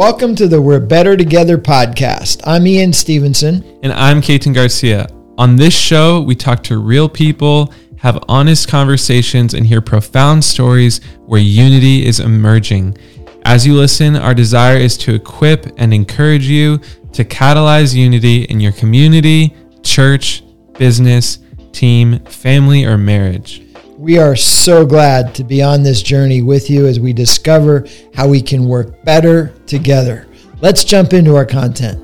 Welcome 0.00 0.34
to 0.36 0.48
the 0.48 0.62
We're 0.62 0.80
Better 0.80 1.14
Together 1.14 1.58
podcast. 1.58 2.40
I'm 2.44 2.66
Ian 2.66 2.90
Stevenson. 2.90 3.62
And 3.82 3.92
I'm 3.92 4.22
Kaiten 4.22 4.54
Garcia. 4.54 5.06
On 5.36 5.56
this 5.56 5.74
show, 5.74 6.22
we 6.22 6.34
talk 6.34 6.62
to 6.62 6.78
real 6.78 7.06
people, 7.06 7.70
have 7.98 8.24
honest 8.26 8.66
conversations, 8.66 9.52
and 9.52 9.66
hear 9.66 9.82
profound 9.82 10.42
stories 10.42 11.04
where 11.26 11.42
unity 11.42 12.06
is 12.06 12.18
emerging. 12.18 12.96
As 13.44 13.66
you 13.66 13.74
listen, 13.74 14.16
our 14.16 14.32
desire 14.32 14.78
is 14.78 14.96
to 14.96 15.14
equip 15.14 15.66
and 15.76 15.92
encourage 15.92 16.46
you 16.46 16.78
to 17.12 17.22
catalyze 17.22 17.94
unity 17.94 18.44
in 18.44 18.58
your 18.58 18.72
community, 18.72 19.54
church, 19.82 20.42
business, 20.78 21.40
team, 21.72 22.20
family, 22.20 22.86
or 22.86 22.96
marriage. 22.96 23.69
We 24.00 24.16
are 24.16 24.34
so 24.34 24.86
glad 24.86 25.34
to 25.34 25.44
be 25.44 25.62
on 25.62 25.82
this 25.82 26.00
journey 26.00 26.40
with 26.40 26.70
you 26.70 26.86
as 26.86 26.98
we 26.98 27.12
discover 27.12 27.86
how 28.14 28.28
we 28.28 28.40
can 28.40 28.64
work 28.64 29.04
better 29.04 29.48
together. 29.66 30.26
Let's 30.62 30.84
jump 30.84 31.12
into 31.12 31.36
our 31.36 31.44
content. 31.44 32.00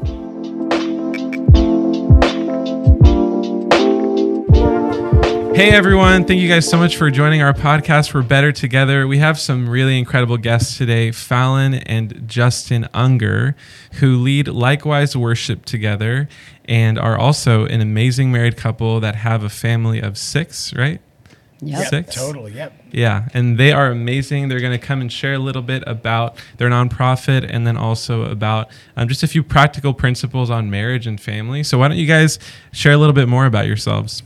Hey 5.56 5.70
everyone, 5.70 6.26
thank 6.26 6.42
you 6.42 6.50
guys 6.50 6.68
so 6.68 6.76
much 6.76 6.98
for 6.98 7.10
joining 7.10 7.40
our 7.40 7.54
podcast 7.54 8.10
for 8.10 8.22
Better 8.22 8.52
Together. 8.52 9.06
We 9.06 9.16
have 9.16 9.40
some 9.40 9.66
really 9.66 9.98
incredible 9.98 10.36
guests 10.36 10.76
today, 10.76 11.12
Falon 11.12 11.72
and 11.72 12.28
Justin 12.28 12.90
Unger, 12.92 13.56
who 13.92 14.18
lead 14.18 14.48
Likewise 14.48 15.16
Worship 15.16 15.64
together 15.64 16.28
and 16.66 16.98
are 16.98 17.16
also 17.16 17.64
an 17.64 17.80
amazing 17.80 18.30
married 18.30 18.58
couple 18.58 19.00
that 19.00 19.16
have 19.16 19.42
a 19.42 19.48
family 19.48 20.02
of 20.02 20.18
six, 20.18 20.74
right? 20.74 21.00
Yep. 21.60 21.88
Six? 21.88 22.14
Totally. 22.14 22.52
Yep. 22.52 22.72
Yeah, 22.92 23.28
and 23.32 23.58
they 23.58 23.72
are 23.72 23.90
amazing. 23.90 24.48
They're 24.48 24.60
going 24.60 24.78
to 24.78 24.84
come 24.84 25.00
and 25.00 25.10
share 25.10 25.34
a 25.34 25.38
little 25.38 25.62
bit 25.62 25.82
about 25.86 26.36
their 26.58 26.68
nonprofit 26.68 27.46
and 27.48 27.66
then 27.66 27.76
also 27.76 28.24
about 28.30 28.68
um, 28.96 29.08
just 29.08 29.22
a 29.22 29.28
few 29.28 29.42
practical 29.42 29.94
principles 29.94 30.50
on 30.50 30.70
marriage 30.70 31.06
and 31.06 31.20
family. 31.20 31.62
So, 31.62 31.78
why 31.78 31.88
don't 31.88 31.96
you 31.96 32.06
guys 32.06 32.38
share 32.72 32.92
a 32.92 32.98
little 32.98 33.14
bit 33.14 33.28
more 33.28 33.46
about 33.46 33.66
yourselves? 33.66 34.22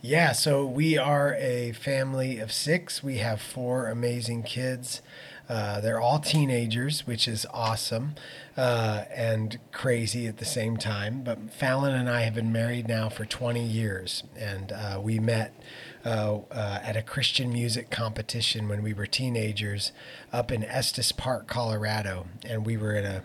Yeah. 0.00 0.32
So, 0.32 0.64
we 0.64 0.96
are 0.96 1.34
a 1.34 1.72
family 1.72 2.38
of 2.38 2.52
six. 2.52 3.02
We 3.02 3.18
have 3.18 3.42
four 3.42 3.88
amazing 3.88 4.44
kids. 4.44 5.02
Uh, 5.50 5.80
they're 5.80 6.00
all 6.00 6.20
teenagers, 6.20 7.08
which 7.08 7.26
is 7.26 7.44
awesome 7.52 8.14
uh, 8.56 9.04
and 9.12 9.58
crazy 9.72 10.28
at 10.28 10.36
the 10.36 10.44
same 10.44 10.76
time. 10.76 11.22
But 11.24 11.50
Falon 11.52 11.92
and 11.92 12.08
I 12.08 12.20
have 12.20 12.34
been 12.34 12.52
married 12.52 12.86
now 12.86 13.08
for 13.08 13.24
20 13.24 13.60
years, 13.60 14.22
and 14.38 14.70
uh, 14.70 15.00
we 15.02 15.18
met 15.18 15.52
uh, 16.04 16.38
uh, 16.50 16.80
at 16.82 16.96
a 16.96 17.02
Christian 17.02 17.52
music 17.52 17.90
competition 17.90 18.68
when 18.68 18.82
we 18.82 18.92
were 18.94 19.06
teenagers 19.06 19.92
up 20.32 20.50
in 20.50 20.64
Estes 20.64 21.12
Park, 21.12 21.46
Colorado, 21.46 22.26
and 22.44 22.64
we 22.64 22.76
were 22.76 22.94
in 22.94 23.04
a 23.04 23.22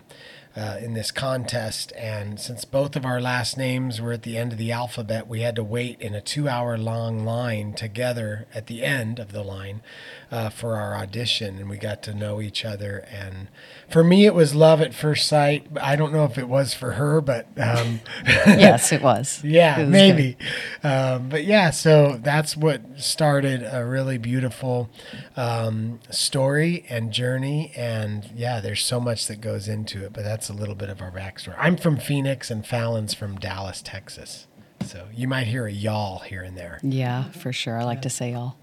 uh, 0.56 0.78
in 0.80 0.94
this 0.94 1.10
contest. 1.10 1.92
And 1.96 2.40
since 2.40 2.64
both 2.64 2.96
of 2.96 3.04
our 3.04 3.20
last 3.20 3.58
names 3.58 4.00
were 4.00 4.12
at 4.12 4.22
the 4.22 4.38
end 4.38 4.52
of 4.52 4.58
the 4.58 4.72
alphabet, 4.72 5.28
we 5.28 5.42
had 5.42 5.54
to 5.56 5.64
wait 5.64 6.00
in 6.00 6.14
a 6.14 6.20
two 6.20 6.48
hour 6.48 6.78
long 6.78 7.24
line 7.24 7.74
together 7.74 8.46
at 8.54 8.66
the 8.66 8.82
end 8.82 9.18
of 9.18 9.32
the 9.32 9.42
line 9.42 9.82
uh, 10.30 10.48
for 10.48 10.76
our 10.76 10.96
audition. 10.96 11.58
And 11.58 11.68
we 11.68 11.76
got 11.76 12.02
to 12.04 12.14
know 12.14 12.40
each 12.40 12.64
other. 12.64 13.06
And 13.10 13.48
for 13.88 14.02
me, 14.02 14.24
it 14.24 14.34
was 14.34 14.54
love 14.54 14.80
at 14.80 14.94
first 14.94 15.28
sight. 15.28 15.66
I 15.80 15.94
don't 15.94 16.12
know 16.12 16.24
if 16.24 16.38
it 16.38 16.48
was 16.48 16.72
for 16.72 16.92
her, 16.92 17.20
but. 17.20 17.46
Um, 17.58 18.00
yes, 18.24 18.92
it 18.92 19.02
was. 19.02 19.42
Yeah, 19.56 19.78
it 19.78 19.84
was 19.84 19.92
maybe. 19.92 20.36
Um, 20.82 21.28
but 21.28 21.44
yeah, 21.44 21.70
so 21.70 22.18
that's 22.22 22.56
what 22.56 22.82
started 22.96 23.66
a 23.70 23.84
really 23.84 24.18
beautiful 24.18 24.90
um, 25.36 26.00
story 26.10 26.84
and 26.88 27.12
journey. 27.12 27.72
And 27.76 28.28
yeah, 28.34 28.60
there's 28.60 28.84
so 28.84 28.98
much 29.00 29.26
that 29.28 29.40
goes 29.40 29.68
into 29.68 30.04
it, 30.04 30.12
but 30.12 30.24
that's 30.24 30.45
that's 30.46 30.56
a 30.56 30.60
little 30.60 30.76
bit 30.76 30.88
of 30.88 31.02
our 31.02 31.10
backstory. 31.10 31.56
I'm 31.58 31.76
from 31.76 31.96
Phoenix, 31.96 32.52
and 32.52 32.64
Falon's 32.64 33.14
from 33.14 33.36
Dallas, 33.36 33.82
Texas. 33.82 34.46
So 34.84 35.08
you 35.12 35.26
might 35.26 35.48
hear 35.48 35.66
a 35.66 35.72
y'all 35.72 36.20
here 36.20 36.42
and 36.42 36.56
there. 36.56 36.78
Yeah, 36.82 37.30
for 37.30 37.52
sure. 37.52 37.78
I 37.78 37.82
like 37.82 38.02
to 38.02 38.10
say 38.10 38.32
y'all. 38.32 38.54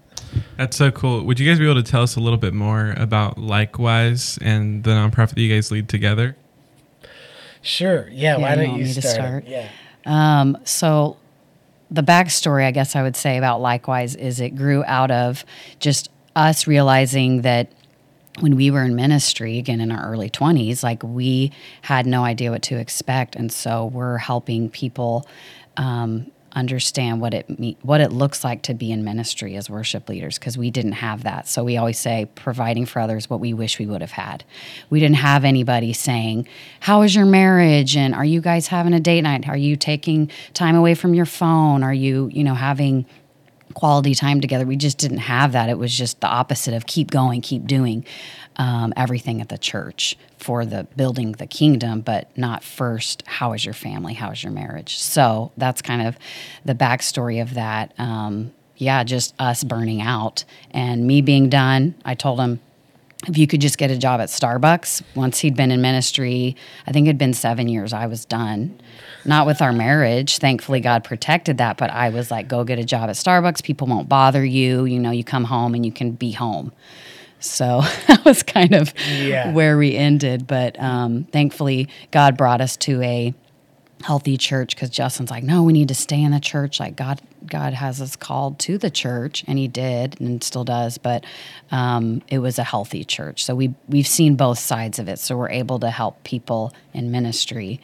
That's 0.56 0.78
so 0.78 0.90
cool. 0.90 1.24
Would 1.24 1.38
you 1.38 1.46
guys 1.46 1.58
be 1.58 1.66
able 1.68 1.82
to 1.82 1.90
tell 1.90 2.02
us 2.02 2.16
a 2.16 2.20
little 2.20 2.38
bit 2.38 2.54
more 2.54 2.94
about 2.96 3.36
Likewise 3.36 4.38
and 4.40 4.82
the 4.82 4.92
nonprofit 4.92 5.34
that 5.34 5.40
you 5.40 5.54
guys 5.54 5.70
lead 5.70 5.90
together? 5.90 6.36
Sure. 7.60 8.08
Yeah. 8.10 8.36
yeah 8.38 8.42
why 8.42 8.54
don't 8.54 8.78
you, 8.78 8.86
you 8.86 8.92
start? 8.92 9.14
start? 9.14 9.46
Yeah. 9.46 9.68
Um, 10.06 10.56
so 10.64 11.18
the 11.90 12.02
backstory, 12.02 12.64
I 12.64 12.70
guess 12.70 12.96
I 12.96 13.02
would 13.02 13.16
say 13.16 13.36
about 13.36 13.60
Likewise 13.60 14.14
is 14.16 14.40
it 14.40 14.56
grew 14.56 14.84
out 14.86 15.10
of 15.10 15.44
just 15.80 16.08
us 16.34 16.66
realizing 16.66 17.42
that 17.42 17.70
when 18.40 18.56
we 18.56 18.70
were 18.70 18.82
in 18.82 18.96
ministry, 18.96 19.58
again 19.58 19.80
in 19.80 19.92
our 19.92 20.10
early 20.10 20.28
20s, 20.28 20.82
like 20.82 21.02
we 21.02 21.52
had 21.82 22.06
no 22.06 22.24
idea 22.24 22.50
what 22.50 22.62
to 22.62 22.78
expect. 22.78 23.36
And 23.36 23.52
so 23.52 23.86
we're 23.86 24.18
helping 24.18 24.70
people 24.70 25.28
um, 25.76 26.30
understand 26.54 27.20
what 27.20 27.34
it 27.34 27.58
me- 27.58 27.76
what 27.82 28.00
it 28.00 28.12
looks 28.12 28.44
like 28.44 28.62
to 28.62 28.74
be 28.74 28.92
in 28.92 29.04
ministry 29.04 29.56
as 29.56 29.68
worship 29.68 30.08
leaders 30.08 30.38
because 30.38 30.56
we 30.56 30.70
didn't 30.70 30.92
have 30.92 31.24
that. 31.24 31.48
So 31.48 31.64
we 31.64 31.76
always 31.76 31.98
say 31.98 32.28
providing 32.34 32.86
for 32.86 33.00
others 33.00 33.28
what 33.28 33.40
we 33.40 33.52
wish 33.52 33.78
we 33.78 33.86
would 33.86 34.00
have 34.00 34.12
had. 34.12 34.44
We 34.90 35.00
didn't 35.00 35.16
have 35.16 35.44
anybody 35.44 35.92
saying, 35.92 36.48
"How 36.80 37.02
is 37.02 37.14
your 37.14 37.26
marriage?" 37.26 37.96
and 37.96 38.14
"Are 38.14 38.24
you 38.24 38.40
guys 38.40 38.68
having 38.68 38.94
a 38.94 39.00
date 39.00 39.22
night? 39.22 39.48
Are 39.48 39.56
you 39.56 39.76
taking 39.76 40.30
time 40.54 40.76
away 40.76 40.94
from 40.94 41.14
your 41.14 41.26
phone? 41.26 41.82
Are 41.82 41.94
you, 41.94 42.30
you 42.32 42.44
know, 42.44 42.54
having 42.54 43.06
quality 43.72 44.14
time 44.14 44.40
together. 44.40 44.66
We 44.66 44.76
just 44.76 44.98
didn't 44.98 45.18
have 45.18 45.52
that. 45.52 45.68
It 45.68 45.78
was 45.78 45.96
just 45.96 46.20
the 46.20 46.26
opposite 46.26 46.74
of 46.74 46.86
keep 46.86 47.10
going, 47.10 47.40
keep 47.40 47.66
doing 47.66 48.04
um, 48.56 48.92
everything 48.96 49.40
at 49.40 49.48
the 49.48 49.58
church 49.58 50.16
for 50.38 50.64
the 50.66 50.86
building 50.96 51.32
the 51.32 51.46
kingdom, 51.46 52.00
but 52.00 52.36
not 52.36 52.62
first. 52.62 53.22
How 53.26 53.52
is 53.52 53.64
your 53.64 53.74
family? 53.74 54.14
How 54.14 54.30
is 54.30 54.42
your 54.42 54.52
marriage? 54.52 54.98
So 54.98 55.52
that's 55.56 55.82
kind 55.82 56.06
of 56.06 56.18
the 56.64 56.74
backstory 56.74 57.40
of 57.40 57.54
that. 57.54 57.92
Um, 57.98 58.52
yeah, 58.76 59.04
just 59.04 59.34
us 59.38 59.64
burning 59.64 60.02
out 60.02 60.44
and 60.70 61.06
me 61.06 61.22
being 61.22 61.48
done. 61.48 61.94
I 62.04 62.14
told 62.14 62.40
him 62.40 62.60
if 63.26 63.38
you 63.38 63.46
could 63.46 63.60
just 63.60 63.78
get 63.78 63.90
a 63.90 63.96
job 63.96 64.20
at 64.20 64.28
Starbucks. 64.28 65.02
Once 65.14 65.38
he'd 65.38 65.56
been 65.56 65.70
in 65.70 65.80
ministry, 65.80 66.56
I 66.86 66.92
think 66.92 67.06
it'd 67.06 67.18
been 67.18 67.34
seven 67.34 67.68
years, 67.68 67.92
I 67.92 68.06
was 68.06 68.24
done. 68.24 68.78
Not 69.24 69.46
with 69.46 69.62
our 69.62 69.72
marriage. 69.72 70.38
Thankfully, 70.38 70.80
God 70.80 71.04
protected 71.04 71.58
that. 71.58 71.76
But 71.76 71.90
I 71.90 72.10
was 72.10 72.30
like, 72.30 72.48
go 72.48 72.64
get 72.64 72.78
a 72.78 72.84
job 72.84 73.08
at 73.08 73.16
Starbucks. 73.16 73.62
People 73.62 73.86
won't 73.86 74.08
bother 74.08 74.44
you. 74.44 74.84
You 74.84 74.98
know, 74.98 75.10
you 75.10 75.24
come 75.24 75.44
home 75.44 75.74
and 75.74 75.84
you 75.84 75.92
can 75.92 76.12
be 76.12 76.32
home. 76.32 76.72
So 77.40 77.82
that 78.06 78.24
was 78.24 78.42
kind 78.42 78.74
of 78.74 78.92
yeah. 79.08 79.52
where 79.52 79.78
we 79.78 79.96
ended. 79.96 80.46
But 80.46 80.80
um, 80.80 81.24
thankfully, 81.24 81.88
God 82.10 82.36
brought 82.36 82.60
us 82.60 82.76
to 82.78 83.00
a 83.02 83.34
healthy 84.04 84.36
church 84.36 84.74
because 84.74 84.90
Justin's 84.90 85.30
like, 85.30 85.44
no, 85.44 85.62
we 85.62 85.72
need 85.72 85.88
to 85.88 85.94
stay 85.94 86.22
in 86.22 86.32
the 86.32 86.40
church. 86.40 86.78
Like 86.78 86.96
God, 86.96 87.20
God 87.46 87.72
has 87.72 88.00
us 88.00 88.16
called 88.16 88.58
to 88.60 88.78
the 88.78 88.90
church, 88.90 89.44
and 89.46 89.58
He 89.58 89.68
did, 89.68 90.20
and 90.20 90.42
still 90.42 90.64
does. 90.64 90.98
But 90.98 91.24
um, 91.70 92.22
it 92.28 92.38
was 92.38 92.58
a 92.58 92.64
healthy 92.64 93.04
church, 93.04 93.44
so 93.44 93.54
we 93.54 93.74
we've 93.88 94.06
seen 94.06 94.36
both 94.36 94.58
sides 94.58 94.98
of 94.98 95.08
it. 95.08 95.18
So 95.18 95.36
we're 95.36 95.50
able 95.50 95.78
to 95.80 95.90
help 95.90 96.22
people 96.24 96.72
in 96.92 97.10
ministry 97.10 97.80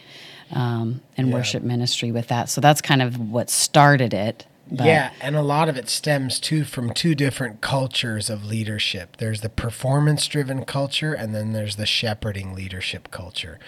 um, 0.52 1.00
and 1.16 1.28
yeah. 1.28 1.34
worship 1.34 1.62
ministry 1.62 2.12
with 2.12 2.28
that. 2.28 2.48
So 2.48 2.60
that's 2.60 2.80
kind 2.80 3.02
of 3.02 3.18
what 3.18 3.50
started 3.50 4.14
it. 4.14 4.46
But. 4.72 4.86
Yeah, 4.86 5.10
and 5.20 5.34
a 5.34 5.42
lot 5.42 5.68
of 5.68 5.76
it 5.76 5.88
stems 5.88 6.38
too 6.38 6.62
from 6.62 6.94
two 6.94 7.16
different 7.16 7.60
cultures 7.60 8.30
of 8.30 8.44
leadership. 8.44 9.16
There's 9.16 9.40
the 9.40 9.48
performance 9.48 10.26
driven 10.28 10.64
culture, 10.64 11.12
and 11.12 11.34
then 11.34 11.52
there's 11.52 11.74
the 11.74 11.86
shepherding 11.86 12.54
leadership 12.54 13.10
culture. 13.10 13.58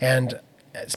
And 0.00 0.40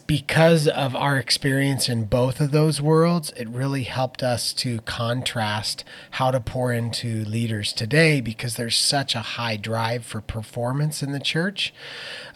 because 0.06 0.68
of 0.68 0.96
our 0.96 1.18
experience 1.18 1.90
in 1.90 2.06
both 2.06 2.40
of 2.40 2.52
those 2.52 2.82
worlds, 2.82 3.32
it 3.38 3.48
really 3.48 3.84
helped 3.84 4.22
us 4.22 4.54
to 4.54 4.80
contrast 4.82 5.84
how 6.12 6.32
to 6.32 6.40
pour 6.40 6.72
into 6.72 7.24
leaders 7.26 7.74
today 7.74 8.22
because 8.22 8.56
there's 8.56 8.78
such 8.78 9.16
a 9.16 9.22
high 9.22 9.56
drive 9.56 10.06
for 10.06 10.22
performance 10.22 11.02
in 11.02 11.12
the 11.12 11.20
church. 11.20 11.74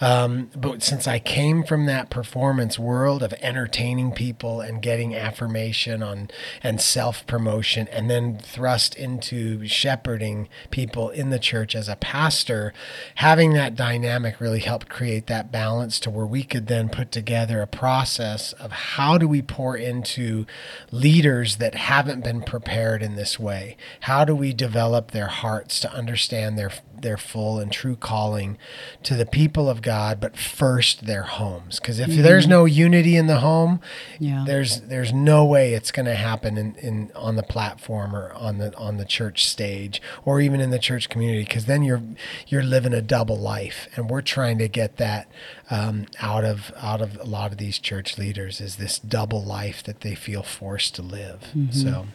Um, 0.01 0.49
but 0.55 0.81
since 0.81 1.07
I 1.07 1.19
came 1.19 1.63
from 1.63 1.85
that 1.85 2.09
performance 2.09 2.79
world 2.79 3.21
of 3.21 3.33
entertaining 3.41 4.11
people 4.11 4.61
and 4.61 4.81
getting 4.81 5.15
affirmation 5.15 6.01
on 6.01 6.29
and 6.63 6.81
self 6.81 7.27
promotion, 7.27 7.87
and 7.89 8.09
then 8.09 8.39
thrust 8.39 8.95
into 8.95 9.67
shepherding 9.67 10.49
people 10.71 11.09
in 11.09 11.29
the 11.29 11.39
church 11.39 11.75
as 11.75 11.89
a 11.89 11.95
pastor, 11.95 12.73
having 13.15 13.53
that 13.53 13.75
dynamic 13.75 14.39
really 14.39 14.59
helped 14.59 14.89
create 14.89 15.27
that 15.27 15.51
balance 15.51 15.99
to 15.99 16.09
where 16.09 16.25
we 16.25 16.43
could 16.43 16.67
then 16.67 16.89
put 16.89 17.11
together 17.11 17.34
together 17.35 17.61
a 17.61 17.67
process 17.67 18.53
of 18.53 18.71
how 18.71 19.17
do 19.17 19.27
we 19.27 19.41
pour 19.41 19.75
into 19.75 20.45
leaders 20.89 21.57
that 21.57 21.75
haven't 21.75 22.23
been 22.23 22.41
prepared 22.41 23.03
in 23.03 23.15
this 23.15 23.37
way? 23.37 23.75
How 24.01 24.23
do 24.23 24.33
we 24.33 24.53
develop 24.53 25.11
their 25.11 25.27
hearts 25.27 25.81
to 25.81 25.91
understand 25.91 26.57
their 26.57 26.71
their 27.01 27.17
full 27.17 27.59
and 27.59 27.71
true 27.71 27.95
calling 27.95 28.57
to 29.03 29.15
the 29.15 29.25
people 29.25 29.69
of 29.69 29.81
God, 29.81 30.19
but 30.19 30.37
first 30.37 31.05
their 31.05 31.23
homes. 31.23 31.79
Because 31.79 31.99
if 31.99 32.09
mm-hmm. 32.09 32.23
there's 32.23 32.47
no 32.47 32.65
unity 32.65 33.15
in 33.15 33.27
the 33.27 33.39
home, 33.39 33.79
Yeah. 34.19 34.43
there's 34.45 34.81
there's 34.81 35.13
no 35.13 35.45
way 35.45 35.73
it's 35.73 35.91
going 35.91 36.05
to 36.05 36.15
happen 36.15 36.57
in, 36.57 36.75
in 36.75 37.11
on 37.15 37.35
the 37.35 37.43
platform 37.43 38.15
or 38.15 38.33
on 38.33 38.57
the 38.57 38.75
on 38.77 38.97
the 38.97 39.05
church 39.05 39.47
stage 39.47 40.01
or 40.25 40.41
even 40.41 40.59
in 40.59 40.69
the 40.69 40.79
church 40.79 41.09
community. 41.09 41.43
Because 41.43 41.65
then 41.65 41.83
you're 41.83 42.01
you're 42.47 42.63
living 42.63 42.93
a 42.93 43.01
double 43.01 43.37
life, 43.37 43.87
and 43.95 44.09
we're 44.09 44.21
trying 44.21 44.57
to 44.57 44.67
get 44.67 44.97
that 44.97 45.29
um, 45.69 46.05
out 46.19 46.43
of 46.45 46.71
out 46.81 47.01
of 47.01 47.19
a 47.19 47.23
lot 47.23 47.51
of 47.51 47.57
these 47.57 47.79
church 47.79 48.17
leaders 48.17 48.61
is 48.61 48.75
this 48.75 48.99
double 48.99 49.43
life 49.43 49.81
that 49.83 50.01
they 50.01 50.15
feel 50.15 50.43
forced 50.43 50.95
to 50.95 51.01
live. 51.01 51.41
So. 51.71 52.05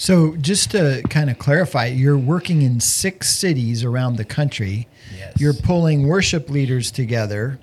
So, 0.00 0.36
just 0.36 0.70
to 0.70 1.02
kind 1.10 1.28
of 1.28 1.40
clarify, 1.40 1.86
you're 1.86 2.16
working 2.16 2.62
in 2.62 2.78
six 2.78 3.34
cities 3.34 3.82
around 3.82 4.14
the 4.14 4.24
country. 4.24 4.86
Yes. 5.16 5.34
You're 5.40 5.54
pulling 5.54 6.06
worship 6.06 6.48
leaders 6.48 6.92
together 6.92 7.58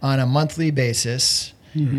on 0.00 0.18
a 0.18 0.24
monthly 0.24 0.70
basis, 0.70 1.52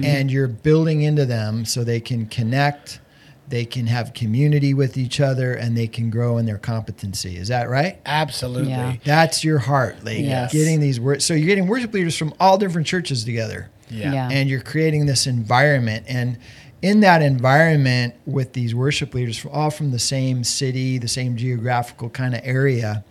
and 0.04 0.32
you're 0.32 0.48
building 0.48 1.04
into 1.04 1.24
them 1.26 1.66
so 1.66 1.84
they 1.84 2.00
can 2.00 2.26
connect, 2.26 3.00
they 3.48 3.66
can 3.66 3.88
have 3.88 4.14
community 4.14 4.74
with 4.74 4.98
each 4.98 5.20
other, 5.20 5.54
and 5.54 5.78
they 5.78 5.88
can 5.88 6.10
grow 6.10 6.38
in 6.38 6.46
their 6.46 6.58
competency. 6.58 7.38
Is 7.38 7.50
that 7.50 7.70
right? 7.70 8.00
Absolutely. 8.06 8.72
Yeah. 8.72 8.96
That's 9.04 9.44
your 9.44 9.60
heart, 9.60 10.04
like 10.04 10.20
Yes. 10.20 10.52
getting 10.52 10.80
these 10.80 11.00
words. 11.00 11.24
So 11.26 11.34
you're 11.36 11.48
getting 11.48 11.68
worship 11.68 11.94
leaders 11.94 12.18
from 12.18 12.34
all 12.40 12.58
different 12.58 12.88
churches 12.88 13.24
together 13.24 13.70
Yeah. 13.90 14.12
Yeah. 14.14 14.30
and 14.32 14.50
you're 14.50 14.62
creating 14.62 15.06
this 15.06 15.28
environment 15.28 16.06
and 16.08 16.38
in 16.82 17.00
that 17.02 17.22
environment 17.22 18.14
with 18.26 18.54
these 18.54 18.74
worship 18.76 19.14
leaders 19.14 19.38
from 19.38 19.52
all 19.52 19.70
from 19.72 19.92
the 19.92 20.00
same 20.00 20.44
city 20.44 20.98
the 20.98 21.08
same 21.08 21.36
geographical 21.38 22.10
kind 22.10 22.36
of 22.36 22.42
area 22.44 23.04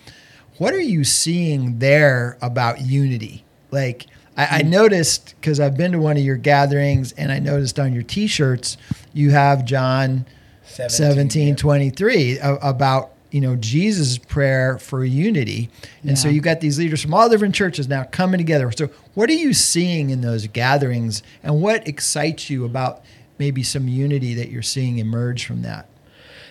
what 0.59 0.75
are 0.75 0.81
you 0.81 1.03
seeing 1.03 1.79
there 1.79 2.37
about 2.43 2.81
unity 2.83 3.45
like 3.71 4.07
i, 4.37 4.59
I 4.59 4.63
mm. 4.63 4.69
noticed 4.69 5.35
because 5.41 5.61
i've 5.61 5.77
been 5.77 5.93
to 5.93 5.99
one 5.99 6.17
of 6.17 6.23
your 6.23 6.37
gatherings 6.37 7.13
and 7.13 7.33
i 7.33 7.39
noticed 7.39 7.79
on 7.79 7.93
your 7.93 8.03
t-shirts 8.03 8.77
you 9.13 9.31
have 9.31 9.65
john 9.65 10.27
17 10.65 11.57
23 11.57 12.39
a- 12.39 12.55
about 12.57 13.13
you 13.31 13.41
know 13.41 13.57
jesus 13.57 14.17
prayer 14.17 14.79
for 14.79 15.05
unity. 15.05 15.71
And 16.03 16.19
so 16.19 16.29
you've 16.29 16.45
got 16.45 16.61
these 16.61 16.79
leaders 16.79 17.03
from 17.03 17.15
all 17.15 17.29
different 17.29 17.55
churches 17.55 17.89
now 17.89 18.05
coming 18.05 18.39
together. 18.39 18.71
So 18.73 18.91
what 19.15 19.31
are 19.31 19.35
you 19.35 19.53
seeing 19.55 20.11
in 20.11 20.21
those 20.21 20.47
gatherings 20.47 21.23
and 21.43 21.61
what 21.61 21.87
excites 21.89 22.51
you 22.51 22.65
about 22.65 23.03
maybe 23.39 23.63
some 23.63 23.89
unity 23.89 24.35
that 24.35 24.51
you're 24.51 24.63
seeing 24.63 24.99
emerge 24.99 25.47
from 25.47 25.63
that? 25.63 25.89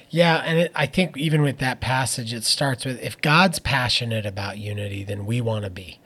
Yeah, 0.10 0.44
and 0.46 0.60
it, 0.60 0.72
I 0.76 0.86
think 0.86 1.18
even 1.18 1.42
with 1.42 1.58
that 1.58 1.82
passage, 1.82 2.34
it 2.34 2.44
starts 2.44 2.86
with 2.86 3.02
if 3.02 3.20
God's 3.20 3.60
passionate 3.60 4.26
about 4.26 4.60
unity, 4.60 5.04
then 5.04 5.26
we 5.26 5.42
want 5.42 5.66
to 5.66 5.72
be, 5.72 6.00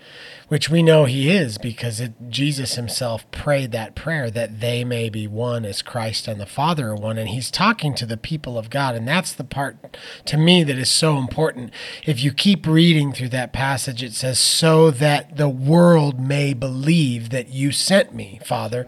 which 0.48 0.70
we 0.70 0.82
know 0.82 1.06
He 1.06 1.30
is 1.30 1.58
because 1.58 2.00
it, 2.00 2.14
Jesus 2.30 2.76
Himself 2.76 3.30
prayed 3.32 3.72
that 3.74 3.96
prayer 3.96 4.32
that 4.32 4.62
they 4.62 4.84
may 4.84 5.10
be 5.10 5.28
one 5.28 5.66
as 5.66 5.82
Christ 5.82 6.28
and 6.28 6.40
the 6.40 6.46
Father 6.46 6.90
are 6.90 6.96
one. 6.96 7.18
And 7.18 7.30
He's 7.30 7.52
talking 7.52 7.94
to 7.96 8.06
the 8.06 8.18
people 8.18 8.58
of 8.58 8.70
God. 8.70 8.96
And 8.96 9.08
that's 9.08 9.34
the 9.34 9.44
part 9.44 9.98
to 10.26 10.38
me 10.38 10.64
that 10.64 10.78
is 10.78 10.90
so 10.90 11.18
important. 11.18 11.72
If 12.06 12.24
you 12.24 12.32
keep 12.32 12.66
reading 12.66 13.12
through 13.12 13.30
that 13.30 13.52
passage, 13.52 14.02
it 14.02 14.14
says, 14.14 14.40
So 14.40 14.90
that 14.92 15.36
the 15.36 15.50
world 15.50 16.20
may 16.20 16.54
believe 16.54 17.30
that 17.30 17.50
you 17.50 17.72
sent 17.72 18.14
me, 18.14 18.40
Father. 18.46 18.88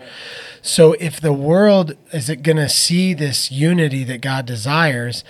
So 0.62 0.94
if 0.94 1.20
the 1.20 1.34
world 1.34 1.98
is 2.14 2.30
it 2.30 2.44
going 2.44 2.58
to 2.58 2.70
see 2.70 3.14
this 3.14 3.52
unity 3.52 4.04
that 4.06 4.22
God 4.22 4.46
desires, 4.46 5.24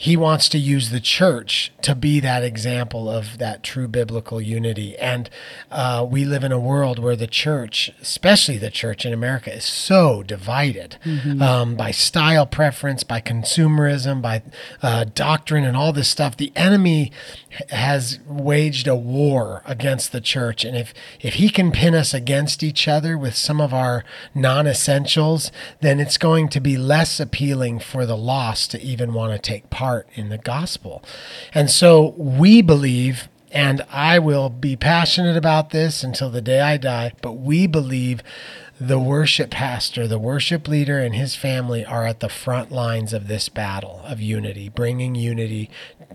he 0.00 0.16
wants 0.16 0.48
to 0.48 0.56
use 0.56 0.88
the 0.88 0.98
church 0.98 1.70
to 1.82 1.94
be 1.94 2.20
that 2.20 2.42
example 2.42 3.06
of 3.06 3.36
that 3.36 3.62
true 3.62 3.86
biblical 3.86 4.40
unity. 4.40 4.96
And 4.96 5.28
uh, 5.70 6.06
we 6.10 6.24
live 6.24 6.42
in 6.42 6.52
a 6.52 6.58
world 6.58 6.98
where 6.98 7.16
the 7.16 7.26
church, 7.26 7.92
especially 8.00 8.56
the 8.56 8.70
church 8.70 9.04
in 9.04 9.12
America, 9.12 9.54
is 9.54 9.66
so 9.66 10.22
divided 10.22 10.96
um, 11.42 11.76
by 11.76 11.90
style 11.90 12.46
preference, 12.46 13.04
by 13.04 13.20
consumerism, 13.20 14.22
by 14.22 14.42
uh, 14.82 15.04
doctrine, 15.14 15.64
and 15.64 15.76
all 15.76 15.92
this 15.92 16.08
stuff. 16.08 16.34
The 16.34 16.54
enemy 16.56 17.12
has 17.68 18.20
waged 18.26 18.88
a 18.88 18.96
war 18.96 19.62
against 19.66 20.12
the 20.12 20.22
church. 20.22 20.64
And 20.64 20.78
if, 20.78 20.94
if 21.20 21.34
he 21.34 21.50
can 21.50 21.72
pin 21.72 21.94
us 21.94 22.14
against 22.14 22.62
each 22.62 22.88
other 22.88 23.18
with 23.18 23.34
some 23.34 23.60
of 23.60 23.74
our 23.74 24.02
non 24.34 24.66
essentials, 24.66 25.52
then 25.82 26.00
it's 26.00 26.16
going 26.16 26.48
to 26.48 26.60
be 26.60 26.78
less 26.78 27.20
appealing 27.20 27.80
for 27.80 28.06
the 28.06 28.16
lost 28.16 28.70
to 28.70 28.80
even 28.80 29.12
want 29.12 29.34
to 29.34 29.38
take 29.38 29.68
part 29.68 29.89
in 30.14 30.28
the 30.28 30.38
gospel. 30.38 31.02
And 31.54 31.70
so 31.70 32.14
we 32.16 32.62
believe, 32.62 33.28
and 33.50 33.82
I 33.90 34.18
will 34.18 34.48
be 34.48 34.76
passionate 34.76 35.36
about 35.36 35.70
this 35.70 36.02
until 36.02 36.30
the 36.30 36.42
day 36.42 36.60
I 36.60 36.76
die, 36.76 37.12
but 37.22 37.32
we 37.32 37.66
believe 37.66 38.22
the 38.80 38.98
worship 38.98 39.50
pastor, 39.50 40.08
the 40.08 40.18
worship 40.18 40.66
leader, 40.66 40.98
and 40.98 41.14
his 41.14 41.36
family 41.36 41.84
are 41.84 42.06
at 42.06 42.20
the 42.20 42.30
front 42.30 42.72
lines 42.72 43.12
of 43.12 43.28
this 43.28 43.50
battle 43.50 44.00
of 44.04 44.22
unity, 44.22 44.70
bringing 44.70 45.14
unity 45.14 45.68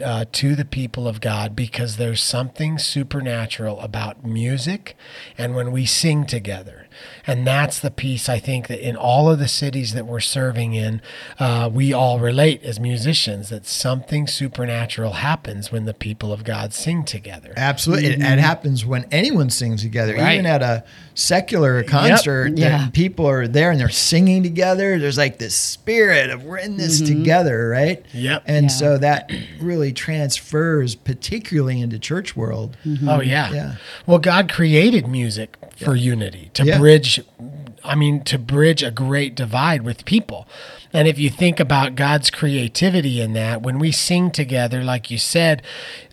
uh, 0.03 0.25
to 0.31 0.55
the 0.55 0.65
people 0.65 1.07
of 1.07 1.21
God 1.21 1.55
because 1.55 1.97
there's 1.97 2.23
something 2.23 2.79
supernatural 2.79 3.79
about 3.81 4.25
music 4.25 4.97
and 5.37 5.55
when 5.55 5.71
we 5.71 5.85
sing 5.85 6.25
together. 6.25 6.84
And 7.27 7.45
that's 7.45 7.79
the 7.79 7.91
piece 7.91 8.29
I 8.29 8.39
think 8.39 8.67
that 8.67 8.79
in 8.87 8.95
all 8.95 9.29
of 9.29 9.39
the 9.39 9.47
cities 9.47 9.93
that 9.93 10.05
we're 10.05 10.19
serving 10.19 10.73
in, 10.73 11.01
uh, 11.39 11.69
we 11.73 11.93
all 11.93 12.19
relate 12.19 12.63
as 12.63 12.79
musicians 12.79 13.49
that 13.49 13.65
something 13.65 14.27
supernatural 14.27 15.13
happens 15.13 15.71
when 15.71 15.85
the 15.85 15.93
people 15.93 16.31
of 16.31 16.43
God 16.43 16.73
sing 16.73 17.03
together. 17.03 17.53
absolutely 17.57 18.05
it, 18.07 18.11
it 18.13 18.19
mm-hmm. 18.19 18.39
happens 18.39 18.85
when 18.85 19.05
anyone 19.11 19.49
sings 19.49 19.81
together 19.81 20.13
Right. 20.15 20.33
even 20.33 20.45
at 20.45 20.61
a 20.61 20.83
secular 21.13 21.81
concert 21.83 22.57
Yeah. 22.57 22.77
that 22.77 22.93
people 22.93 23.27
are 23.27 23.47
there 23.47 23.71
and 23.71 23.79
they're 23.79 23.89
singing 23.89 24.43
together 24.43 24.99
there's 24.99 25.17
like 25.17 25.37
this 25.37 25.55
spirit 25.55 26.29
of 26.29 26.43
we're 26.43 26.57
in 26.57 26.77
this 26.77 27.01
mm-hmm. 27.01 27.19
together 27.19 27.69
right 27.69 28.05
Yep. 28.13 28.43
and 28.47 28.65
Yeah. 28.65 28.69
so 28.69 28.97
that 28.97 29.31
really 29.59 29.93
transfers 29.93 30.95
particularly 30.95 31.81
into 31.81 31.99
church 31.99 32.35
world 32.35 32.77
mm-hmm. 32.85 33.07
Oh 33.07 33.21
yeah. 33.21 33.51
Yeah. 33.53 33.75
Well, 34.05 34.19
God 34.19 34.51
created 34.51 35.07
music 35.07 35.57
for 35.77 35.95
unity 35.95 36.49
to 36.55 36.65
Yeah. 36.65 36.79
Bridge 37.15 37.77
I 37.83 37.95
mean 37.95 38.23
to 38.23 38.39
bridge 38.39 38.81
a 38.83 38.91
great 38.91 39.35
divide 39.35 39.83
with 39.83 40.05
people. 40.05 40.47
And 40.91 41.07
if 41.07 41.19
you 41.19 41.29
think 41.29 41.59
about 41.59 41.95
God's 41.95 42.29
creativity 42.29 43.21
in 43.21 43.33
that, 43.33 43.61
when 43.61 43.79
we 43.79 43.91
sing 43.91 44.31
together, 44.31 44.83
like 44.83 45.11
you 45.11 45.17
said, 45.17 45.61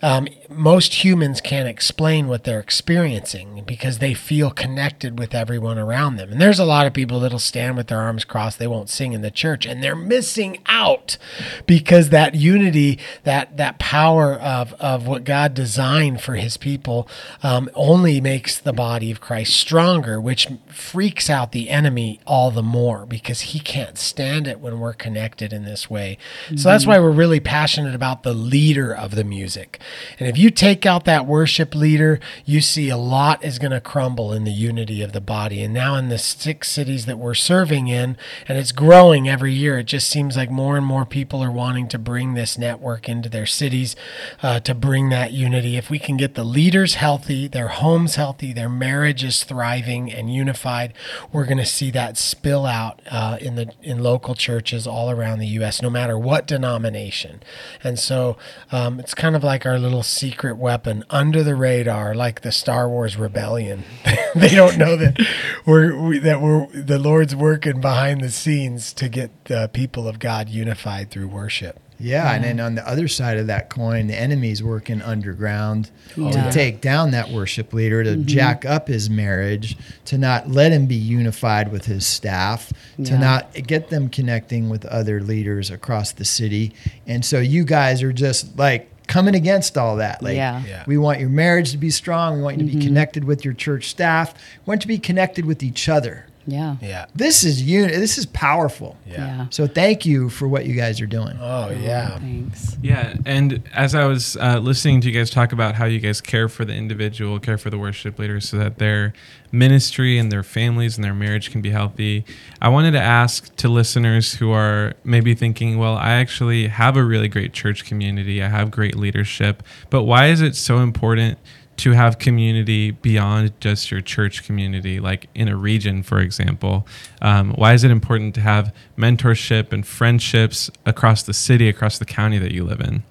um, 0.01 0.27
most 0.55 1.03
humans 1.03 1.41
can't 1.41 1.67
explain 1.67 2.27
what 2.27 2.43
they're 2.43 2.59
experiencing 2.59 3.63
because 3.65 3.99
they 3.99 4.13
feel 4.13 4.51
connected 4.51 5.17
with 5.19 5.33
everyone 5.35 5.77
around 5.77 6.17
them. 6.17 6.31
And 6.31 6.41
there's 6.41 6.59
a 6.59 6.65
lot 6.65 6.87
of 6.87 6.93
people 6.93 7.19
that'll 7.19 7.39
stand 7.39 7.77
with 7.77 7.87
their 7.87 7.99
arms 7.99 8.23
crossed, 8.23 8.59
they 8.59 8.67
won't 8.67 8.89
sing 8.89 9.13
in 9.13 9.21
the 9.21 9.31
church, 9.31 9.65
and 9.65 9.83
they're 9.83 9.95
missing 9.95 10.59
out 10.65 11.17
because 11.65 12.09
that 12.09 12.35
unity, 12.35 12.99
that 13.23 13.57
that 13.57 13.79
power 13.79 14.33
of 14.33 14.73
of 14.73 15.07
what 15.07 15.23
God 15.23 15.53
designed 15.53 16.21
for 16.21 16.35
His 16.35 16.57
people, 16.57 17.07
um, 17.41 17.69
only 17.73 18.21
makes 18.21 18.59
the 18.59 18.73
body 18.73 19.11
of 19.11 19.21
Christ 19.21 19.53
stronger, 19.53 20.19
which 20.19 20.47
freaks 20.67 21.29
out 21.29 21.51
the 21.51 21.69
enemy 21.69 22.19
all 22.25 22.51
the 22.51 22.63
more 22.63 23.05
because 23.05 23.41
he 23.41 23.59
can't 23.59 23.97
stand 23.97 24.47
it 24.47 24.59
when 24.59 24.79
we're 24.79 24.93
connected 24.93 25.53
in 25.53 25.63
this 25.63 25.89
way. 25.89 26.17
So 26.55 26.69
that's 26.69 26.85
why 26.85 26.99
we're 26.99 27.11
really 27.11 27.39
passionate 27.39 27.95
about 27.95 28.23
the 28.23 28.33
leader 28.33 28.93
of 28.93 29.15
the 29.15 29.23
music. 29.23 29.79
And 30.19 30.27
if 30.27 30.37
you 30.37 30.42
take 30.49 30.85
out 30.85 31.05
that 31.05 31.25
worship 31.25 31.75
leader, 31.75 32.19
you 32.45 32.61
see 32.61 32.89
a 32.89 32.97
lot 32.97 33.43
is 33.43 33.59
going 33.59 33.71
to 33.71 33.81
crumble 33.81 34.33
in 34.33 34.43
the 34.43 34.51
unity 34.51 35.01
of 35.01 35.11
the 35.11 35.21
body. 35.21 35.61
And 35.61 35.73
now 35.73 35.95
in 35.95 36.09
the 36.09 36.17
six 36.17 36.69
cities 36.69 37.05
that 37.05 37.17
we're 37.17 37.33
serving 37.33 37.87
in, 37.87 38.17
and 38.47 38.57
it's 38.57 38.71
growing 38.71 39.29
every 39.29 39.53
year, 39.53 39.79
it 39.79 39.85
just 39.85 40.09
seems 40.09 40.35
like 40.35 40.49
more 40.49 40.75
and 40.75 40.85
more 40.85 41.05
people 41.05 41.43
are 41.43 41.51
wanting 41.51 41.87
to 41.89 41.97
bring 41.97 42.33
this 42.33 42.57
network 42.57 43.07
into 43.07 43.29
their 43.29 43.45
cities 43.45 43.95
uh, 44.41 44.59
to 44.61 44.75
bring 44.75 45.09
that 45.09 45.31
unity. 45.31 45.77
If 45.77 45.89
we 45.89 45.99
can 45.99 46.17
get 46.17 46.35
the 46.35 46.43
leaders 46.43 46.95
healthy, 46.95 47.47
their 47.47 47.69
homes 47.69 48.15
healthy, 48.15 48.53
their 48.53 48.69
marriages 48.69 49.43
thriving 49.43 50.11
and 50.11 50.33
unified, 50.33 50.93
we're 51.31 51.45
going 51.45 51.57
to 51.57 51.65
see 51.65 51.91
that 51.91 52.17
spill 52.17 52.65
out 52.65 53.01
uh, 53.09 53.37
in 53.39 53.55
the 53.55 53.71
in 53.81 54.01
local 54.03 54.35
churches 54.35 54.85
all 54.85 55.09
around 55.09 55.39
the 55.39 55.47
U.S. 55.47 55.81
No 55.81 55.89
matter 55.89 56.17
what 56.17 56.47
denomination, 56.47 57.41
and 57.83 57.97
so 57.97 58.37
um, 58.71 58.99
it's 58.99 59.13
kind 59.13 59.35
of 59.35 59.43
like 59.43 59.65
our 59.65 59.79
little 59.79 60.03
secret 60.03 60.32
weapon 60.41 61.03
under 61.09 61.43
the 61.43 61.55
radar, 61.55 62.15
like 62.15 62.41
the 62.41 62.51
Star 62.51 62.89
Wars 62.89 63.17
Rebellion. 63.17 63.83
they 64.35 64.49
don't 64.49 64.77
know 64.77 64.95
that 64.95 65.19
we're 65.65 65.99
we, 65.99 66.19
that 66.19 66.41
we're 66.41 66.67
the 66.67 66.99
Lord's 66.99 67.35
working 67.35 67.81
behind 67.81 68.21
the 68.21 68.31
scenes 68.31 68.93
to 68.93 69.09
get 69.09 69.45
the 69.45 69.69
people 69.73 70.07
of 70.07 70.19
God 70.19 70.49
unified 70.49 71.11
through 71.11 71.27
worship. 71.27 71.79
Yeah, 71.99 72.33
and 72.33 72.43
then 72.43 72.59
on 72.59 72.75
the 72.75 72.87
other 72.87 73.07
side 73.07 73.37
of 73.37 73.47
that 73.47 73.69
coin, 73.69 74.07
the 74.07 74.19
enemy's 74.19 74.61
working 74.61 75.01
underground 75.01 75.89
to 76.15 76.49
take 76.51 76.81
down 76.81 77.11
that 77.11 77.29
worship 77.29 77.71
leader, 77.71 78.03
to 78.03 78.11
mm-hmm. 78.11 78.25
jack 78.25 78.65
up 78.65 78.89
his 78.89 79.09
marriage, 79.09 79.77
to 80.05 80.17
not 80.17 80.49
let 80.49 80.73
him 80.73 80.85
be 80.85 80.95
unified 80.95 81.71
with 81.71 81.85
his 81.85 82.05
staff, 82.05 82.73
to 83.05 83.17
not 83.17 83.53
get 83.53 83.89
them 83.89 84.09
connecting 84.09 84.69
with 84.69 84.85
other 84.85 85.21
leaders 85.21 85.71
across 85.71 86.11
the 86.11 86.25
city. 86.25 86.73
And 87.07 87.23
so 87.23 87.39
you 87.39 87.63
guys 87.63 88.03
are 88.03 88.13
just 88.13 88.57
like 88.57 88.89
coming 89.07 89.35
against 89.35 89.77
all 89.77 89.97
that. 89.97 90.21
Like 90.21 90.35
Yeah. 90.35 90.63
Yeah. 90.65 90.83
we 90.87 90.97
want 90.97 91.19
your 91.19 91.29
marriage 91.29 91.71
to 91.71 91.77
be 91.77 91.89
strong. 91.89 92.37
We 92.37 92.41
want 92.43 92.57
you 92.57 92.65
to 92.65 92.71
be 92.71 92.77
mm-hmm. 92.77 92.87
connected 92.87 93.23
with 93.23 93.43
your 93.43 93.53
church 93.53 93.89
staff. 93.89 94.33
We 94.33 94.71
want 94.71 94.79
you 94.79 94.81
to 94.83 94.87
be 94.87 94.99
connected 94.99 95.45
with 95.45 95.63
each 95.63 95.89
other. 95.89 96.25
Yeah. 96.45 96.75
Yeah. 96.81 97.05
This 97.15 97.43
is 97.43 97.61
un- 97.61 97.87
This 97.89 98.17
is 98.17 98.25
powerful. 98.25 98.97
Yeah. 99.05 99.17
Yeah. 99.17 99.45
So 99.49 99.67
thank 99.67 100.05
you 100.05 100.29
for 100.29 100.47
what 100.47 100.65
you 100.65 100.75
guys 100.75 100.99
are 101.01 101.05
doing. 101.05 101.37
Oh 101.39 101.69
yeah. 101.69 102.19
Thanks. 102.19 102.77
Yeah, 102.81 103.15
and 103.25 103.63
as 103.73 103.95
I 103.95 104.05
was 104.05 104.35
uh, 104.37 104.59
listening 104.59 105.01
to 105.01 105.09
you 105.09 105.17
guys 105.17 105.29
talk 105.29 105.51
about 105.53 105.75
how 105.75 105.85
you 105.85 105.99
guys 105.99 106.19
care 106.21 106.49
for 106.49 106.65
the 106.65 106.73
individual, 106.73 107.39
care 107.39 107.57
for 107.57 107.69
the 107.69 107.77
worship 107.77 108.19
leaders, 108.19 108.49
so 108.49 108.57
that 108.57 108.77
their 108.77 109.13
ministry 109.51 110.17
and 110.17 110.31
their 110.31 110.43
families 110.43 110.97
and 110.97 111.03
their 111.03 111.13
marriage 111.13 111.51
can 111.51 111.61
be 111.61 111.69
healthy, 111.69 112.25
I 112.61 112.69
wanted 112.69 112.91
to 112.91 112.99
ask 113.01 113.55
to 113.57 113.69
listeners 113.69 114.33
who 114.33 114.51
are 114.51 114.93
maybe 115.03 115.35
thinking, 115.35 115.77
well, 115.77 115.95
I 115.95 116.13
actually 116.13 116.67
have 116.67 116.97
a 116.97 117.03
really 117.03 117.27
great 117.27 117.53
church 117.53 117.85
community, 117.85 118.41
I 118.43 118.49
have 118.49 118.71
great 118.71 118.95
leadership, 118.95 119.61
but 119.89 120.03
why 120.03 120.27
is 120.27 120.41
it 120.41 120.55
so 120.55 120.79
important? 120.79 121.37
To 121.77 121.91
have 121.91 122.19
community 122.19 122.91
beyond 122.91 123.59
just 123.59 123.91
your 123.91 123.99
church 123.99 124.43
community, 124.45 124.99
like 124.99 125.27
in 125.33 125.47
a 125.47 125.55
region, 125.55 126.03
for 126.03 126.19
example. 126.19 126.87
Um, 127.21 127.53
why 127.53 127.73
is 127.73 127.83
it 127.83 127.91
important 127.91 128.35
to 128.35 128.41
have 128.41 128.73
mentorship 128.97 129.73
and 129.73 129.85
friendships 129.85 130.69
across 130.85 131.23
the 131.23 131.33
city, 131.33 131.67
across 131.67 131.97
the 131.97 132.05
county 132.05 132.37
that 132.37 132.51
you 132.51 132.63
live 132.63 132.79
in? 132.79 133.03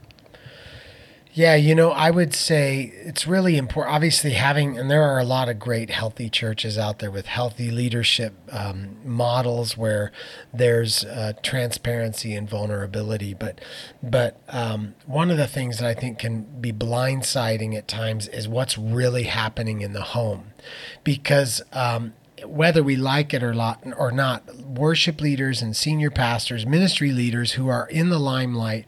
Yeah, 1.35 1.55
you 1.55 1.75
know, 1.75 1.93
I 1.93 2.11
would 2.11 2.35
say 2.35 2.93
it's 2.95 3.27
really 3.27 3.57
important. 3.57 3.95
Obviously, 3.95 4.33
having, 4.33 4.77
and 4.77 4.91
there 4.91 5.03
are 5.03 5.19
a 5.19 5.25
lot 5.25 5.49
of 5.49 5.59
great 5.59 5.89
healthy 5.89 6.29
churches 6.29 6.77
out 6.77 6.99
there 6.99 7.11
with 7.11 7.25
healthy 7.25 7.71
leadership 7.71 8.35
um, 8.51 8.99
models 9.03 9.75
where 9.75 10.13
there's 10.53 11.07
uh, 11.07 11.33
transparency 11.43 12.35
and 12.35 12.51
vulnerability. 12.51 13.33
But, 13.33 13.63
but 14.03 14.43
um, 14.51 14.95
one 15.07 15.31
of 15.31 15.39
the 15.39 15.47
things 15.47 15.79
that 15.79 15.89
I 15.89 15.99
think 15.99 16.19
can 16.19 16.43
be 16.61 16.71
blindsiding 16.71 17.75
at 17.79 17.89
times 17.89 18.29
is 18.29 18.47
what's 18.47 18.77
really 18.77 19.23
happening 19.23 19.81
in 19.81 19.95
the 19.95 20.03
home, 20.03 20.53
because 21.03 21.63
um, 21.73 22.13
whether 22.45 22.83
we 22.83 22.95
like 22.97 23.33
it 23.33 23.43
or 23.43 23.55
not, 23.55 23.83
or 23.97 24.13
not, 24.13 24.55
worship 24.57 25.23
leaders 25.23 25.63
and 25.63 25.75
senior 25.75 26.11
pastors, 26.11 26.67
ministry 26.67 27.11
leaders 27.11 27.53
who 27.53 27.69
are 27.69 27.89
in 27.89 28.11
the 28.11 28.19
limelight 28.19 28.85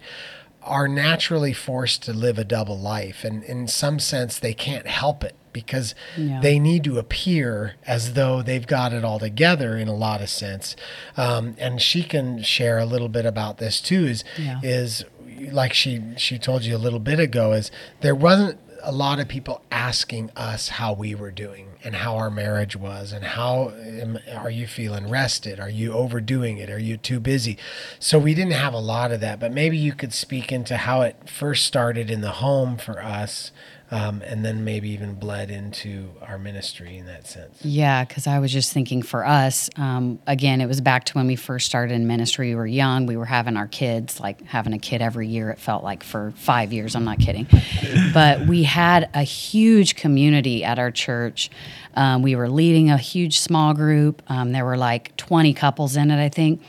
are 0.65 0.89
naturally 0.89 1.53
forced 1.53 2.03
to 2.05 2.13
live 2.13 2.39
a 2.39 2.45
double 2.45 2.79
life. 2.79 3.25
And 3.25 3.43
in 3.45 3.69
some 3.69 3.99
sense, 3.99 4.39
they 4.39 4.55
can't 4.55 4.87
help 4.87 5.23
it 5.23 5.35
because 5.53 5.95
Yeah. 6.17 6.41
they 6.41 6.59
need 6.59 6.83
to 6.85 6.99
appear 6.99 7.75
as 7.87 8.15
though 8.15 8.43
they've 8.43 8.67
got 8.67 8.93
it 8.93 9.05
all 9.05 9.19
together 9.19 9.77
in 9.77 9.87
a 9.89 9.95
lot 9.95 10.21
of 10.21 10.29
sense. 10.29 10.75
Um, 11.17 11.55
and 11.59 11.81
she 11.81 12.03
can 12.03 12.43
share 12.43 12.79
a 12.79 12.87
little 12.87 13.09
bit 13.09 13.25
about 13.27 13.59
this 13.59 13.81
too. 13.81 14.07
Is 14.07 14.25
Yeah. 14.39 14.59
is 14.63 15.05
like 15.53 15.73
she 15.75 16.01
she 16.17 16.39
told 16.39 16.65
you 16.65 16.75
a 16.77 16.79
little 16.79 16.99
bit 17.01 17.19
ago 17.21 17.53
is 17.53 17.71
there 18.01 18.15
wasn't 18.15 18.59
a 18.83 18.93
lot 18.93 19.19
of 19.21 19.27
people 19.29 19.63
asking 19.71 20.31
us 20.37 20.69
how 20.69 20.93
we 20.93 21.15
were 21.15 21.31
doing 21.31 21.69
and 21.85 21.97
how 21.97 22.17
our 22.17 22.31
marriage 22.31 22.75
was 22.75 23.13
and 23.13 23.25
how 23.25 23.73
um, 24.03 24.19
are 24.37 24.51
you 24.51 24.67
feeling 24.67 25.09
rested? 25.09 25.61
Are 25.61 25.69
you 25.69 25.93
overdoing 25.93 26.59
it? 26.59 26.71
Are 26.71 26.79
you 26.79 26.97
too 26.97 27.21
busy? 27.21 27.59
So 27.99 28.19
we 28.19 28.35
didn't 28.35 28.53
have 28.53 28.75
a 28.75 28.79
lot 28.79 29.13
of 29.13 29.21
that 29.21 29.39
but 29.39 29.53
maybe 29.53 29.77
you 29.77 29.93
could 29.93 30.13
speak 30.13 30.51
into 30.51 30.77
how 30.77 31.03
it 31.03 31.29
first 31.29 31.65
started 31.65 32.11
in 32.11 32.21
the 32.21 32.33
home 32.33 32.77
for 32.77 33.03
us 33.03 33.53
um, 33.95 34.23
and 34.23 34.45
then 34.45 34.65
maybe 34.65 34.91
even 34.91 35.15
bled 35.15 35.53
into 35.53 36.11
our 36.21 36.37
ministry 36.37 36.99
in 36.99 37.07
that 37.07 37.29
sense 37.29 37.65
Yeah, 37.65 38.05
because 38.05 38.27
I 38.27 38.41
was 38.41 38.53
just 38.53 38.73
thinking 38.73 39.03
for 39.03 39.25
us, 39.25 39.71
um, 39.77 40.19
again, 40.27 40.61
it 40.61 40.67
was 40.67 40.81
back 40.81 41.05
to 41.05 41.13
when 41.15 41.29
we 41.29 41.37
first 41.37 41.67
started 41.67 41.95
in 41.95 42.09
ministry. 42.09 42.49
We 42.49 42.55
were 42.57 42.67
young. 42.67 43.07
We 43.07 43.17
were 43.17 43.25
having 43.25 43.57
our 43.57 43.69
kids, 43.69 44.19
like 44.19 44.45
having 44.47 44.73
a 44.73 44.81
kid 44.81 45.01
every 45.01 45.29
year, 45.29 45.51
it 45.51 45.61
felt 45.61 45.85
like 45.85 46.03
for 46.03 46.33
five 46.37 46.73
years. 46.73 46.97
I'm 46.97 47.05
not 47.05 47.21
kidding. 47.21 47.47
but 48.13 48.47
we 48.49 48.65
had 48.65 49.09
a 49.15 49.23
huge 49.23 49.95
community 49.95 50.65
at 50.65 50.81
our 50.81 50.91
church. 50.91 51.51
Um, 51.95 52.23
we 52.23 52.35
were 52.35 52.49
leading 52.49 52.91
a 52.91 52.99
huge 52.99 53.39
small 53.39 53.75
group. 53.75 54.23
Um, 54.27 54.51
there 54.51 54.65
were 54.65 54.77
like 54.77 55.17
20 55.17 55.55
couples 55.55 55.97
in 55.97 56.11
it, 56.11 56.21
I 56.23 56.29
think. 56.29 56.61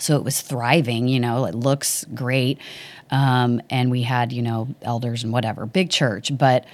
So 0.00 0.16
it 0.16 0.24
was 0.24 0.40
thriving, 0.40 1.08
you 1.08 1.20
know, 1.20 1.44
it 1.44 1.54
looks 1.54 2.04
great. 2.14 2.58
Um, 3.10 3.60
and 3.70 3.90
we 3.90 4.02
had, 4.02 4.32
you 4.32 4.42
know, 4.42 4.68
elders 4.82 5.22
and 5.22 5.32
whatever, 5.32 5.66
big 5.66 5.90
church. 5.90 6.36
But 6.36 6.64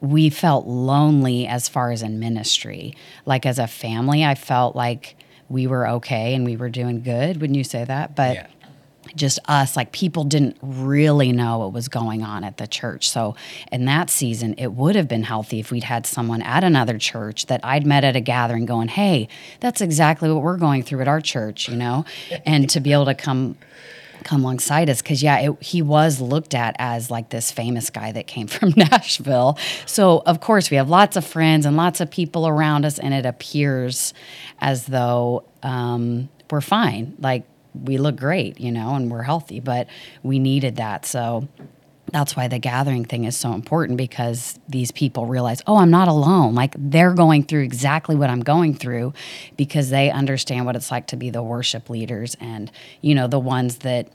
we 0.00 0.30
felt 0.30 0.66
lonely 0.66 1.46
as 1.46 1.68
far 1.68 1.90
as 1.90 2.02
in 2.02 2.18
ministry. 2.18 2.94
Like 3.26 3.44
as 3.46 3.58
a 3.58 3.66
family, 3.66 4.24
I 4.24 4.34
felt 4.34 4.76
like 4.76 5.16
we 5.48 5.66
were 5.66 5.88
okay 5.88 6.34
and 6.34 6.44
we 6.44 6.56
were 6.56 6.68
doing 6.68 7.02
good. 7.02 7.40
Wouldn't 7.40 7.56
you 7.56 7.64
say 7.64 7.84
that? 7.84 8.14
But 8.14 8.34
Yeah. 8.36 8.46
Just 9.16 9.38
us, 9.46 9.76
like 9.76 9.92
people 9.92 10.24
didn't 10.24 10.56
really 10.62 11.32
know 11.32 11.58
what 11.58 11.72
was 11.72 11.88
going 11.88 12.22
on 12.22 12.44
at 12.44 12.56
the 12.56 12.66
church. 12.66 13.10
So 13.10 13.34
in 13.72 13.84
that 13.86 14.10
season, 14.10 14.54
it 14.58 14.72
would 14.72 14.96
have 14.96 15.08
been 15.08 15.22
healthy 15.22 15.60
if 15.60 15.70
we'd 15.70 15.84
had 15.84 16.06
someone 16.06 16.42
at 16.42 16.64
another 16.64 16.98
church 16.98 17.46
that 17.46 17.60
I'd 17.64 17.86
met 17.86 18.04
at 18.04 18.16
a 18.16 18.20
gathering 18.20 18.66
going, 18.66 18.88
hey, 18.88 19.28
that's 19.60 19.80
exactly 19.80 20.30
what 20.30 20.42
we're 20.42 20.56
going 20.56 20.82
through 20.82 21.00
at 21.00 21.08
our 21.08 21.20
church, 21.20 21.68
you 21.68 21.76
know? 21.76 22.04
and 22.46 22.68
to 22.70 22.80
be 22.80 22.92
able 22.92 23.06
to 23.06 23.14
come 23.14 23.56
come 24.24 24.42
alongside 24.42 24.90
us 24.90 25.00
because 25.00 25.22
yeah 25.22 25.38
it, 25.38 25.62
he 25.62 25.80
was 25.80 26.20
looked 26.20 26.52
at 26.52 26.74
as 26.80 27.08
like 27.08 27.30
this 27.30 27.52
famous 27.52 27.88
guy 27.88 28.10
that 28.10 28.26
came 28.26 28.46
from 28.48 28.72
nashville 28.76 29.56
so 29.86 30.22
of 30.26 30.40
course 30.40 30.70
we 30.70 30.76
have 30.76 30.88
lots 30.88 31.16
of 31.16 31.24
friends 31.24 31.64
and 31.64 31.76
lots 31.76 32.00
of 32.00 32.10
people 32.10 32.46
around 32.46 32.84
us 32.84 32.98
and 32.98 33.14
it 33.14 33.24
appears 33.24 34.12
as 34.58 34.86
though 34.86 35.44
um, 35.62 36.28
we're 36.50 36.60
fine 36.60 37.14
like 37.20 37.44
we 37.84 37.98
look 37.98 38.16
great 38.16 38.60
you 38.60 38.70
know 38.70 38.94
and 38.94 39.10
we're 39.10 39.22
healthy 39.22 39.60
but 39.60 39.86
we 40.22 40.38
needed 40.38 40.76
that 40.76 41.04
so 41.04 41.46
that's 42.12 42.36
why 42.36 42.48
the 42.48 42.58
gathering 42.58 43.04
thing 43.04 43.24
is 43.24 43.36
so 43.36 43.52
important 43.52 43.98
because 43.98 44.58
these 44.68 44.90
people 44.90 45.26
realize, 45.26 45.62
oh, 45.66 45.76
I'm 45.76 45.90
not 45.90 46.08
alone. 46.08 46.54
Like 46.54 46.74
they're 46.76 47.14
going 47.14 47.44
through 47.44 47.62
exactly 47.62 48.16
what 48.16 48.30
I'm 48.30 48.40
going 48.40 48.74
through 48.74 49.12
because 49.56 49.90
they 49.90 50.10
understand 50.10 50.66
what 50.66 50.76
it's 50.76 50.90
like 50.90 51.08
to 51.08 51.16
be 51.16 51.30
the 51.30 51.42
worship 51.42 51.90
leaders 51.90 52.36
and, 52.40 52.70
you 53.00 53.14
know, 53.14 53.26
the 53.26 53.38
ones 53.38 53.78
that 53.78 54.08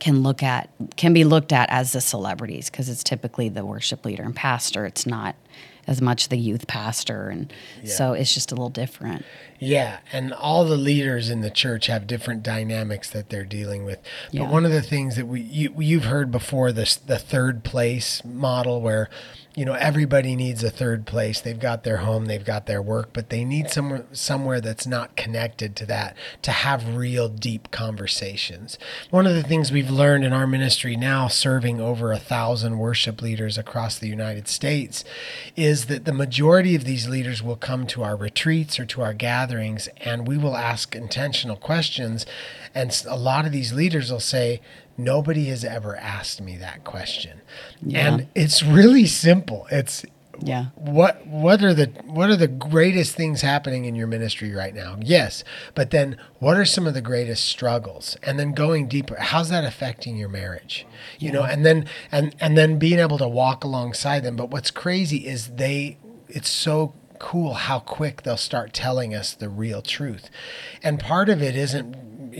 can 0.00 0.22
look 0.22 0.42
at 0.42 0.68
can 0.96 1.12
be 1.12 1.24
looked 1.24 1.52
at 1.52 1.70
as 1.70 1.92
the 1.92 2.00
celebrities 2.00 2.68
because 2.68 2.88
it's 2.88 3.04
typically 3.04 3.48
the 3.48 3.64
worship 3.64 4.04
leader 4.04 4.22
and 4.22 4.34
pastor. 4.34 4.86
It's 4.86 5.06
not 5.06 5.36
as 5.86 6.00
much 6.00 6.28
the 6.28 6.36
youth 6.38 6.66
pastor 6.66 7.28
and 7.28 7.52
so 7.84 8.12
it's 8.12 8.32
just 8.32 8.50
a 8.52 8.54
little 8.54 8.68
different. 8.70 9.24
Yeah, 9.58 9.98
and 10.12 10.32
all 10.32 10.64
the 10.64 10.76
leaders 10.76 11.30
in 11.30 11.40
the 11.40 11.50
church 11.50 11.86
have 11.86 12.06
different 12.06 12.42
dynamics 12.42 13.08
that 13.10 13.30
they're 13.30 13.44
dealing 13.44 13.84
with. 13.84 13.98
But 14.32 14.34
Yeah. 14.40 14.50
one 14.50 14.64
of 14.66 14.72
the 14.72 14.82
things 14.82 15.16
that 15.16 15.26
we 15.26 15.40
you, 15.40 15.74
you've 15.78 16.04
heard 16.04 16.30
before 16.30 16.72
this 16.72 16.96
the 16.96 17.18
third 17.18 17.64
place 17.64 18.22
model 18.24 18.80
where 18.80 19.08
you 19.56 19.64
know 19.64 19.74
everybody 19.74 20.34
needs 20.34 20.64
a 20.64 20.70
third 20.70 21.06
place. 21.06 21.40
They've 21.40 21.58
got 21.58 21.84
their 21.84 21.98
home, 21.98 22.26
they've 22.26 22.44
got 22.44 22.66
their 22.66 22.82
work, 22.82 23.10
but 23.12 23.30
they 23.30 23.44
need 23.44 23.70
somewhere 23.70 24.04
somewhere 24.12 24.60
that's 24.60 24.86
not 24.86 25.16
connected 25.16 25.76
to 25.76 25.86
that 25.86 26.16
to 26.42 26.50
have 26.50 26.96
real 26.96 27.28
deep 27.28 27.70
conversations. 27.70 28.78
One 29.10 29.26
of 29.26 29.34
the 29.34 29.42
things 29.42 29.70
we've 29.70 29.90
learned 29.90 30.24
in 30.24 30.32
our 30.32 30.46
ministry 30.46 30.96
now 30.96 31.28
serving 31.28 31.80
over 31.80 32.10
a 32.10 32.18
thousand 32.18 32.78
worship 32.78 33.22
leaders 33.22 33.56
across 33.56 33.98
the 33.98 34.08
United 34.08 34.48
States 34.48 35.04
is 35.54 35.86
that 35.86 36.04
the 36.04 36.12
majority 36.12 36.74
of 36.74 36.84
these 36.84 37.08
leaders 37.08 37.42
will 37.42 37.56
come 37.56 37.86
to 37.88 38.02
our 38.02 38.16
retreats 38.16 38.80
or 38.80 38.86
to 38.86 39.02
our 39.02 39.14
gatherings 39.14 39.88
and 39.98 40.26
we 40.26 40.36
will 40.36 40.56
ask 40.56 40.96
intentional 40.96 41.56
questions 41.56 42.26
and 42.74 43.04
a 43.08 43.16
lot 43.16 43.46
of 43.46 43.52
these 43.52 43.72
leaders 43.72 44.10
will 44.10 44.18
say 44.18 44.60
nobody 44.96 45.46
has 45.46 45.64
ever 45.64 45.96
asked 45.96 46.40
me 46.40 46.56
that 46.58 46.84
question. 46.84 47.40
And 47.92 48.28
it's 48.34 48.62
really 48.62 49.06
simple. 49.06 49.66
It's 49.70 50.04
Yeah. 50.42 50.66
what 50.74 51.26
what 51.26 51.62
are 51.62 51.72
the 51.74 51.86
what 52.06 52.28
are 52.28 52.36
the 52.36 52.48
greatest 52.48 53.14
things 53.14 53.42
happening 53.42 53.84
in 53.84 53.94
your 53.94 54.06
ministry 54.08 54.52
right 54.52 54.74
now? 54.74 54.96
Yes. 55.00 55.44
But 55.74 55.90
then 55.90 56.16
what 56.40 56.56
are 56.56 56.64
some 56.64 56.86
of 56.86 56.94
the 56.94 57.00
greatest 57.00 57.44
struggles? 57.44 58.16
And 58.22 58.38
then 58.38 58.52
going 58.52 58.88
deeper 58.88 59.16
how's 59.18 59.48
that 59.50 59.64
affecting 59.64 60.16
your 60.16 60.28
marriage? 60.28 60.86
You 61.18 61.30
know 61.32 61.44
and 61.44 61.64
then 61.64 61.86
and 62.10 62.34
and 62.40 62.58
then 62.58 62.78
being 62.78 62.98
able 62.98 63.18
to 63.18 63.28
walk 63.28 63.62
alongside 63.64 64.24
them. 64.24 64.34
But 64.36 64.50
what's 64.50 64.70
crazy 64.72 65.26
is 65.26 65.48
they 65.48 65.98
it's 66.28 66.50
so 66.50 66.94
cool 67.20 67.54
how 67.54 67.78
quick 67.78 68.22
they'll 68.22 68.36
start 68.36 68.72
telling 68.72 69.14
us 69.14 69.32
the 69.34 69.48
real 69.48 69.82
truth. 69.82 70.28
And 70.82 70.98
part 70.98 71.28
of 71.28 71.40
it 71.42 71.54
isn't 71.56 71.96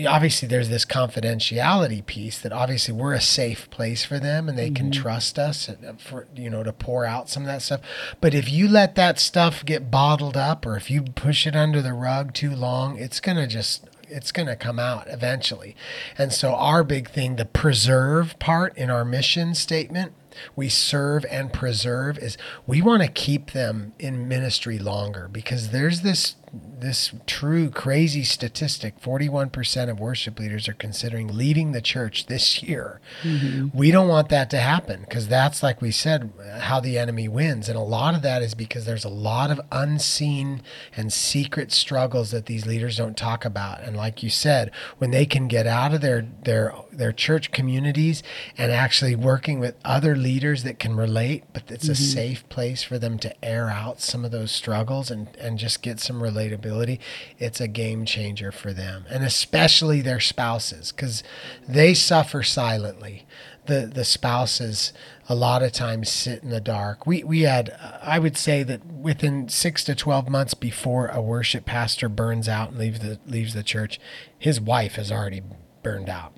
obviously 0.07 0.49
there's 0.49 0.69
this 0.69 0.85
confidentiality 0.85 2.05
piece 2.05 2.39
that 2.41 2.53
obviously 2.53 2.95
we're 2.95 3.15
a 3.15 3.21
safe 3.21 3.69
place 3.71 4.05
for 4.05 4.19
them 4.19 4.49
and 4.49 4.59
they 4.59 4.71
can 4.71 4.91
trust 4.91 5.39
us 5.39 5.69
uh, 5.69 5.75
for 5.99 6.27
you 6.35 6.51
know 6.51 6.63
to 6.63 6.73
pour 6.73 7.05
out 7.05 7.29
some 7.29 7.45
of 7.45 7.47
that 7.47 7.63
stuff. 7.63 7.81
But 8.21 8.35
if 8.35 8.51
you 8.51 8.69
let 8.69 8.95
that 8.97 9.19
stuff 9.19 9.65
get 9.65 9.91
bottled 9.91 10.37
up 10.37 10.67
or 10.67 10.77
if 10.77 10.91
you 10.91 11.03
push 11.03 11.47
it 11.47 11.57
under 11.57 11.81
the 11.83 11.93
rug 11.93 12.35
too 12.35 12.55
long 12.55 12.99
it's 12.99 13.21
going 13.21 13.37
to 13.37 13.47
just 13.47 13.89
it's 14.09 14.33
going 14.33 14.49
to 14.49 14.57
come 14.57 14.79
out 14.79 15.09
eventually. 15.09 15.75
And 16.19 16.33
so 16.33 16.55
our 16.55 16.85
big 16.85 17.09
thing 17.09 17.37
the 17.37 17.45
preserve 17.45 18.39
part 18.39 18.77
in 18.77 18.91
our 18.91 19.05
mission 19.05 19.55
statement 19.55 20.13
we 20.57 20.69
serve 20.69 21.25
and 21.31 21.53
preserve 21.53 22.19
is 22.19 22.37
we 22.67 22.83
want 22.83 23.03
to 23.03 23.09
keep 23.09 23.53
them 23.53 23.93
in 23.99 24.29
ministry 24.29 24.79
longer 24.79 25.29
because 25.29 25.71
there's 25.71 26.01
this 26.01 26.37
this 26.81 27.13
true 27.27 27.71
crazy 27.71 28.23
statistic 28.23 29.01
41% 29.01 29.89
of 29.89 29.99
worship 29.99 30.39
leaders 30.39 30.69
are 30.69 30.75
considering 30.75 31.29
leaving 31.29 31.73
the 31.73 31.81
church 31.81 32.27
this 32.27 32.63
year. 32.63 33.01
Mm-hmm. 33.23 33.77
We 33.77 33.91
don't 33.91 34.09
want 34.09 34.29
that 34.29 34.51
to 34.51 34.59
happen 34.59 35.01
because 35.01 35.29
that's, 35.29 35.63
like 35.63 35.81
we 35.81 35.91
said, 35.91 36.33
how 36.61 36.81
the 36.81 36.99
enemy 36.99 37.29
wins. 37.29 37.69
And 37.69 37.79
a 37.79 37.83
lot 37.83 38.15
of 38.15 38.23
that 38.23 38.43
is 38.43 38.55
because 38.55 38.85
there's 38.85 39.05
a 39.05 39.09
lot 39.09 39.51
of 39.51 39.61
unseen 39.73 40.63
and 40.97 41.13
secret 41.13 41.73
struggles 41.73 42.31
that 42.33 42.47
these 42.47 42.67
leaders 42.67 42.99
don't 42.99 43.17
talk 43.17 43.45
about. 43.45 43.81
And 43.83 43.97
like 43.97 44.23
you 44.23 44.31
said, 44.31 44.71
when 44.99 45.11
they 45.11 45.27
can 45.27 45.49
get 45.49 45.67
out 45.67 45.95
of 45.95 46.01
their, 46.01 46.27
their, 46.43 46.75
their 46.93 47.13
church 47.13 47.51
communities 47.51 48.23
and 48.59 48.71
actually 48.71 49.17
working 49.17 49.59
with 49.59 49.75
other 49.85 50.17
leaders 50.17 50.65
that 50.65 50.79
can 50.79 50.97
relate, 50.97 51.45
but 51.53 51.71
it's 51.71 51.85
mm-hmm. 51.85 51.93
a 51.93 51.97
safe 51.97 52.49
place 52.49 52.83
for 52.83 52.99
them 52.99 53.19
to 53.19 53.45
air 53.45 53.71
out 53.71 54.01
some 54.01 54.25
of 54.25 54.31
those 54.31 54.51
struggles 54.51 55.11
and, 55.11 55.35
and 55.39 55.59
just 55.59 55.83
get 55.83 56.01
some 56.01 56.23
relatability 56.45 56.99
it's 57.39 57.61
a 57.61 57.69
game 57.69 58.05
changer 58.05 58.53
for 58.53 58.73
them, 58.73 59.05
and 59.11 59.25
especially 59.25 60.01
their 60.01 60.21
spouses, 60.21 60.93
because 60.93 61.23
they 61.69 61.95
suffer 61.95 62.43
silently. 62.43 63.27
The 63.67 63.91
the 63.93 64.05
spouses 64.05 64.93
a 65.29 65.35
lot 65.35 65.63
of 65.63 65.73
times 65.73 66.11
sit 66.11 66.43
in 66.43 66.51
the 66.51 66.61
dark. 66.61 67.07
We 67.07 67.25
we 67.25 67.43
had 67.43 67.77
I 68.03 68.19
would 68.19 68.37
say 68.37 68.63
that 68.63 68.85
within 68.87 69.49
six 69.49 69.85
to 69.85 69.95
twelve 69.95 70.29
months 70.29 70.55
before 70.55 71.09
a 71.09 71.23
worship 71.23 71.65
pastor 71.65 72.09
burns 72.09 72.49
out 72.49 72.71
and 72.71 72.79
leaves 72.79 73.01
the 73.01 73.19
leaves 73.27 73.55
the 73.55 73.63
church, 73.63 73.99
his 74.39 74.61
wife 74.61 74.97
has 74.97 75.11
already 75.11 75.43
burned 75.83 76.11
out 76.11 76.35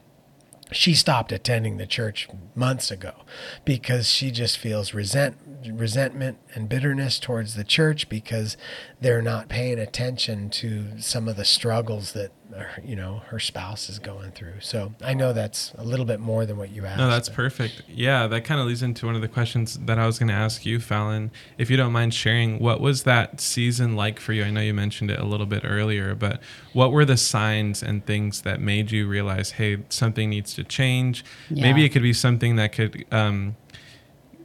she 0.72 0.94
stopped 0.94 1.32
attending 1.32 1.76
the 1.76 1.86
church 1.86 2.28
months 2.54 2.90
ago 2.90 3.12
because 3.64 4.08
she 4.08 4.30
just 4.30 4.58
feels 4.58 4.94
resent 4.94 5.36
resentment 5.72 6.38
and 6.54 6.68
bitterness 6.68 7.18
towards 7.18 7.54
the 7.54 7.64
church 7.64 8.08
because 8.08 8.56
they're 9.00 9.22
not 9.22 9.48
paying 9.48 9.78
attention 9.78 10.50
to 10.50 10.98
some 10.98 11.28
of 11.28 11.36
the 11.36 11.44
struggles 11.44 12.12
that 12.12 12.30
you 12.84 12.96
know 12.96 13.22
her 13.26 13.38
spouse 13.38 13.88
is 13.88 13.98
going 13.98 14.30
through. 14.32 14.60
So 14.60 14.94
I 15.02 15.14
know 15.14 15.32
that's 15.32 15.72
a 15.76 15.84
little 15.84 16.06
bit 16.06 16.20
more 16.20 16.46
than 16.46 16.56
what 16.56 16.70
you 16.70 16.84
asked. 16.86 16.98
No, 16.98 17.08
that's 17.08 17.28
perfect. 17.28 17.82
Yeah, 17.88 18.26
that 18.26 18.44
kind 18.44 18.60
of 18.60 18.66
leads 18.66 18.82
into 18.82 19.06
one 19.06 19.14
of 19.14 19.20
the 19.20 19.28
questions 19.28 19.78
that 19.78 19.98
I 19.98 20.06
was 20.06 20.18
going 20.18 20.28
to 20.28 20.34
ask 20.34 20.64
you, 20.64 20.80
Falon. 20.80 21.30
If 21.58 21.70
you 21.70 21.76
don't 21.76 21.92
mind 21.92 22.14
sharing, 22.14 22.58
what 22.58 22.80
was 22.80 23.02
that 23.02 23.40
season 23.40 23.96
like 23.96 24.20
for 24.20 24.32
you? 24.32 24.44
I 24.44 24.50
know 24.50 24.60
you 24.60 24.74
mentioned 24.74 25.10
it 25.10 25.18
a 25.18 25.24
little 25.24 25.46
bit 25.46 25.62
earlier, 25.64 26.14
but 26.14 26.40
what 26.72 26.92
were 26.92 27.04
the 27.04 27.16
signs 27.16 27.82
and 27.82 28.04
things 28.04 28.42
that 28.42 28.60
made 28.60 28.90
you 28.90 29.08
realize, 29.08 29.52
hey, 29.52 29.78
something 29.88 30.30
needs 30.30 30.54
to 30.54 30.64
change? 30.64 31.24
Yeah. 31.50 31.62
Maybe 31.62 31.84
it 31.84 31.90
could 31.90 32.02
be 32.02 32.12
something 32.12 32.56
that 32.56 32.72
could 32.72 33.04
um, 33.10 33.56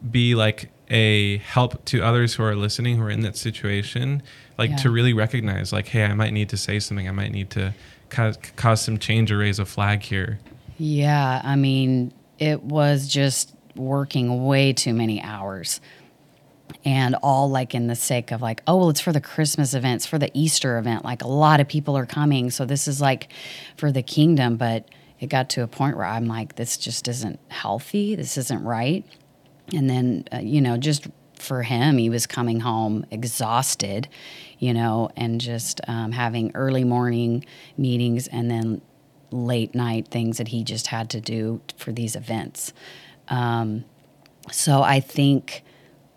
be 0.10 0.36
like 0.36 0.72
a 0.92 1.38
help 1.38 1.84
to 1.86 2.04
others 2.04 2.36
who 2.36 2.44
are 2.44 2.56
listening 2.56 2.98
who 2.98 3.04
are 3.04 3.10
in 3.10 3.22
that 3.22 3.38
situation 3.38 4.22
like 4.58 4.70
yeah. 4.72 4.76
to 4.76 4.92
really 4.92 5.14
recognize 5.14 5.72
like 5.72 5.88
hey 5.88 6.04
i 6.04 6.14
might 6.14 6.34
need 6.34 6.50
to 6.50 6.58
say 6.58 6.80
something 6.80 7.08
i 7.08 7.12
might 7.12 7.32
need 7.32 7.50
to 7.50 7.74
cause, 8.12 8.38
cause 8.56 8.82
some 8.82 9.00
change 9.00 9.32
or 9.32 9.38
raise 9.40 9.58
a 9.58 9.66
flag 9.66 10.04
here. 10.04 10.40
Yeah 10.78 11.42
i 11.44 11.56
mean 11.56 12.14
it 12.38 12.64
was 12.64 13.08
just 13.08 13.56
working 13.76 14.46
way 14.46 14.74
too 14.74 14.94
many 14.94 15.22
hours. 15.22 15.82
And 16.84 17.16
all 17.16 17.50
like 17.50 17.76
in 17.76 17.88
the 17.88 17.96
sake 17.96 18.32
of 18.32 18.42
like 18.42 18.62
oh 18.68 18.78
well 18.78 18.90
it's 18.90 19.02
for 19.02 19.12
the 19.12 19.22
christmas 19.22 19.74
events 19.74 20.06
for 20.06 20.18
the 20.18 20.32
easter 20.34 20.78
event 20.78 21.04
like 21.04 21.22
a 21.24 21.28
lot 21.28 21.60
of 21.60 21.68
people 21.68 21.98
are 21.98 22.06
coming. 22.06 22.50
So 22.52 22.66
this 22.66 22.88
is 22.88 23.02
like 23.02 23.32
for 23.78 23.92
the 23.92 24.04
kingdom 24.04 24.58
but 24.58 24.88
it 25.20 25.28
got 25.28 25.50
to 25.52 25.64
a 25.64 25.68
point 25.68 25.98
where 25.98 26.06
i'm 26.06 26.26
like 26.26 26.56
this 26.56 26.78
just 26.78 27.08
isn't 27.08 27.40
healthy. 27.50 28.16
This 28.16 28.38
isn't 28.38 28.64
right. 28.64 29.06
And 29.74 29.90
then, 29.90 30.26
uh, 30.34 30.40
you 30.40 30.62
know, 30.62 30.78
just 30.78 31.08
for 31.36 31.64
him, 31.64 31.98
he 31.98 32.10
was 32.10 32.28
coming 32.28 32.60
home 32.60 33.06
exhausted, 33.10 34.08
you 34.62 34.76
know, 34.76 35.10
and 35.18 35.42
just 35.42 35.82
um, 35.88 36.12
having 36.12 36.52
early 36.54 36.84
morning 36.84 37.44
meetings 37.78 38.28
and 38.28 38.50
then 38.50 38.80
late 39.32 39.74
night 39.74 40.08
things 40.10 40.38
that 40.38 40.50
he 40.50 40.64
just 40.64 40.88
had 40.88 41.10
to 41.10 41.20
do 41.20 41.60
for 41.76 41.92
these 41.92 42.16
events. 42.16 42.72
Um, 43.28 43.86
so 44.52 44.84
I 44.84 45.00
think 45.00 45.64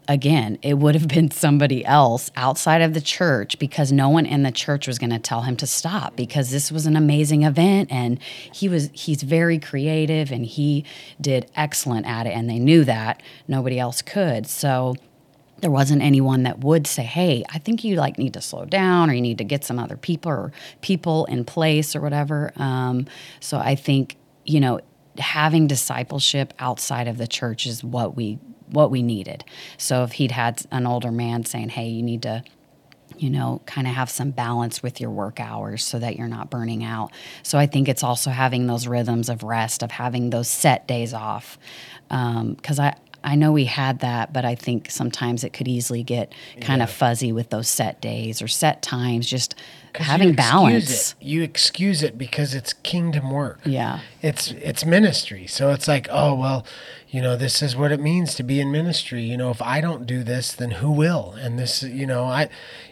again, 0.07 0.59
it 0.61 0.75
would 0.75 0.95
have 0.95 1.09
been 1.09 1.31
somebody 1.31 1.87
else 1.87 2.31
outside 2.37 2.83
of 2.83 2.93
the 2.93 3.01
church 3.01 3.59
because 3.59 3.91
no 3.91 4.11
one 4.11 4.27
in 4.27 4.43
the 4.43 4.53
church 4.53 4.87
was 4.87 4.99
going 4.99 5.09
to 5.09 5.19
tell 5.19 5.41
him 5.41 5.57
to 5.57 5.67
stop 5.67 6.15
because 6.15 6.51
this 6.51 6.71
was 6.71 6.85
an 6.85 6.97
amazing 6.97 7.45
event 7.45 7.91
and 7.91 8.23
he 8.53 8.69
was 8.69 8.91
he's 8.93 9.23
very 9.23 9.59
creative 9.59 10.31
and 10.31 10.45
he 10.45 10.85
did 11.19 11.51
excellent 11.57 12.07
at 12.07 12.27
it 12.27 12.37
and 12.37 12.51
they 12.51 12.59
knew 12.59 12.85
that 12.85 13.23
nobody 13.49 13.79
else 13.79 14.03
could. 14.03 14.47
So 14.47 14.97
there 15.65 15.71
wasn't 15.71 16.03
anyone 16.03 16.43
that 16.43 16.59
would 16.59 16.87
say, 16.87 17.05
"Hey, 17.05 17.43
I 17.49 17.57
think 17.57 17.85
you 17.85 17.97
like 17.97 18.19
need 18.19 18.35
to 18.35 18.43
slow 18.43 18.67
down, 18.67 19.09
or 19.09 19.15
you 19.15 19.23
need 19.23 19.39
to 19.39 19.45
get 19.45 19.65
some 19.65 19.79
other 19.79 19.97
people 19.97 20.31
or 20.31 20.53
people 20.83 21.25
in 21.25 21.47
place 21.47 21.97
or 21.97 22.03
whatever." 22.03 22.53
Um, 22.57 23.07
so 23.41 23.57
I 23.57 23.75
think 23.75 24.19
you 24.45 24.61
know 24.61 24.81
having 25.19 25.67
discipleship 25.67 26.53
outside 26.59 27.09
of 27.09 27.17
the 27.17 27.27
church 27.27 27.67
is 27.67 27.83
what 27.83 28.15
we 28.15 28.39
what 28.69 28.91
we 28.91 29.03
needed. 29.03 29.43
So 29.79 30.05
if 30.05 30.13
he'd 30.13 30.33
had 30.33 30.61
an 30.71 30.87
older 30.87 31.11
man 31.11 31.47
saying, 31.47 31.71
"Hey, 31.71 31.89
you 31.89 32.03
need 32.03 32.21
to 32.23 32.45
you 33.17 33.31
know, 33.31 33.61
kind 33.65 33.87
of 33.87 33.95
have 33.95 34.11
some 34.11 34.31
balance 34.31 34.83
with 34.83 35.01
your 35.01 35.11
work 35.11 35.39
hours 35.39 35.85
so 35.85 36.01
that 36.01 36.17
you're 36.17 36.27
not 36.27 36.51
burning 36.51 36.83
out. 36.83 37.13
So 37.45 37.59
I 37.59 37.67
think 37.67 37.89
it's 37.89 38.03
also 38.03 38.31
having 38.31 38.67
those 38.67 38.89
rhythms 38.89 39.29
of 39.29 39.45
rest, 39.45 39.85
of 39.85 39.93
having 39.93 40.31
those 40.31 40.49
set 40.49 40.89
days 40.89 41.15
off. 41.15 41.57
Because 42.09 42.79
um, 42.81 42.87
I, 42.87 42.97
I 43.25 43.37
know 43.37 43.53
we 43.53 43.65
had 43.65 44.01
that, 44.01 44.35
but 44.35 44.45
I 44.45 44.55
think 44.55 44.91
sometimes 44.91 45.45
it 45.45 45.55
could 45.55 45.67
easily 45.67 46.03
get 46.03 46.33
kind 46.61 46.79
yeah. 46.79 46.85
of 46.85 46.91
fuzzy 46.91 47.33
with 47.33 47.49
those 47.49 47.69
set 47.69 48.01
days 48.03 48.43
or 48.43 48.49
set 48.49 48.83
times, 48.83 49.27
just 49.27 49.55
having 49.95 50.29
you 50.29 50.35
balance. 50.35 51.13
It. 51.13 51.25
You 51.25 51.43
excuse 51.43 52.03
it 52.03 52.19
because 52.19 52.55
it's 52.55 52.75
kingdom 52.75 53.31
work. 53.31 53.61
Yeah. 53.65 54.01
It's 54.21 54.51
it's 54.51 54.85
ministry. 54.85 55.47
So 55.47 55.71
it's 55.71 55.89
like, 55.89 56.07
oh 56.11 56.35
well, 56.35 56.67
you 57.15 57.23
know, 57.23 57.37
this 57.37 57.63
is 57.63 57.77
what 57.77 57.93
it 57.93 58.01
means 58.01 58.35
to 58.35 58.43
be 58.43 58.59
in 58.61 58.73
ministry. 58.73 59.23
You 59.23 59.37
know, 59.37 59.51
if 59.51 59.63
I 59.63 59.81
don't 59.81 60.05
do 60.05 60.25
this, 60.25 60.53
then 60.53 60.73
who 60.73 60.91
will? 60.91 61.33
And 61.39 61.57
this, 61.59 61.81
you 61.81 62.09
know, 62.09 62.25
I, 62.25 62.49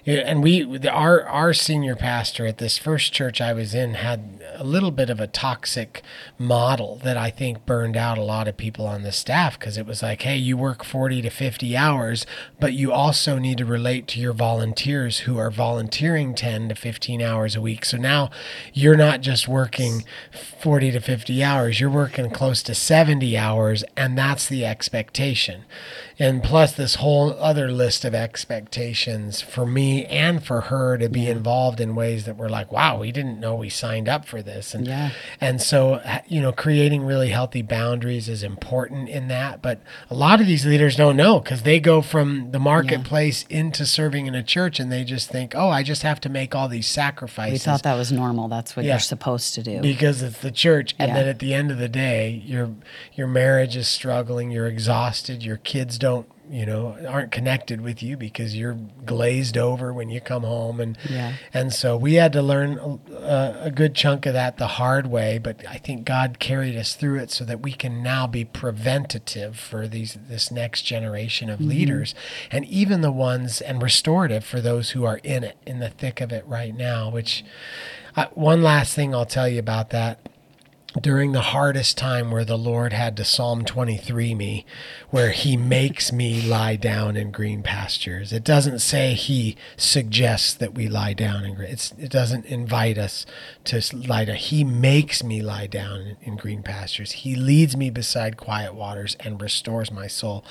and 0.06 0.44
we, 0.44 0.78
our, 0.86 1.24
our 1.24 1.52
senior 1.52 1.96
pastor 1.96 2.46
at 2.46 2.58
this 2.58 2.78
first 2.78 3.12
church 3.12 3.40
I 3.40 3.52
was 3.52 3.74
in 3.74 3.94
had 3.94 4.40
a 4.54 4.64
little 4.64 4.90
bit 4.90 5.10
of 5.10 5.20
a 5.20 5.26
toxic 5.26 6.02
model 6.38 6.96
that 7.04 7.16
I 7.16 7.30
think 7.30 7.64
burned 7.66 7.96
out 7.96 8.18
a 8.18 8.22
lot 8.22 8.48
of 8.48 8.56
people 8.56 8.86
on 8.86 9.02
the 9.02 9.12
staff 9.12 9.58
because 9.58 9.76
it 9.76 9.86
was 9.86 10.02
like, 10.02 10.22
hey, 10.22 10.36
you 10.36 10.56
work 10.56 10.84
40 10.84 11.22
to 11.22 11.30
50 11.30 11.76
hours, 11.76 12.26
but 12.60 12.72
you 12.72 12.92
also 12.92 13.38
need 13.38 13.58
to 13.58 13.64
relate 13.64 14.06
to 14.08 14.20
your 14.20 14.32
volunteers 14.32 15.20
who 15.20 15.38
are 15.38 15.50
volunteering 15.50 16.34
10 16.34 16.68
to 16.70 16.74
15 16.74 17.22
hours 17.22 17.56
a 17.56 17.60
week. 17.60 17.84
So 17.84 17.96
now 17.96 18.30
you're 18.72 18.96
not 18.96 19.20
just 19.20 19.48
working 19.48 20.04
40 20.60 20.92
to 20.92 21.00
50 21.00 21.42
hours, 21.42 21.80
you're 21.80 21.90
working 21.90 22.30
close 22.30 22.62
to 22.64 22.74
70 22.74 23.36
hours. 23.36 23.84
And 23.96 24.16
that's 24.16 24.46
the 24.48 24.64
expectation. 24.66 25.64
And 26.22 26.40
plus, 26.40 26.70
this 26.70 26.94
whole 26.94 27.32
other 27.40 27.72
list 27.72 28.04
of 28.04 28.14
expectations 28.14 29.40
for 29.40 29.66
me 29.66 30.06
and 30.06 30.40
for 30.40 30.60
her 30.60 30.96
to 30.96 31.08
be 31.08 31.22
yeah. 31.22 31.32
involved 31.32 31.80
in 31.80 31.96
ways 31.96 32.26
that 32.26 32.36
were 32.36 32.48
like, 32.48 32.70
wow, 32.70 33.00
we 33.00 33.10
didn't 33.10 33.40
know 33.40 33.56
we 33.56 33.68
signed 33.68 34.08
up 34.08 34.24
for 34.24 34.40
this. 34.40 34.72
And, 34.72 34.86
yeah. 34.86 35.10
and 35.40 35.60
so, 35.60 36.00
you 36.28 36.40
know, 36.40 36.52
creating 36.52 37.04
really 37.04 37.30
healthy 37.30 37.60
boundaries 37.60 38.28
is 38.28 38.44
important 38.44 39.08
in 39.08 39.26
that. 39.28 39.62
But 39.62 39.80
a 40.10 40.14
lot 40.14 40.40
of 40.40 40.46
these 40.46 40.64
leaders 40.64 40.94
don't 40.94 41.16
know 41.16 41.40
because 41.40 41.62
they 41.62 41.80
go 41.80 42.00
from 42.00 42.52
the 42.52 42.60
marketplace 42.60 43.44
yeah. 43.48 43.58
into 43.58 43.84
serving 43.84 44.26
in 44.26 44.36
a 44.36 44.44
church 44.44 44.78
and 44.78 44.92
they 44.92 45.02
just 45.02 45.28
think, 45.28 45.56
oh, 45.56 45.70
I 45.70 45.82
just 45.82 46.02
have 46.02 46.20
to 46.20 46.28
make 46.28 46.54
all 46.54 46.68
these 46.68 46.86
sacrifices. 46.86 47.52
We 47.52 47.58
thought 47.58 47.82
that 47.82 47.96
was 47.96 48.12
normal. 48.12 48.46
That's 48.46 48.76
what 48.76 48.86
you're 48.86 49.00
supposed 49.00 49.54
to 49.54 49.62
do. 49.64 49.80
Because 49.80 50.22
it's 50.22 50.38
the 50.38 50.52
church. 50.52 50.94
And 51.00 51.16
then 51.16 51.26
at 51.26 51.40
the 51.40 51.52
end 51.52 51.72
of 51.72 51.78
the 51.78 51.88
day, 51.88 52.44
your, 52.46 52.70
your 53.12 53.26
marriage 53.26 53.74
is 53.76 53.88
struggling, 53.88 54.52
you're 54.52 54.68
exhausted, 54.68 55.42
your 55.42 55.56
kids 55.56 55.98
don't 55.98 56.11
you 56.50 56.66
know 56.66 56.96
aren't 57.08 57.32
connected 57.32 57.80
with 57.80 58.02
you 58.02 58.16
because 58.16 58.54
you're 58.56 58.76
glazed 59.06 59.56
over 59.56 59.92
when 59.92 60.10
you 60.10 60.20
come 60.20 60.42
home 60.42 60.80
and 60.80 60.98
yeah. 61.08 61.34
and 61.54 61.72
so 61.72 61.96
we 61.96 62.14
had 62.14 62.32
to 62.32 62.42
learn 62.42 63.00
a, 63.10 63.62
a, 63.64 63.70
good 63.70 63.94
chunk 63.94 64.26
of 64.26 64.34
that 64.34 64.58
the 64.58 64.66
hard 64.66 65.06
way 65.06 65.38
but 65.38 65.66
I 65.66 65.78
think 65.78 66.04
God 66.04 66.38
carried 66.38 66.76
us 66.76 66.94
through 66.94 67.20
it 67.20 67.30
so 67.30 67.44
that 67.44 67.62
we 67.62 67.72
can 67.72 68.02
now 68.02 68.26
be 68.26 68.44
preventative 68.44 69.58
for 69.58 69.88
these 69.88 70.18
this 70.28 70.50
next 70.50 70.82
generation 70.82 71.48
of 71.48 71.58
mm-hmm. 71.58 71.70
leaders 71.70 72.14
and 72.50 72.64
even 72.66 73.00
the 73.00 73.12
ones 73.12 73.60
and 73.60 73.80
restorative 73.80 74.44
for 74.44 74.60
those 74.60 74.90
who 74.90 75.04
are 75.04 75.20
in 75.24 75.44
it 75.44 75.56
in 75.66 75.78
the 75.78 75.90
thick 75.90 76.20
of 76.20 76.32
it 76.32 76.46
right 76.46 76.76
now 76.76 77.08
which 77.08 77.44
uh, 78.14 78.26
one 78.34 78.62
last 78.62 78.94
thing 78.94 79.14
I'll 79.14 79.24
tell 79.24 79.48
you 79.48 79.58
about 79.58 79.88
that 79.90 80.28
during 81.00 81.32
the 81.32 81.40
hardest 81.40 81.96
time 81.96 82.30
where 82.30 82.44
the 82.44 82.58
Lord 82.58 82.92
had 82.92 83.16
to 83.16 83.24
Psalm 83.24 83.64
23 83.64 84.34
me, 84.34 84.66
where 85.10 85.30
he 85.30 85.56
makes 85.56 86.12
me 86.12 86.42
lie 86.42 86.76
down 86.76 87.16
in 87.16 87.30
green 87.30 87.62
pastures. 87.62 88.32
It 88.32 88.44
doesn't 88.44 88.80
say 88.80 89.14
he 89.14 89.56
suggests 89.76 90.52
that 90.54 90.74
we 90.74 90.88
lie 90.88 91.14
down 91.14 91.44
in 91.44 91.54
green. 91.54 91.70
It's, 91.70 91.92
it 91.98 92.10
doesn't 92.10 92.44
invite 92.46 92.98
us 92.98 93.24
to 93.64 93.82
lie 93.96 94.26
down. 94.26 94.36
He 94.36 94.64
makes 94.64 95.24
me 95.24 95.40
lie 95.40 95.66
down 95.66 96.00
in, 96.00 96.16
in 96.22 96.36
green 96.36 96.62
pastures. 96.62 97.12
He 97.12 97.34
leads 97.36 97.76
me 97.76 97.88
beside 97.88 98.36
quiet 98.36 98.74
waters 98.74 99.16
and 99.20 99.40
restores 99.40 99.90
my 99.90 100.06
soul. 100.06 100.44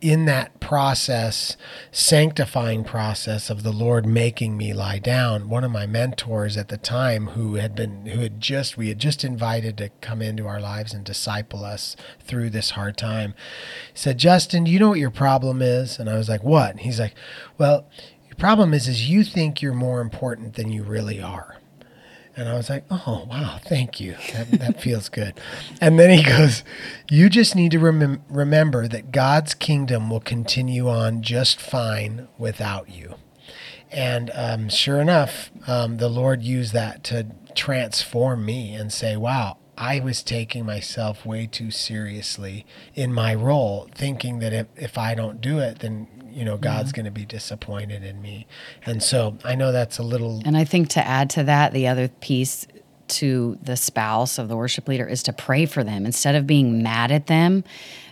In 0.00 0.26
that 0.26 0.60
process, 0.60 1.56
sanctifying 1.90 2.84
process 2.84 3.50
of 3.50 3.64
the 3.64 3.72
Lord 3.72 4.06
making 4.06 4.56
me 4.56 4.72
lie 4.72 5.00
down, 5.00 5.48
one 5.48 5.64
of 5.64 5.72
my 5.72 5.86
mentors 5.86 6.56
at 6.56 6.68
the 6.68 6.78
time 6.78 7.28
who 7.28 7.56
had 7.56 7.74
been, 7.74 8.06
who 8.06 8.20
had 8.20 8.40
just, 8.40 8.76
we 8.76 8.88
had 8.88 9.00
just 9.00 9.24
invited 9.24 9.76
to 9.78 9.87
come 10.00 10.22
into 10.22 10.46
our 10.46 10.60
lives 10.60 10.94
and 10.94 11.04
disciple 11.04 11.64
us 11.64 11.96
through 12.20 12.50
this 12.50 12.70
hard 12.70 12.96
time. 12.96 13.34
He 13.92 13.98
said, 13.98 14.18
Justin, 14.18 14.64
do 14.64 14.70
you 14.70 14.78
know 14.78 14.90
what 14.90 14.98
your 14.98 15.10
problem 15.10 15.62
is? 15.62 15.98
And 15.98 16.08
I 16.08 16.16
was 16.16 16.28
like, 16.28 16.42
what? 16.42 16.72
And 16.72 16.80
he's 16.80 17.00
like, 17.00 17.14
well, 17.56 17.86
your 18.26 18.36
problem 18.36 18.74
is, 18.74 18.88
is 18.88 19.08
you 19.08 19.24
think 19.24 19.62
you're 19.62 19.72
more 19.72 20.00
important 20.00 20.54
than 20.54 20.70
you 20.70 20.82
really 20.82 21.20
are. 21.20 21.56
And 22.38 22.48
I 22.48 22.54
was 22.54 22.70
like, 22.70 22.84
oh, 22.88 23.26
wow, 23.28 23.58
thank 23.64 23.98
you. 23.98 24.14
That, 24.32 24.50
that 24.52 24.80
feels 24.80 25.08
good. 25.08 25.40
And 25.80 25.98
then 25.98 26.16
he 26.16 26.22
goes, 26.22 26.62
you 27.10 27.28
just 27.28 27.56
need 27.56 27.72
to 27.72 27.80
rem- 27.80 28.22
remember 28.28 28.86
that 28.86 29.10
God's 29.10 29.54
kingdom 29.54 30.08
will 30.08 30.20
continue 30.20 30.88
on 30.88 31.20
just 31.20 31.60
fine 31.60 32.28
without 32.38 32.90
you. 32.90 33.16
And 33.90 34.30
um, 34.34 34.68
sure 34.68 35.00
enough, 35.00 35.50
um, 35.66 35.96
the 35.96 36.08
Lord 36.08 36.42
used 36.42 36.72
that 36.74 37.02
to 37.04 37.26
transform 37.56 38.44
me 38.44 38.72
and 38.74 38.92
say, 38.92 39.16
wow, 39.16 39.56
I 39.78 40.00
was 40.00 40.24
taking 40.24 40.66
myself 40.66 41.24
way 41.24 41.46
too 41.46 41.70
seriously 41.70 42.66
in 42.96 43.12
my 43.12 43.32
role, 43.32 43.88
thinking 43.94 44.40
that 44.40 44.52
if, 44.52 44.66
if 44.74 44.98
I 44.98 45.14
don't 45.14 45.40
do 45.40 45.60
it, 45.60 45.78
then 45.78 46.08
you 46.30 46.44
know 46.44 46.56
God's 46.56 46.88
mm-hmm. 46.90 46.96
going 46.96 47.04
to 47.04 47.10
be 47.12 47.24
disappointed 47.24 48.02
in 48.02 48.20
me. 48.20 48.48
And 48.84 49.02
so 49.02 49.38
I 49.44 49.54
know 49.54 49.70
that's 49.70 49.98
a 49.98 50.02
little. 50.02 50.42
And 50.44 50.56
I 50.56 50.64
think 50.64 50.88
to 50.90 51.06
add 51.06 51.30
to 51.30 51.44
that, 51.44 51.72
the 51.72 51.86
other 51.86 52.08
piece 52.08 52.66
to 53.06 53.56
the 53.62 53.76
spouse 53.76 54.36
of 54.36 54.48
the 54.48 54.56
worship 54.56 54.88
leader 54.88 55.06
is 55.06 55.22
to 55.22 55.32
pray 55.32 55.64
for 55.64 55.84
them 55.84 56.04
instead 56.04 56.34
of 56.34 56.46
being 56.46 56.82
mad 56.82 57.12
at 57.12 57.28
them, 57.28 57.62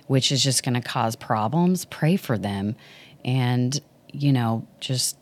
which 0.07 0.31
is 0.31 0.44
just 0.44 0.62
going 0.62 0.74
to 0.74 0.81
cause 0.81 1.16
problems. 1.16 1.85
Pray 1.87 2.14
for 2.14 2.38
them, 2.38 2.76
and 3.24 3.81
you 4.12 4.33
know 4.33 4.68
just 4.79 5.18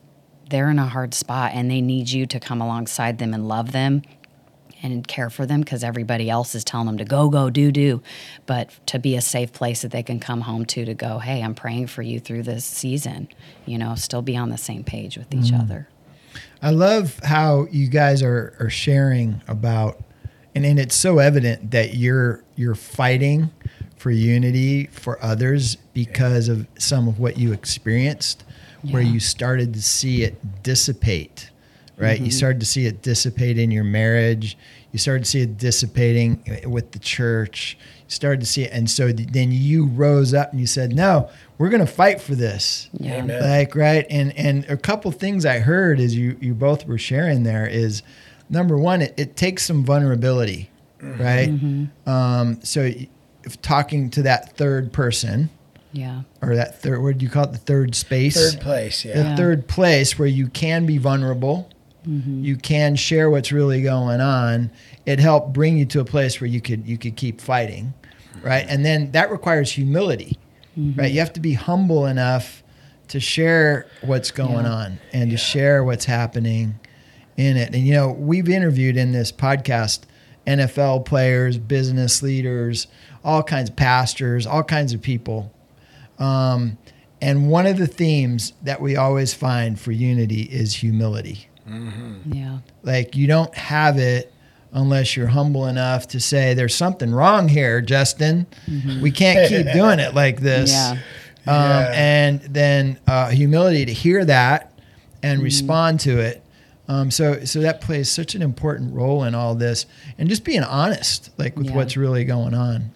they're 0.50 0.68
in 0.68 0.78
a 0.78 0.86
hard 0.86 1.14
spot 1.14 1.52
and 1.54 1.70
they 1.70 1.80
need 1.80 2.10
you 2.10 2.26
to 2.26 2.38
come 2.38 2.60
alongside 2.60 3.16
them 3.16 3.32
and 3.32 3.48
love 3.48 3.72
them 3.72 4.02
and 4.84 5.08
care 5.08 5.30
for 5.30 5.46
them 5.46 5.60
because 5.60 5.82
everybody 5.82 6.28
else 6.28 6.54
is 6.54 6.62
telling 6.62 6.86
them 6.86 6.98
to 6.98 7.04
go, 7.04 7.30
go, 7.30 7.48
do, 7.48 7.72
do. 7.72 8.02
But 8.44 8.68
to 8.86 8.98
be 8.98 9.16
a 9.16 9.22
safe 9.22 9.52
place 9.52 9.80
that 9.82 9.90
they 9.90 10.02
can 10.02 10.20
come 10.20 10.42
home 10.42 10.66
to 10.66 10.84
to 10.84 10.94
go, 10.94 11.18
hey, 11.18 11.42
I'm 11.42 11.54
praying 11.54 11.86
for 11.86 12.02
you 12.02 12.20
through 12.20 12.42
this 12.42 12.66
season, 12.66 13.28
you 13.64 13.78
know, 13.78 13.94
still 13.94 14.20
be 14.20 14.36
on 14.36 14.50
the 14.50 14.58
same 14.58 14.84
page 14.84 15.16
with 15.16 15.32
each 15.34 15.52
mm. 15.52 15.60
other. 15.60 15.88
I 16.60 16.70
love 16.70 17.18
how 17.24 17.66
you 17.70 17.88
guys 17.88 18.22
are, 18.22 18.54
are 18.60 18.70
sharing 18.70 19.40
about, 19.48 19.98
and, 20.54 20.66
and 20.66 20.78
it's 20.78 20.94
so 20.94 21.18
evident 21.18 21.70
that 21.70 21.94
you're 21.94 22.42
you're 22.54 22.74
fighting 22.74 23.50
for 23.96 24.10
unity 24.10 24.86
for 24.88 25.22
others 25.24 25.76
because 25.94 26.48
of 26.48 26.66
some 26.78 27.08
of 27.08 27.18
what 27.18 27.38
you 27.38 27.52
experienced, 27.52 28.44
yeah. 28.82 28.92
where 28.92 29.02
you 29.02 29.18
started 29.18 29.72
to 29.74 29.82
see 29.82 30.22
it 30.22 30.62
dissipate 30.62 31.50
right? 31.96 32.16
Mm-hmm. 32.16 32.26
You 32.26 32.30
started 32.30 32.60
to 32.60 32.66
see 32.66 32.86
it 32.86 33.02
dissipate 33.02 33.58
in 33.58 33.70
your 33.70 33.84
marriage. 33.84 34.56
You 34.92 34.98
started 34.98 35.24
to 35.24 35.30
see 35.30 35.40
it 35.40 35.58
dissipating 35.58 36.62
with 36.66 36.92
the 36.92 36.98
church. 36.98 37.76
You 38.06 38.10
started 38.10 38.40
to 38.40 38.46
see 38.46 38.62
it. 38.62 38.72
And 38.72 38.90
so 38.90 39.12
then 39.12 39.52
you 39.52 39.86
rose 39.86 40.34
up 40.34 40.52
and 40.52 40.60
you 40.60 40.66
said, 40.66 40.94
no, 40.94 41.30
we're 41.58 41.68
going 41.68 41.84
to 41.84 41.92
fight 41.92 42.20
for 42.20 42.34
this. 42.34 42.88
Yeah. 42.92 43.18
Amen. 43.18 43.42
Like, 43.42 43.74
right. 43.74 44.06
And, 44.10 44.36
and 44.36 44.64
a 44.66 44.76
couple 44.76 45.10
things 45.12 45.46
I 45.46 45.58
heard 45.58 46.00
as 46.00 46.16
you, 46.16 46.36
you 46.40 46.54
both 46.54 46.86
were 46.86 46.98
sharing 46.98 47.42
there 47.42 47.66
is 47.66 48.02
number 48.50 48.76
one, 48.76 49.02
it, 49.02 49.14
it 49.16 49.36
takes 49.36 49.64
some 49.64 49.84
vulnerability, 49.84 50.70
mm-hmm. 51.00 51.22
right? 51.22 51.48
Mm-hmm. 51.48 52.08
Um, 52.10 52.60
so 52.62 52.90
if 53.44 53.60
talking 53.62 54.10
to 54.10 54.22
that 54.22 54.56
third 54.56 54.92
person, 54.92 55.50
yeah. 55.92 56.22
Or 56.42 56.56
that 56.56 56.82
third, 56.82 57.00
what 57.00 57.18
do 57.18 57.24
you 57.24 57.30
call 57.30 57.44
it? 57.44 57.52
The 57.52 57.58
third 57.58 57.94
space. 57.94 58.34
Third 58.34 58.60
place, 58.60 59.04
yeah. 59.04 59.14
The 59.14 59.20
yeah. 59.20 59.36
third 59.36 59.68
place 59.68 60.18
where 60.18 60.26
you 60.26 60.48
can 60.48 60.86
be 60.86 60.98
vulnerable 60.98 61.70
mm-hmm. 62.06 62.44
you 62.44 62.56
can 62.56 62.96
share 62.96 63.30
what's 63.30 63.52
really 63.52 63.82
going 63.82 64.20
on. 64.20 64.70
It 65.06 65.18
helped 65.18 65.52
bring 65.52 65.76
you 65.76 65.84
to 65.86 66.00
a 66.00 66.04
place 66.04 66.40
where 66.40 66.48
you 66.48 66.60
could 66.60 66.86
you 66.86 66.98
could 66.98 67.16
keep 67.16 67.40
fighting, 67.40 67.94
right? 68.42 68.64
And 68.68 68.84
then 68.84 69.12
that 69.12 69.30
requires 69.30 69.72
humility, 69.72 70.38
mm-hmm. 70.78 70.98
right? 70.98 71.10
You 71.10 71.20
have 71.20 71.32
to 71.34 71.40
be 71.40 71.54
humble 71.54 72.06
enough 72.06 72.62
to 73.08 73.20
share 73.20 73.86
what's 74.02 74.30
going 74.30 74.64
yeah. 74.64 74.72
on 74.72 74.98
and 75.12 75.30
yeah. 75.30 75.36
to 75.36 75.42
share 75.42 75.84
what's 75.84 76.04
happening 76.04 76.78
in 77.36 77.56
it. 77.56 77.74
And 77.74 77.86
you 77.86 77.92
know, 77.92 78.12
we've 78.12 78.48
interviewed 78.48 78.96
in 78.96 79.12
this 79.12 79.32
podcast 79.32 80.02
NFL 80.46 81.04
players, 81.04 81.58
business 81.58 82.22
leaders, 82.22 82.86
all 83.24 83.42
kinds 83.42 83.70
of 83.70 83.76
pastors, 83.76 84.46
all 84.46 84.62
kinds 84.62 84.92
of 84.92 85.00
people. 85.02 85.52
Um, 86.18 86.78
and 87.20 87.48
one 87.48 87.66
of 87.66 87.78
the 87.78 87.86
themes 87.86 88.52
that 88.62 88.80
we 88.80 88.96
always 88.96 89.32
find 89.32 89.80
for 89.80 89.92
unity 89.92 90.42
is 90.42 90.76
humility. 90.76 91.48
Mm-hmm. 91.68 92.32
Yeah. 92.32 92.58
Like 92.82 93.16
you 93.16 93.26
don't 93.26 93.54
have 93.54 93.98
it 93.98 94.32
unless 94.72 95.16
you're 95.16 95.28
humble 95.28 95.66
enough 95.66 96.08
to 96.08 96.20
say 96.20 96.54
there's 96.54 96.74
something 96.74 97.12
wrong 97.12 97.48
here, 97.48 97.80
Justin. 97.80 98.46
Mm-hmm. 98.66 99.00
We 99.00 99.10
can't 99.10 99.48
keep 99.48 99.66
doing 99.72 100.00
it 100.00 100.14
like 100.14 100.40
this. 100.40 100.72
Yeah. 100.72 100.90
Um, 101.46 101.54
yeah. 101.54 101.92
And 101.94 102.40
then 102.40 102.98
uh, 103.06 103.30
humility 103.30 103.84
to 103.86 103.92
hear 103.92 104.24
that 104.24 104.78
and 105.22 105.38
mm-hmm. 105.38 105.44
respond 105.44 106.00
to 106.00 106.18
it. 106.18 106.42
Um, 106.86 107.10
so, 107.10 107.44
so 107.44 107.60
that 107.60 107.80
plays 107.80 108.10
such 108.10 108.34
an 108.34 108.42
important 108.42 108.92
role 108.92 109.24
in 109.24 109.34
all 109.34 109.54
this, 109.54 109.86
and 110.18 110.28
just 110.28 110.44
being 110.44 110.62
honest, 110.62 111.30
like 111.38 111.56
with 111.56 111.68
yeah. 111.68 111.76
what's 111.76 111.96
really 111.96 112.26
going 112.26 112.52
on. 112.52 112.90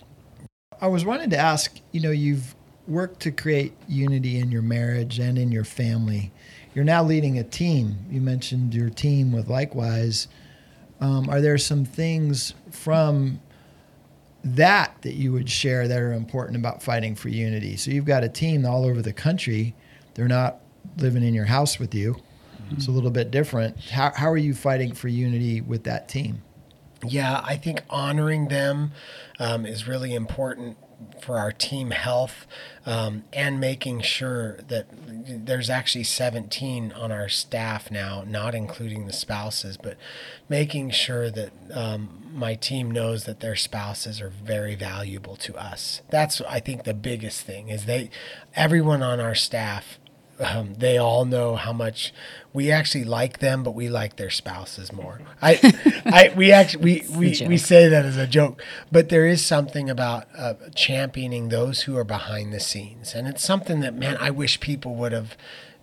I 0.79 0.89
was 0.89 1.07
wanting 1.07 1.31
to 1.31 1.39
ask, 1.39 1.81
you 1.93 2.03
know, 2.03 2.11
you've 2.11 2.55
worked 2.87 3.21
to 3.21 3.31
create 3.31 3.73
unity 3.89 4.39
in 4.39 4.51
your 4.51 4.61
marriage 4.61 5.19
and 5.19 5.39
in 5.39 5.51
your 5.51 5.65
family 5.65 6.33
you're 6.75 6.85
now 6.85 7.03
leading 7.03 7.39
a 7.39 7.45
team. 7.45 7.97
You 8.11 8.21
mentioned 8.21 8.75
your 8.75 8.91
team 8.91 9.33
with 9.33 9.49
Likewise. 9.49 10.29
Um, 11.01 11.29
are 11.29 11.41
there 11.41 11.59
some 11.59 11.85
things 11.85 12.55
from 12.71 13.41
that 14.45 15.01
that 15.03 15.15
you 15.15 15.33
would 15.33 15.49
share 15.49 15.89
that 15.89 15.99
are 15.99 16.13
important 16.13 16.57
about 16.57 16.83
fighting 16.83 17.15
for 17.15 17.29
unity? 17.29 17.77
So 17.77 17.91
you've 17.91 18.05
got 18.05 18.25
a 18.25 18.29
team 18.29 18.67
all 18.67 18.85
over 18.85 19.03
the 19.03 19.13
country. 19.13 19.75
They're 20.15 20.29
not 20.29 20.61
living 20.97 21.23
in 21.23 21.35
your 21.35 21.45
house 21.47 21.79
with 21.79 21.95
you. 21.95 22.15
Mm-hmm. 22.15 22.75
It's 22.77 22.89
a 22.89 22.91
little 22.91 23.11
bit 23.11 23.31
different. 23.31 23.79
How, 23.79 24.13
how 24.15 24.31
are 24.31 24.37
you 24.37 24.55
fighting 24.55 24.93
for 24.95 25.09
unity 25.09 25.61
with 25.61 25.85
that 25.85 26.09
team? 26.09 26.43
Yeah, 27.07 27.41
I 27.45 27.57
think 27.57 27.83
honoring 27.89 28.49
them 28.49 28.91
um, 29.39 29.65
is 29.65 29.87
really 29.87 30.15
important 30.15 30.77
for 31.21 31.39
our 31.39 31.53
team 31.53 31.91
health 31.91 32.47
um, 32.87 33.25
and 33.33 33.61
making 33.61 34.01
sure 34.01 34.59
that 34.69 34.87
there's 35.47 35.71
actually 35.71 36.05
17 36.05 36.93
on 36.93 37.13
our 37.13 37.29
staff 37.29 37.91
now, 37.91 38.25
not 38.27 38.55
including 38.55 39.07
the 39.07 39.13
spouses, 39.13 39.77
but 39.77 39.97
making 40.49 40.91
sure 40.91 41.31
that 41.31 41.53
um, 41.73 42.31
my 42.33 42.55
team 42.55 42.91
knows 42.91 43.25
that 43.25 43.41
their 43.41 43.57
spouses 43.57 44.21
are 44.21 44.31
very 44.31 44.75
valuable 44.75 45.37
to 45.37 45.57
us. 45.57 46.03
That's 46.11 46.41
I 46.43 46.61
think 46.61 46.85
the 46.85 46.95
biggest 46.95 47.43
thing 47.43 47.69
is 47.69 47.85
they 47.85 48.11
everyone 48.55 49.03
on 49.03 49.21
our 49.21 49.35
staff 49.35 49.99
um, 50.41 50.75
they 50.75 50.99
all 50.99 51.25
know 51.25 51.57
how 51.57 51.73
much 51.73 52.13
we 52.53 52.71
actually 52.71 53.05
like 53.05 53.39
them, 53.39 53.63
but 53.63 53.73
we 53.73 53.89
like 53.89 54.17
their 54.17 54.31
spouses 54.31 54.93
more. 54.93 55.21
I, 55.43 55.59
I, 56.07 56.33
we 56.37 56.53
actually 56.53 57.05
we 57.11 57.17
we, 57.17 57.47
we 57.47 57.57
say 57.59 57.89
that 57.89 58.05
as 58.05 58.17
a 58.17 58.27
joke, 58.27 58.63
but 58.91 59.09
there 59.09 59.27
is 59.27 59.45
something 59.45 59.91
about 59.91 60.27
uh, 60.37 60.55
championing 60.75 61.49
those 61.49 61.83
who 61.83 61.97
are 61.97 62.05
behind 62.05 62.53
the 62.53 62.61
scenes, 62.61 63.15
and 63.15 63.27
it's 63.27 63.45
something 63.45 63.81
that 63.81 63.95
man, 63.95 64.17
I 64.21 64.31
wish 64.31 64.61
people 64.61 64.95
would 64.97 65.13
have 65.13 65.37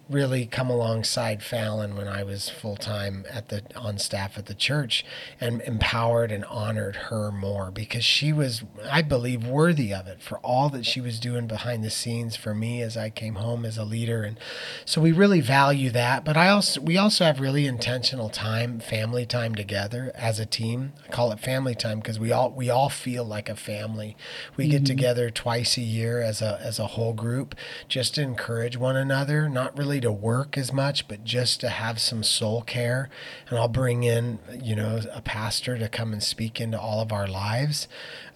really 0.09 0.45
come 0.45 0.69
alongside 0.69 1.41
Falon 1.41 1.95
when 1.95 2.07
I 2.07 2.23
was 2.23 2.49
full 2.49 2.75
time 2.75 3.25
at 3.29 3.49
the 3.49 3.63
on 3.75 3.97
staff 3.97 4.37
at 4.37 4.45
the 4.45 4.53
church 4.53 5.03
and 5.41 5.61
empowered 5.61 6.31
and 6.31 6.45
honored 6.45 6.95
her 7.07 7.31
more 7.31 7.71
because 7.71 8.05
she 8.05 8.31
was 8.31 8.63
I 8.89 9.01
believe 9.01 9.45
worthy 9.45 9.93
of 9.93 10.07
it 10.07 10.21
for 10.21 10.37
all 10.39 10.69
that 10.69 10.85
she 10.85 11.01
was 11.01 11.19
doing 11.19 11.47
behind 11.47 11.83
the 11.83 11.89
scenes 11.89 12.35
for 12.35 12.53
me 12.53 12.81
as 12.81 12.95
I 12.95 13.09
came 13.09 13.35
home 13.35 13.65
as 13.65 13.77
a 13.77 13.83
leader. 13.83 14.23
And 14.23 14.39
so 14.85 15.01
we 15.01 15.11
really 15.11 15.41
value 15.41 15.89
that. 15.91 16.23
But 16.23 16.37
I 16.37 16.49
also 16.49 16.81
we 16.81 16.97
also 16.97 17.25
have 17.25 17.39
really 17.39 17.65
intentional 17.65 18.29
time 18.29 18.79
family 18.79 19.25
time 19.25 19.55
together 19.55 20.11
as 20.13 20.39
a 20.39 20.45
team. 20.45 20.93
I 21.05 21.11
call 21.11 21.31
it 21.31 21.39
family 21.39 21.73
time 21.73 21.99
because 21.99 22.19
we 22.19 22.31
all 22.31 22.51
we 22.51 22.69
all 22.69 22.89
feel 22.89 23.23
like 23.23 23.49
a 23.49 23.55
family. 23.55 24.15
We 24.55 24.65
mm-hmm. 24.65 24.71
get 24.71 24.85
together 24.85 25.29
twice 25.29 25.77
a 25.77 25.81
year 25.81 26.21
as 26.21 26.41
a 26.41 26.59
as 26.61 26.77
a 26.77 26.87
whole 26.87 27.13
group 27.13 27.55
just 27.87 28.15
to 28.15 28.21
encourage 28.21 28.77
one 28.77 28.95
another 28.95 29.49
not 29.49 29.77
really 29.77 29.94
necessarily 29.95 30.01
to 30.01 30.25
work 30.25 30.57
as 30.57 30.73
much, 30.73 31.07
but 31.07 31.23
just 31.23 31.59
to 31.61 31.69
have 31.69 31.99
some 31.99 32.23
soul 32.23 32.61
care. 32.61 33.09
And 33.49 33.57
I'll 33.57 33.67
bring 33.67 34.03
in, 34.03 34.39
you 34.61 34.75
know, 34.75 35.01
a 35.13 35.21
pastor 35.21 35.77
to 35.77 35.87
come 35.89 36.13
and 36.13 36.21
speak 36.21 36.59
into 36.59 36.79
all 36.79 37.01
of 37.01 37.11
our 37.11 37.27
lives. 37.27 37.87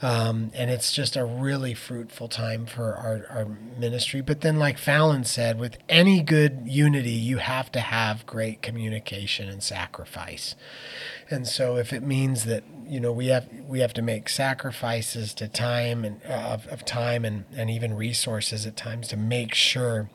Um, 0.01 0.51
and 0.53 0.71
it's 0.71 0.91
just 0.91 1.17
a 1.17 1.25
really 1.25 1.73
fruitful 1.73 2.29
time 2.29 2.65
for 2.65 2.95
our, 2.95 3.25
our 3.29 3.45
ministry. 3.77 4.21
But 4.21 4.41
then, 4.41 4.57
like 4.57 4.77
Falon 4.77 5.23
said, 5.23 5.59
with 5.59 5.77
any 5.89 6.21
good 6.21 6.61
unity, 6.65 7.11
you 7.11 7.37
have 7.37 7.71
to 7.73 7.79
have 7.79 8.25
great 8.25 8.61
communication 8.61 9.49
and 9.49 9.61
sacrifice. 9.61 10.55
And 11.29 11.47
so, 11.47 11.75
if 11.75 11.91
it 11.93 12.01
means 12.01 12.45
that 12.45 12.63
you 12.87 12.99
know 12.99 13.11
we 13.11 13.27
have 13.27 13.47
we 13.67 13.81
have 13.81 13.93
to 13.93 14.01
make 14.01 14.29
sacrifices 14.29 15.33
to 15.35 15.47
time 15.47 16.03
and 16.03 16.21
uh, 16.27 16.53
of, 16.53 16.67
of 16.67 16.85
time 16.85 17.23
and, 17.23 17.45
and 17.55 17.69
even 17.69 17.95
resources 17.95 18.65
at 18.65 18.75
times 18.75 19.09
to 19.09 19.17
make 19.17 19.53
sure 19.53 20.09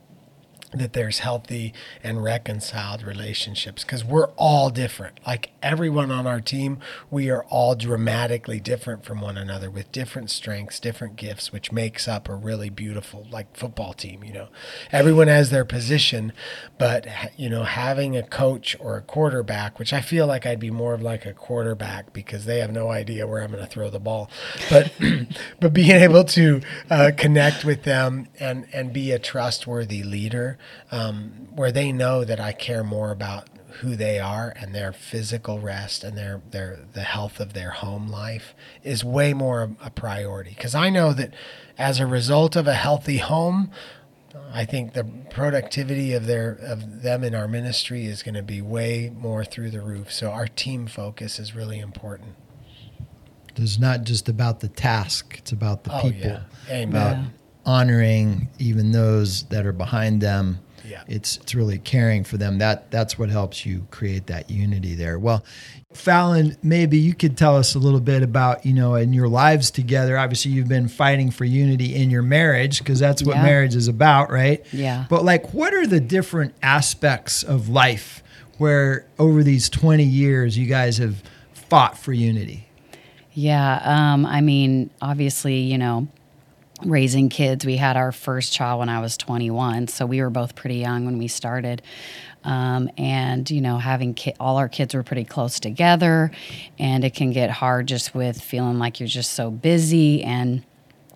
that 0.79 0.93
there's 0.93 1.21
healthy 1.21 1.73
and 2.03 2.23
reconciled 2.23 3.03
relationships 3.03 3.85
because 3.85 4.05
we're 4.05 4.29
all 4.37 4.71
different. 4.71 5.19
Like 5.27 5.51
everyone 5.63 6.11
on 6.11 6.27
our 6.27 6.41
team, 6.41 6.79
we 7.11 7.31
are 7.31 7.45
all 7.45 7.75
dramatically 7.75 8.61
different 8.61 9.05
from 9.05 9.21
one 9.21 9.37
another 9.37 9.71
with 9.71 9.93
different 9.93 10.31
strengths, 10.31 10.81
different 10.81 11.17
gifts, 11.17 11.53
which 11.53 11.73
makes 11.73 12.09
up 12.09 12.29
a 12.29 12.35
really 12.35 12.71
beautiful 12.71 13.27
like 13.31 13.57
football 13.57 13.93
team, 13.93 14.25
you 14.25 14.33
know. 14.33 14.49
Everyone 14.93 15.29
has 15.29 15.51
their 15.51 15.65
position, 15.65 16.33
but 16.79 17.07
you 17.37 17.49
know, 17.49 17.65
having 17.65 18.17
a 18.17 18.23
coach 18.23 18.77
or 18.81 18.97
a 18.97 19.03
quarterback, 19.03 19.79
which 19.79 19.93
I 19.93 20.01
feel 20.01 20.27
like 20.27 20.47
I'd 20.47 20.61
be 20.61 20.71
more 20.71 20.95
of 20.95 21.03
like 21.03 21.25
a 21.27 21.33
quarterback 21.33 22.13
because 22.13 22.45
they 22.45 22.59
have 22.59 22.73
no 22.73 22.91
idea 22.91 23.27
where 23.27 23.43
I'm 23.43 23.53
going 23.53 23.65
to 23.65 23.71
throw 23.71 23.91
the 23.91 24.01
ball. 24.01 24.31
But 24.71 24.93
but 25.61 25.73
being 25.73 25.91
able 25.91 26.25
to 26.25 26.61
uh, 26.91 27.13
connect 27.17 27.65
with 27.65 27.85
them 27.85 28.29
and 28.39 28.67
and 28.73 28.93
be 28.93 29.13
a 29.13 29.19
trustworthy 29.19 30.03
leader 30.03 30.59
um, 30.91 31.49
where 31.55 31.73
they 31.73 31.93
know 31.93 32.25
that 32.25 32.41
I 32.41 32.53
care 32.53 32.85
more 32.85 33.11
about 33.11 33.49
who 33.81 33.97
they 33.97 34.21
are 34.21 34.53
and 34.57 34.75
their 34.75 34.93
physical 34.93 35.59
rest 35.59 36.05
and 36.05 36.17
their 36.17 36.41
their 36.51 36.79
the 36.93 37.03
health 37.03 37.41
of 37.41 37.55
their 37.55 37.71
home 37.71 38.09
life 38.09 38.55
is 38.83 39.05
way 39.05 39.35
more 39.35 39.71
a 39.83 39.91
priority 39.91 40.51
because 40.51 40.75
I 40.75 40.91
know 40.91 41.13
that 41.13 41.35
as 41.77 41.99
a 41.99 42.07
result 42.07 42.55
of 42.55 42.69
a 42.69 42.75
healthy 42.75 43.19
home 43.19 43.71
I 44.53 44.65
think 44.65 44.93
the 44.93 45.05
productivity 45.31 46.13
of 46.13 46.27
their 46.27 46.53
of 46.53 47.03
them 47.03 47.25
in 47.25 47.35
our 47.35 47.49
ministry 47.49 48.07
is 48.07 48.23
going 48.23 48.37
to 48.37 48.43
be 48.43 48.63
way 48.63 49.13
more 49.17 49.45
through 49.45 49.71
the 49.71 49.81
roof 49.81 50.13
so 50.13 50.31
our 50.31 50.47
team 50.47 50.87
focus 50.87 51.41
is 51.41 51.55
really 51.55 51.81
important 51.81 52.37
it's 53.57 53.79
not 53.79 54.05
just 54.05 54.29
about 54.29 54.61
the 54.61 54.69
task 54.69 55.37
it's 55.39 55.51
about 55.51 55.83
the 55.83 55.97
oh, 55.97 56.03
people 56.03 56.31
yeah. 56.31 56.43
Amen. 56.71 56.89
about 56.89 57.25
honoring 57.67 58.49
even 58.59 58.93
those 58.93 59.45
that 59.45 59.67
are 59.67 59.73
behind 59.73 60.21
them 60.21 60.59
yeah. 60.87 61.03
It's 61.09 61.39
it's 61.39 61.55
really 61.55 61.79
caring 61.79 62.25
for 62.25 62.37
them. 62.37 62.59
That 62.59 62.91
that's 62.91 63.19
what 63.19 63.31
helps 63.31 63.65
you 63.65 63.87
create 63.91 64.27
that 64.27 64.51
unity 64.51 64.95
there. 64.95 65.19
Well, 65.19 65.43
Falon, 65.95 66.57
maybe 66.63 66.99
you 66.99 67.15
could 67.15 67.39
tell 67.39 67.57
us 67.57 67.75
a 67.75 67.79
little 67.79 68.01
bit 68.01 68.23
about, 68.23 68.67
you 68.67 68.75
know, 68.75 68.95
in 68.97 69.13
your 69.13 69.29
lives 69.29 69.71
together. 69.71 70.19
Obviously, 70.19 70.51
you've 70.51 70.69
been 70.69 70.89
fighting 70.89 71.31
for 71.31 71.45
unity 71.45 71.95
in 71.95 72.11
your 72.11 72.23
marriage 72.23 72.81
because 72.81 72.99
that's 72.99 73.23
what 73.23 73.37
Yeah. 73.37 73.43
marriage 73.45 73.75
is 73.75 73.89
about, 73.89 74.31
right? 74.31 74.65
Yeah. 74.73 75.07
But 75.09 75.25
like 75.25 75.55
what 75.55 75.73
are 75.73 75.87
the 75.87 76.01
different 76.01 76.55
aspects 76.63 77.43
of 77.43 77.69
life 77.69 78.23
where 78.59 79.07
over 79.19 79.43
these 79.43 79.69
20 79.71 80.05
years 80.05 80.59
you 80.59 80.67
guys 80.67 80.99
have 80.99 81.23
fought 81.55 81.97
for 81.97 82.13
unity? 82.13 82.69
Yeah, 83.33 83.81
um, 83.83 84.27
I 84.27 84.41
mean, 84.43 84.91
obviously, 85.03 85.57
you 85.57 85.79
know, 85.79 86.07
raising 86.83 87.29
kids. 87.29 87.65
We 87.65 87.77
had 87.77 87.97
our 87.97 88.13
first 88.13 88.53
child 88.53 88.81
when 88.81 88.89
I 88.89 89.01
was 89.01 89.17
21, 89.17 89.89
so 89.89 90.07
we 90.07 90.21
were 90.21 90.31
both 90.31 90.55
pretty 90.55 90.77
young 90.77 91.05
when 91.05 91.19
we 91.19 91.29
started. 91.29 91.83
Um, 92.45 92.91
and 92.99 93.51
you 93.51 93.61
know, 93.61 93.79
having 93.79 94.15
ki- 94.15 94.35
all 94.39 94.59
our 94.59 94.69
kids 94.69 94.95
were 94.95 95.03
pretty 95.03 95.25
close 95.25 95.59
together, 95.59 96.31
and 96.79 97.05
it 97.05 97.15
can 97.15 97.31
get 97.33 97.51
hard 97.51 97.87
just 97.89 98.15
with 98.15 98.41
feeling 98.41 98.79
like 98.79 99.01
you're 99.01 99.07
just 99.07 99.33
so 99.33 99.51
busy 99.51 100.23
and 100.23 100.63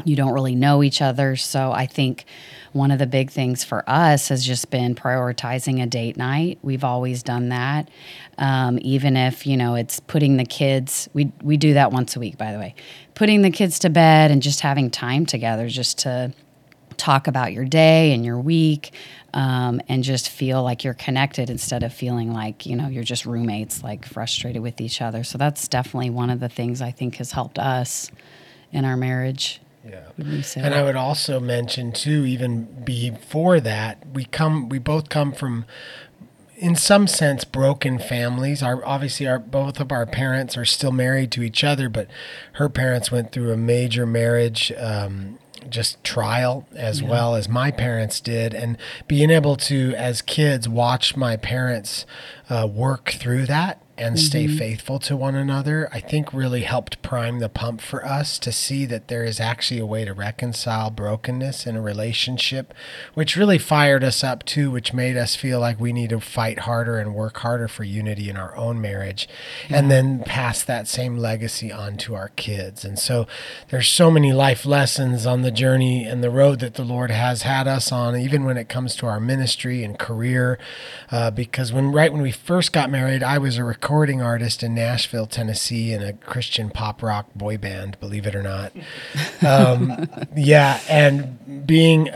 you 0.05 0.17
don't 0.17 0.33
really 0.33 0.55
know 0.55 0.83
each 0.83 1.03
other. 1.03 1.37
So 1.37 1.73
I 1.73 1.87
think 1.87 2.25
one 2.73 2.91
of 2.91 2.99
the 2.99 3.07
big 3.07 3.31
things 3.31 3.65
for 3.65 3.89
us 3.89 4.29
has 4.29 4.45
just 4.45 4.71
been 4.71 4.95
prioritizing 4.95 5.83
a 5.83 5.87
date 5.87 6.17
night. 6.17 6.59
We've 6.63 6.85
always 6.85 7.23
done 7.23 7.49
that, 7.49 7.89
um, 8.37 8.79
even 8.83 9.17
if 9.17 9.47
you 9.47 9.57
know 9.57 9.75
it's 9.75 10.01
putting 10.01 10.37
the 10.37 10.45
kids. 10.45 11.09
We 11.13 11.33
we 11.43 11.57
do 11.57 11.75
that 11.75 11.93
once 11.93 12.17
a 12.17 12.21
week, 12.21 12.39
by 12.39 12.53
the 12.53 12.59
way, 12.59 12.75
putting 13.15 13.43
the 13.43 13.51
kids 13.51 13.79
to 13.81 13.91
bed 13.91 14.31
and 14.31 14.43
just 14.43 14.61
having 14.61 14.91
time 14.91 15.27
together, 15.27 15.69
just 15.69 15.99
to 16.01 16.33
talk 16.97 17.27
about 17.27 17.53
your 17.53 17.65
day 17.65 18.13
and 18.13 18.25
your 18.25 18.39
week. 18.39 18.93
Um, 19.35 19.83
and 19.89 20.03
just 20.03 20.31
feel 20.31 20.63
like 20.63 20.85
you're 20.85 20.95
connected 20.95 21.51
instead 21.51 21.83
of 21.83 21.93
feeling 21.93 22.33
like 22.33 22.65
you 22.65 22.75
know 22.75 22.89
you're 22.89 23.05
just 23.05 23.27
roommates 23.27 23.85
like 23.85 24.07
frustrated 24.07 24.63
with 24.63 24.81
each 24.81 25.03
other 25.03 25.23
so 25.23 25.37
that's 25.37 25.69
definitely 25.69 26.09
one 26.09 26.31
of 26.31 26.41
the 26.41 26.49
things 26.49 26.81
i 26.81 26.91
think 26.91 27.17
has 27.17 27.31
helped 27.33 27.59
us 27.59 28.11
in 28.73 28.87
our 28.87 28.97
marriage 28.97 29.61
Yeah. 29.89 30.09
Would 30.17 30.27
you 30.27 30.43
say? 30.43 30.61
And 30.61 30.75
I 30.75 30.83
would 30.83 30.97
also 30.97 31.41
mention 31.41 31.93
too, 31.93 32.25
even 32.25 32.83
before 32.85 33.61
that, 33.61 34.07
we 34.13 34.25
come, 34.25 34.69
we 34.69 34.79
both 34.79 35.09
come 35.09 35.33
from, 35.33 35.65
in 36.57 36.75
some 36.75 37.07
sense, 37.07 37.45
broken 37.45 37.99
families. 37.99 38.63
Our 38.63 38.85
obviously, 38.85 39.27
our 39.27 39.39
both 39.39 39.81
of 39.81 39.93
our 39.93 40.07
parents 40.07 40.57
are 40.57 40.65
still 40.65 40.93
married 40.93 41.31
to 41.33 41.43
each 41.43 41.65
other, 41.65 41.89
but 41.89 42.09
her 42.55 42.69
parents 42.69 43.11
went 43.11 43.33
through 43.33 43.53
a 43.53 43.57
major 43.57 44.07
marriage. 44.07 44.73
Um, 44.79 45.39
just 45.69 46.03
trial 46.05 46.67
as 46.75 47.03
well 47.03 47.35
as 47.35 47.49
my 47.49 47.71
parents 47.71 48.21
did 48.21 48.55
and 48.55 48.79
being 49.07 49.29
able 49.29 49.57
to 49.57 49.93
as 49.97 50.23
kids 50.23 50.69
watch 50.69 51.17
my 51.17 51.37
parents 51.37 52.07
uh, 52.49 52.67
work 52.71 53.11
through 53.11 53.45
that 53.45 53.83
and 53.99 54.19
stay 54.19 54.47
faithful 54.47 54.99
to 55.01 55.17
one 55.17 55.35
another, 55.35 55.89
I 55.93 56.01
think 56.01 56.33
really 56.33 56.63
helped 56.63 57.03
prime 57.03 57.39
the 57.39 57.49
pump 57.49 57.81
for 57.81 58.05
us 58.05 58.39
to 58.41 58.53
see 58.53 58.87
that 58.87 59.09
there 59.09 59.25
is 59.25 59.41
actually 59.41 59.81
a 59.81 59.87
way 59.87 60.05
to 60.05 60.13
reconcile 60.13 60.91
brokenness 60.91 61.67
in 61.67 61.77
a 61.77 61.83
relationship, 61.83 62.73
which 63.15 63.37
really 63.37 63.59
fired 63.59 64.05
us 64.05 64.23
up 64.23 64.45
too, 64.45 64.71
which 64.71 64.93
made 64.93 65.17
us 65.17 65.35
feel 65.35 65.61
like 65.61 65.81
we 65.81 65.93
need 65.93 66.11
to 66.11 66.21
fight 66.21 66.61
harder 66.61 66.99
and 66.99 67.15
work 67.15 67.39
harder 67.39 67.69
for 67.69 67.85
unity 67.85 68.31
in 68.31 68.37
our 68.37 68.57
own 68.57 68.81
marriage 68.81 69.29
and 69.69 69.91
then 69.91 70.21
pass 70.21 70.63
that 70.63 70.87
same 70.87 71.17
legacy 71.17 71.73
on 71.73 71.97
to 71.97 72.15
our 72.15 72.29
kids. 72.31 72.85
And 72.85 72.99
so 72.99 73.27
there's 73.71 73.89
so 73.89 74.11
many 74.11 74.33
life 74.33 74.65
lessons 74.65 75.27
on 75.27 75.43
the 75.43 75.51
journey 75.51 76.05
and 76.05 76.23
the 76.23 76.31
road 76.31 76.61
that 76.61 76.75
the 76.75 76.85
Lord 76.85 77.11
has 77.11 77.43
had 77.43 77.67
us 77.67 77.91
on, 77.91 78.17
even 78.17 78.45
when 78.45 78.57
it 78.57 78.69
comes 78.69 78.95
to 78.97 79.07
our 79.07 79.21
ministry 79.21 79.83
and 79.83 79.99
career. 79.99 80.59
Uh, 81.11 81.31
because 81.31 81.73
when 81.73 81.93
right 81.93 82.13
when 82.13 82.23
we 82.23 82.33
first 82.33 82.73
got 82.73 82.91
married, 82.91 83.23
I 83.23 83.39
was 83.39 83.59
a 83.59 83.65
recording 83.89 84.21
artist 84.21 84.63
in 84.63 84.75
Nashville, 84.75 85.27
Tennessee, 85.27 85.95
in 85.95 86.03
a 86.03 86.13
Christian 86.13 86.69
pop 86.69 87.03
rock 87.03 87.33
boy 87.35 87.57
band, 87.57 87.99
believe 88.01 88.27
it 88.27 88.35
or 88.35 88.43
not. 88.43 88.71
Um, 89.41 90.07
yeah, 90.37 90.79
and 90.91 91.67
being 91.67 92.11
a, 92.11 92.13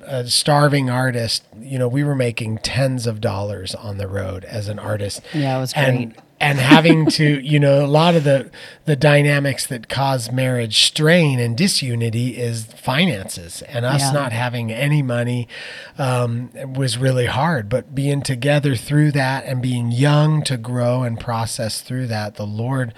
a, 0.00 0.20
a 0.20 0.26
starving 0.26 0.88
artist, 0.88 1.44
you 1.60 1.78
know, 1.78 1.86
we 1.86 2.02
were 2.02 2.14
making 2.14 2.56
tens 2.58 3.06
of 3.06 3.20
dollars 3.20 3.74
on 3.74 3.98
the 3.98 4.08
road 4.08 4.46
as 4.46 4.68
an 4.68 4.78
artist. 4.78 5.20
Yeah, 5.34 5.58
it 5.58 5.60
was 5.60 5.74
great. 5.74 5.86
and 5.86 6.22
having 6.40 7.06
to 7.06 7.40
you 7.44 7.58
know 7.58 7.84
a 7.84 7.86
lot 7.86 8.14
of 8.14 8.24
the 8.24 8.50
the 8.84 8.96
dynamics 8.96 9.66
that 9.66 9.88
cause 9.88 10.30
marriage 10.30 10.84
strain 10.86 11.38
and 11.40 11.56
disunity 11.56 12.36
is 12.36 12.64
finances 12.64 13.62
and 13.62 13.84
us 13.84 14.00
Yeah. 14.00 14.12
not 14.12 14.32
having 14.32 14.70
any 14.72 15.02
money 15.02 15.48
um, 15.98 16.50
was 16.74 16.98
really 16.98 17.26
hard. 17.26 17.68
But 17.68 17.94
being 17.94 18.22
together 18.22 18.76
through 18.76 19.12
that 19.12 19.44
and 19.44 19.60
being 19.62 19.90
young 19.90 20.42
to 20.44 20.56
grow 20.56 21.02
and 21.02 21.18
process 21.18 21.80
through 21.80 22.06
that 22.08 22.36
the 22.36 22.46
lord 22.46 22.92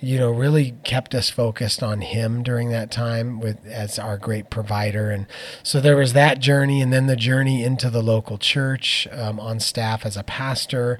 you 0.00 0.18
know 0.18 0.30
really 0.30 0.74
kept 0.84 1.14
us 1.14 1.30
focused 1.30 1.82
on 1.82 2.00
him 2.00 2.42
during 2.42 2.70
that 2.70 2.90
time 2.90 3.40
with 3.40 3.64
as 3.66 3.98
our 3.98 4.18
great 4.18 4.50
provider. 4.50 5.10
And 5.10 5.26
so 5.62 5.80
there 5.80 5.96
was 5.96 6.12
that 6.12 6.40
journey 6.40 6.80
and 6.82 6.92
then 6.92 7.06
the 7.06 7.16
journey 7.16 7.62
into 7.64 7.88
the 7.88 8.02
local 8.02 8.36
church 8.38 9.06
um, 9.12 9.38
on 9.38 9.60
staff 9.60 10.04
as 10.04 10.16
a 10.16 10.22
pastor. 10.24 10.98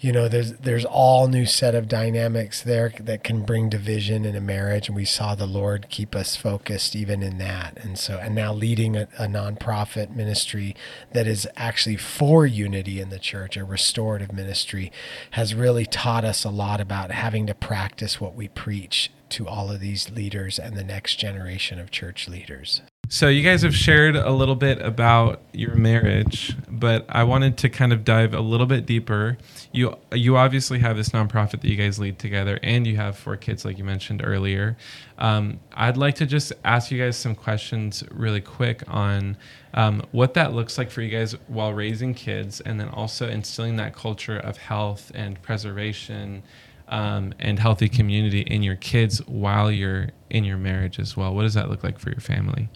You 0.00 0.12
know 0.12 0.28
there's 0.28 0.52
there's 0.54 0.84
all 0.84 1.28
new 1.32 1.46
set 1.46 1.74
of 1.74 1.88
dynamics 1.88 2.62
there 2.62 2.92
that 3.00 3.24
can 3.24 3.42
bring 3.42 3.70
division 3.70 4.26
in 4.26 4.36
a 4.36 4.40
marriage 4.40 4.86
and 4.86 4.94
we 4.94 5.04
saw 5.04 5.34
the 5.34 5.46
lord 5.46 5.86
keep 5.88 6.14
us 6.14 6.36
focused 6.36 6.94
even 6.94 7.22
in 7.22 7.38
that. 7.38 7.78
And 7.82 7.98
so 7.98 8.18
and 8.18 8.34
now 8.34 8.52
leading 8.52 8.96
a, 8.96 9.08
a 9.18 9.26
nonprofit 9.26 10.14
ministry 10.14 10.76
that 11.12 11.26
is 11.26 11.48
actually 11.56 11.96
for 11.96 12.46
unity 12.46 13.00
in 13.00 13.08
the 13.08 13.18
church 13.18 13.56
a 13.56 13.64
restorative 13.64 14.32
ministry 14.32 14.92
has 15.32 15.54
really 15.54 15.86
taught 15.86 16.24
us 16.24 16.44
a 16.44 16.50
lot 16.50 16.80
about 16.80 17.10
having 17.10 17.46
to 17.46 17.54
practice 17.54 18.20
what 18.20 18.34
we 18.34 18.48
preach 18.48 19.10
to 19.30 19.48
all 19.48 19.70
of 19.70 19.80
these 19.80 20.10
leaders 20.10 20.58
and 20.58 20.76
the 20.76 20.84
next 20.84 21.16
generation 21.16 21.78
of 21.78 21.90
church 21.90 22.28
leaders 22.28 22.82
So 23.08 23.28
you 23.28 23.42
guys 23.42 23.60
have 23.60 23.74
shared 23.76 24.16
a 24.16 24.30
little 24.30 24.54
bit 24.54 24.80
about 24.80 25.42
your 25.52 25.74
marriage, 25.74 26.56
but 26.70 27.04
I 27.10 27.24
wanted 27.24 27.58
to 27.58 27.68
kind 27.68 27.92
of 27.92 28.04
dive 28.04 28.32
a 28.32 28.40
little 28.40 28.64
bit 28.66 28.86
deeper. 28.86 29.36
You 29.70 29.98
you 30.12 30.38
obviously 30.38 30.78
have 30.78 30.96
this 30.96 31.10
nonprofit 31.10 31.60
that 31.60 31.64
you 31.64 31.76
guys 31.76 31.98
lead 31.98 32.18
together, 32.18 32.58
and 32.62 32.86
you 32.86 32.96
have 32.96 33.18
four 33.18 33.36
kids, 33.36 33.66
like 33.66 33.76
you 33.76 33.84
mentioned 33.84 34.22
earlier. 34.24 34.78
Um, 35.18 35.60
I'd 35.74 35.98
like 35.98 36.14
to 36.16 36.26
just 36.26 36.54
ask 36.64 36.90
you 36.90 36.98
guys 36.98 37.18
some 37.18 37.34
questions 37.34 38.02
really 38.10 38.40
quick 38.40 38.82
on 38.88 39.36
um, 39.74 40.02
what 40.12 40.32
that 40.34 40.54
looks 40.54 40.78
like 40.78 40.90
for 40.90 41.02
you 41.02 41.10
guys 41.10 41.34
while 41.48 41.74
raising 41.74 42.14
kids, 42.14 42.62
and 42.62 42.80
then 42.80 42.88
also 42.88 43.28
instilling 43.28 43.76
that 43.76 43.94
culture 43.94 44.38
of 44.38 44.56
health 44.56 45.12
and 45.14 45.40
preservation. 45.42 46.42
Um, 46.88 47.32
and 47.38 47.58
healthy 47.58 47.88
community 47.88 48.40
in 48.40 48.62
your 48.62 48.76
kids 48.76 49.26
while 49.26 49.70
you're 49.70 50.10
in 50.28 50.44
your 50.44 50.58
marriage 50.58 50.98
as 50.98 51.16
well. 51.16 51.34
What 51.34 51.42
does 51.42 51.54
that 51.54 51.70
look 51.70 51.82
like 51.82 51.98
for 51.98 52.10
your 52.10 52.20
family? 52.20 52.68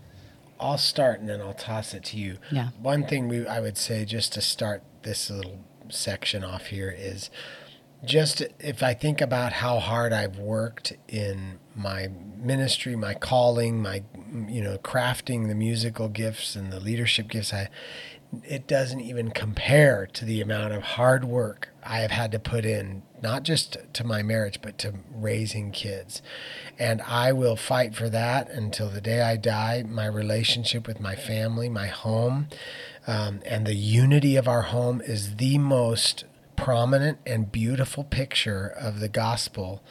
I'll 0.59 0.79
start 0.79 1.21
and 1.21 1.29
then 1.29 1.40
I'll 1.40 1.55
toss 1.55 1.95
it 1.95 2.05
to 2.05 2.16
you. 2.16 2.38
Yeah. 2.51 2.71
One 2.81 3.07
thing 3.07 3.29
we 3.29 3.47
I 3.47 3.61
would 3.61 3.77
say 3.77 4.05
just 4.05 4.33
to 4.35 4.40
start 4.40 4.83
this 5.03 5.31
little 5.31 5.64
section 5.88 6.42
off 6.45 6.66
here 6.66 6.95
is 6.97 7.31
just 8.05 8.42
if 8.61 8.83
I 8.83 8.95
think 8.95 9.21
about 9.21 9.55
how 9.55 9.79
hard 9.79 10.12
I've 10.12 10.38
worked 10.38 10.92
in 11.09 11.59
my 11.75 12.09
ministry, 12.38 12.97
my 12.97 13.14
calling, 13.14 13.83
my 13.83 14.03
you 14.49 14.62
know 14.62 14.79
crafting 14.79 15.49
the 15.49 15.55
musical 15.55 16.09
gifts 16.09 16.57
and 16.57 16.73
the 16.73 16.81
leadership 16.81 17.29
gifts 17.29 17.53
I 17.53 17.69
it 18.45 18.67
doesn't 18.67 19.01
even 19.01 19.31
compare 19.31 20.07
to 20.07 20.25
the 20.25 20.41
amount 20.41 20.75
of 20.75 20.83
hard 20.83 21.25
work 21.25 21.69
I 21.83 21.99
have 21.99 22.11
had 22.11 22.33
to 22.33 22.39
put 22.39 22.65
in, 22.65 23.03
not 23.23 23.45
just 23.45 23.77
to 23.93 24.05
my 24.05 24.23
marriage, 24.23 24.61
but 24.61 24.79
to 24.79 24.95
raising 25.12 25.71
kids. 25.71 26.23
And 26.79 27.01
I 27.03 27.33
will 27.33 27.57
fight 27.57 27.95
for 27.95 28.09
that 28.11 28.51
until 28.51 28.89
the 28.89 29.01
day 29.01 29.23
I 29.23 29.37
die. 29.37 29.85
My 29.87 30.07
relationship 30.07 30.87
with 30.87 31.01
my 31.01 31.15
family, 31.15 31.69
my 31.69 31.87
home, 31.87 32.49
um, 33.07 33.41
and 33.47 33.67
the 33.67 33.75
unity 33.75 34.37
of 34.37 34.49
our 34.49 34.62
home 34.62 35.01
is 35.01 35.37
the 35.37 35.59
most 35.59 36.25
prominent 36.57 37.19
and 37.27 37.53
beautiful 37.53 38.03
picture 38.03 38.67
of 38.67 38.99
the 39.01 39.09
gospel 39.09 39.83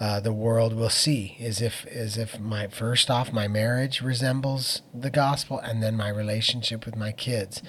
uh, 0.00 0.18
the 0.18 0.32
world 0.32 0.74
will 0.74 0.90
see 0.90 1.36
is 1.38 1.60
if 1.60 1.86
is 1.86 2.16
if 2.16 2.40
my 2.40 2.66
first 2.68 3.10
off 3.10 3.32
my 3.32 3.46
marriage 3.46 4.00
resembles 4.00 4.80
the 4.94 5.10
gospel 5.10 5.58
and 5.58 5.82
then 5.82 5.94
my 5.94 6.08
relationship 6.08 6.86
with 6.86 6.96
my 6.96 7.12
kids. 7.12 7.62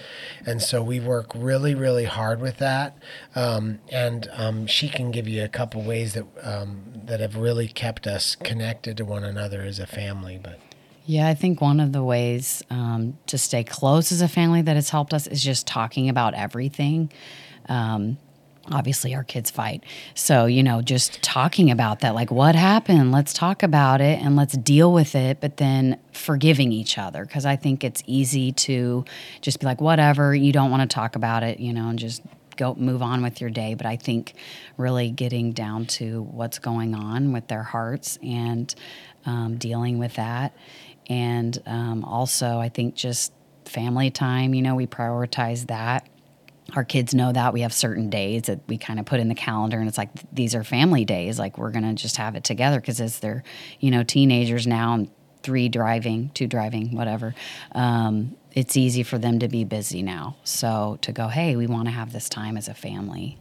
And 0.46 0.62
so 0.62 0.82
we 0.82 1.02
work 1.02 1.32
really 1.36 1.76
really 1.76 2.06
hard 2.06 2.40
with 2.40 2.58
that. 2.58 2.98
Um, 3.36 3.80
and 3.92 4.30
um, 4.32 4.66
she 4.66 4.88
can 4.88 5.12
give 5.12 5.28
you 5.28 5.44
a 5.44 5.50
couple 5.50 5.82
ways 5.82 6.14
that 6.14 6.26
um, 6.42 6.84
that 7.06 7.20
have 7.20 7.36
really 7.36 7.68
kept 7.68 8.08
us 8.08 8.36
connected 8.36 8.96
to 8.98 9.06
one 9.06 9.26
another 9.26 9.62
as 9.64 9.78
a 9.78 9.88
family 9.88 10.40
but. 10.42 10.58
Yeah, 11.04 11.28
I 11.28 11.34
think 11.34 11.60
one 11.60 11.80
of 11.80 11.94
the 11.94 12.04
ways 12.04 12.64
um, 12.70 13.18
to 13.26 13.38
stay 13.38 13.64
close 13.64 14.12
as 14.12 14.22
a 14.22 14.28
family 14.28 14.62
that 14.62 14.76
has 14.76 14.92
helped 14.92 15.16
us 15.16 15.26
is 15.26 15.44
just 15.44 15.66
talking 15.66 16.08
about 16.10 16.36
everything. 16.36 17.12
Um, 17.68 18.18
obviously, 18.72 19.14
our 19.16 19.24
kids 19.24 19.52
fight. 19.52 19.84
So, 20.16 20.46
you 20.46 20.64
know, 20.64 20.82
just 20.82 21.22
talking 21.22 21.72
about 21.72 22.00
that, 22.02 22.16
like 22.16 22.32
what 22.32 22.56
happened, 22.56 23.12
let's 23.12 23.34
talk 23.34 23.64
about 23.64 24.02
it 24.02 24.22
and 24.22 24.36
let's 24.36 24.58
deal 24.58 24.94
with 24.94 25.16
it, 25.16 25.40
but 25.42 25.58
then 25.58 26.00
forgiving 26.14 26.72
each 26.72 26.98
other. 26.98 27.26
Cause 27.26 27.46
I 27.46 27.56
think 27.56 27.84
it's 27.84 28.04
easy 28.06 28.52
to 28.54 29.06
just 29.42 29.60
be 29.60 29.66
like, 29.66 29.82
whatever, 29.82 30.36
you 30.36 30.52
don't 30.52 30.72
want 30.72 30.90
to 30.90 30.94
talk 30.94 31.16
about 31.16 31.44
it, 31.44 31.60
you 31.60 31.74
know, 31.74 31.90
and 31.90 32.00
just 32.00 32.22
go 32.58 32.76
move 32.76 33.02
on 33.02 33.24
with 33.24 33.42
your 33.42 33.50
day 33.50 33.74
but 33.74 33.86
i 33.86 33.96
think 33.96 34.34
really 34.78 35.10
getting 35.10 35.52
down 35.52 35.86
to 35.86 36.22
what's 36.24 36.60
going 36.60 36.94
on 36.94 37.32
with 37.32 37.48
their 37.48 37.64
hearts 37.64 38.20
and 38.22 38.76
um, 39.26 39.58
dealing 39.58 39.98
with 39.98 40.16
that 40.16 40.54
and 41.10 41.62
um, 41.66 42.04
also 42.04 42.60
i 42.60 42.70
think 42.70 42.94
just 42.94 43.34
family 43.66 44.12
time 44.12 44.54
you 44.54 44.62
know 44.62 44.76
we 44.76 44.86
prioritize 44.86 45.68
that 45.68 46.08
our 46.76 46.84
kids 46.84 47.14
know 47.14 47.32
that. 47.32 47.54
We 47.54 47.62
have 47.62 47.74
certain 47.74 48.10
days 48.10 48.44
that 48.44 48.60
we 48.68 48.78
kind 48.78 49.00
of 49.00 49.06
put 49.06 49.20
in 49.20 49.28
the 49.28 49.36
calendar 49.36 49.80
and 49.80 49.88
it's 49.88 49.98
like 49.98 50.10
these 50.32 50.56
are 50.56 50.64
family 50.64 51.06
days 51.06 51.38
like 51.40 51.58
we're 51.58 51.72
going 51.72 51.84
to 51.84 51.94
just 51.94 52.18
have 52.18 52.36
it 52.36 52.44
together 52.44 52.80
because 52.80 53.02
as 53.02 53.20
they're 53.20 53.44
you 53.80 53.92
know 53.92 54.04
teenagers 54.04 54.66
now 54.68 54.94
and 54.94 55.10
three 55.44 55.70
driving 55.70 56.30
two 56.34 56.48
driving 56.48 56.96
whatever 56.96 57.34
um, 57.74 58.36
it's 58.54 58.78
easy 58.78 59.04
for 59.04 59.18
them 59.18 59.40
to 59.40 59.48
be 59.48 59.64
busy 59.64 60.02
now. 60.02 60.36
So 60.44 60.98
to 61.02 61.12
go 61.12 61.28
hey 61.28 61.56
we 61.56 61.68
want 61.68 61.86
to 61.86 61.92
have 61.92 62.14
this 62.14 62.30
time 62.30 62.58
as 62.58 62.68
a 62.68 62.74
family. 62.74 63.38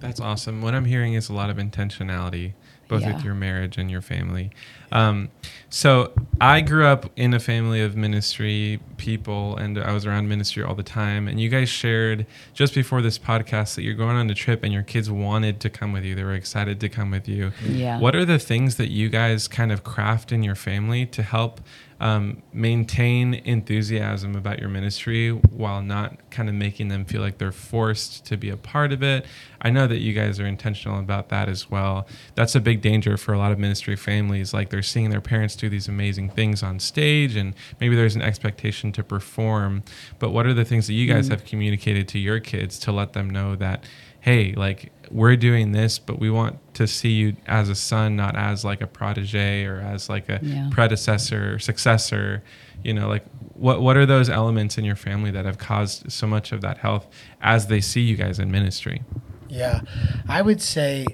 That's 0.00 0.20
awesome. 0.20 0.62
What 0.62 0.74
I'm 0.74 0.86
hearing 0.86 1.12
is 1.12 1.28
a 1.28 1.34
lot 1.34 1.50
of 1.50 1.58
intentionality, 1.58 2.54
both 2.90 3.00
Yeah. 3.02 3.14
with 3.14 3.24
your 3.24 3.34
marriage 3.34 3.78
and 3.78 3.90
your 3.90 4.02
family. 4.02 4.50
Um, 4.92 5.28
so 5.70 6.12
I 6.40 6.60
grew 6.60 6.84
up 6.84 7.10
in 7.16 7.32
a 7.32 7.38
family 7.38 7.80
of 7.80 7.96
ministry 7.96 8.80
people, 8.96 9.56
and 9.56 9.78
I 9.78 9.92
was 9.92 10.04
around 10.04 10.28
ministry 10.28 10.62
all 10.64 10.74
the 10.74 10.82
time. 10.82 11.28
And 11.28 11.40
you 11.40 11.48
guys 11.48 11.68
shared 11.68 12.26
just 12.52 12.74
before 12.74 13.00
this 13.00 13.18
podcast 13.18 13.76
that 13.76 13.82
you're 13.82 13.94
going 13.94 14.16
on 14.16 14.28
a 14.28 14.34
trip, 14.34 14.62
and 14.64 14.72
your 14.72 14.82
kids 14.82 15.08
wanted 15.10 15.60
to 15.60 15.70
come 15.70 15.92
with 15.92 16.04
you. 16.04 16.14
They 16.14 16.24
were 16.24 16.34
excited 16.34 16.80
to 16.80 16.88
come 16.88 17.10
with 17.12 17.28
you. 17.28 17.52
Yeah. 17.64 17.98
What 18.00 18.14
are 18.16 18.24
the 18.24 18.38
things 18.38 18.76
that 18.76 18.90
you 18.90 19.08
guys 19.08 19.46
kind 19.48 19.70
of 19.72 19.84
craft 19.84 20.32
in 20.32 20.42
your 20.42 20.56
family 20.56 21.06
to 21.06 21.22
help? 21.22 21.60
Um, 22.02 22.42
maintain 22.54 23.34
enthusiasm 23.34 24.34
about 24.34 24.58
your 24.58 24.70
ministry 24.70 25.32
while 25.32 25.82
not 25.82 26.30
kind 26.30 26.48
of 26.48 26.54
making 26.54 26.88
them 26.88 27.04
feel 27.04 27.20
like 27.20 27.36
they're 27.36 27.52
forced 27.52 28.24
to 28.24 28.38
be 28.38 28.48
a 28.48 28.56
part 28.56 28.92
of 28.92 29.02
it. 29.02 29.26
I 29.60 29.68
know 29.68 29.86
that 29.86 29.98
you 29.98 30.14
guys 30.14 30.40
are 30.40 30.46
intentional 30.46 30.98
about 30.98 31.28
that 31.28 31.50
as 31.50 31.70
well. 31.70 32.06
That's 32.36 32.54
a 32.54 32.60
big 32.60 32.80
danger 32.80 33.18
for 33.18 33.34
a 33.34 33.38
lot 33.38 33.52
of 33.52 33.58
ministry 33.58 33.96
families. 33.96 34.54
Like 34.54 34.70
they're 34.70 34.80
seeing 34.80 35.10
their 35.10 35.20
parents 35.20 35.54
do 35.56 35.68
these 35.68 35.88
amazing 35.88 36.30
things 36.30 36.62
on 36.62 36.80
stage, 36.80 37.36
and 37.36 37.54
maybe 37.80 37.94
there's 37.94 38.16
an 38.16 38.22
expectation 38.22 38.92
to 38.92 39.04
perform. 39.04 39.82
But 40.18 40.30
what 40.30 40.46
are 40.46 40.54
the 40.54 40.64
things 40.64 40.86
that 40.86 40.94
you 40.94 41.06
guys 41.06 41.28
have 41.28 41.44
communicated 41.44 42.08
to 42.08 42.18
your 42.18 42.40
kids 42.40 42.78
to 42.78 42.92
let 42.92 43.12
them 43.12 43.28
know 43.28 43.56
that, 43.56 43.84
hey, 44.20 44.54
like 44.54 44.90
we're 45.10 45.36
doing 45.36 45.72
this, 45.72 45.98
but 45.98 46.18
we 46.18 46.30
want 46.30 46.58
to 46.74 46.86
see 46.86 47.10
you 47.10 47.36
as 47.46 47.68
a 47.68 47.74
son, 47.74 48.16
not 48.16 48.36
as 48.36 48.64
like 48.64 48.80
a 48.80 48.86
protege 48.86 49.64
or 49.64 49.80
as 49.80 50.08
like 50.08 50.28
a 50.28 50.38
Yeah. 50.42 50.68
predecessor, 50.70 51.58
successor. 51.58 52.42
You 52.84 52.94
know, 52.94 53.08
like 53.08 53.24
what 53.54 53.82
what 53.82 53.96
are 53.96 54.06
those 54.06 54.30
elements 54.30 54.78
in 54.78 54.84
your 54.84 54.96
family 54.96 55.30
that 55.32 55.44
have 55.44 55.58
caused 55.58 56.10
so 56.10 56.26
much 56.26 56.52
of 56.52 56.60
that 56.62 56.78
health 56.78 57.06
as 57.42 57.66
they 57.66 57.80
see 57.80 58.00
you 58.02 58.16
guys 58.16 58.38
in 58.38 58.50
ministry? 58.50 59.02
Yeah, 59.48 59.80
I 60.28 60.42
would 60.42 60.62
say 60.62 61.04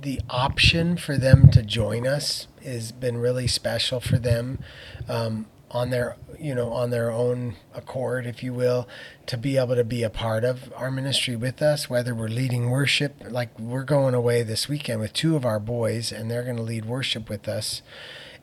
the 0.00 0.20
option 0.28 0.96
for 0.96 1.16
them 1.16 1.48
to 1.52 1.62
join 1.62 2.06
us 2.06 2.48
has 2.64 2.90
been 2.92 3.16
really 3.18 3.46
special 3.46 4.00
for 4.00 4.18
them 4.18 4.58
um, 5.08 5.46
on 5.72 5.90
their 5.90 6.16
you 6.38 6.54
know 6.54 6.72
on 6.72 6.90
their 6.90 7.10
own 7.10 7.56
accord, 7.74 8.26
if 8.26 8.42
you 8.42 8.52
will, 8.52 8.88
to 9.26 9.36
be 9.36 9.56
able 9.56 9.74
to 9.74 9.84
be 9.84 10.02
a 10.02 10.10
part 10.10 10.44
of 10.44 10.72
our 10.76 10.90
ministry 10.90 11.36
with 11.36 11.62
us. 11.62 11.88
Whether 11.88 12.14
we're 12.14 12.28
leading 12.28 12.70
worship, 12.70 13.22
like 13.28 13.58
we're 13.58 13.84
going 13.84 14.14
away 14.14 14.42
this 14.42 14.68
weekend 14.68 15.00
with 15.00 15.12
two 15.12 15.36
of 15.36 15.44
our 15.44 15.60
boys, 15.60 16.12
and 16.12 16.30
they're 16.30 16.44
going 16.44 16.56
to 16.56 16.62
lead 16.62 16.84
worship 16.84 17.28
with 17.28 17.48
us 17.48 17.82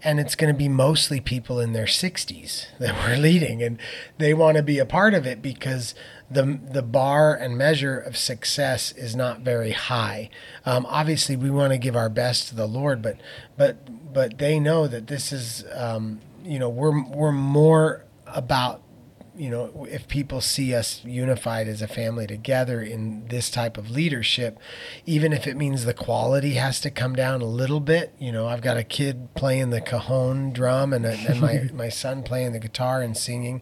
and 0.02 0.20
it's 0.20 0.36
going 0.36 0.54
to 0.54 0.58
be 0.58 0.70
mostly 0.70 1.20
people 1.20 1.60
in 1.60 1.74
their 1.74 1.86
60s 1.86 2.68
that 2.80 2.96
we're 3.08 3.18
leading 3.18 3.62
and 3.62 3.78
they 4.18 4.34
want 4.34 4.58
to 4.58 4.64
be 4.64 4.80
a 4.80 4.86
part 4.86 5.14
of 5.14 5.26
it 5.26 5.42
because 5.42 5.96
the 6.30 6.60
the 6.72 6.82
bar 6.82 7.34
and 7.36 7.58
measure 7.58 7.98
of 7.98 8.16
success 8.16 8.92
is 8.94 9.16
not 9.16 9.42
very 9.42 9.72
high 9.72 10.30
um, 10.66 10.86
obviously 10.88 11.36
we 11.36 11.50
want 11.50 11.72
to 11.72 11.78
give 11.78 11.96
our 11.96 12.10
best 12.10 12.48
to 12.48 12.56
the 12.56 12.68
lord 12.68 13.02
but 13.02 13.18
but 13.58 14.14
but 14.14 14.38
they 14.38 14.60
know 14.60 14.88
that 14.88 15.08
this 15.08 15.32
is 15.32 15.66
um, 15.74 16.20
you 16.44 16.60
know 16.60 16.70
we're 16.70 17.04
we're 17.10 17.32
more 17.32 18.06
about 18.28 18.82
you 19.40 19.50
know, 19.50 19.88
if 19.90 20.06
people 20.10 20.42
see 20.42 20.76
us 20.76 21.02
unified 21.06 21.70
as 21.70 21.82
a 21.82 21.88
family 21.88 22.28
together 22.28 22.82
in 22.82 23.26
this 23.30 23.50
type 23.50 23.78
of 23.78 23.90
leadership, 23.90 24.60
even 25.06 25.32
if 25.32 25.48
it 25.48 25.56
means 25.56 25.86
the 25.86 25.94
quality 25.94 26.56
has 26.56 26.82
to 26.82 26.92
come 26.92 27.16
down 27.16 27.42
a 27.42 27.46
little 27.46 27.80
bit, 27.80 28.14
you 28.20 28.34
know, 28.34 28.50
I've 28.50 28.62
got 28.62 28.76
a 28.76 28.84
kid 28.84 29.30
playing 29.36 29.70
the 29.70 29.80
cajon 29.80 30.52
drum 30.52 30.92
and, 30.92 31.06
a, 31.06 31.14
and 31.14 31.40
my, 31.40 31.70
my 31.74 31.88
son 31.88 32.22
playing 32.22 32.52
the 32.52 32.60
guitar 32.60 33.02
and 33.02 33.16
singing. 33.16 33.62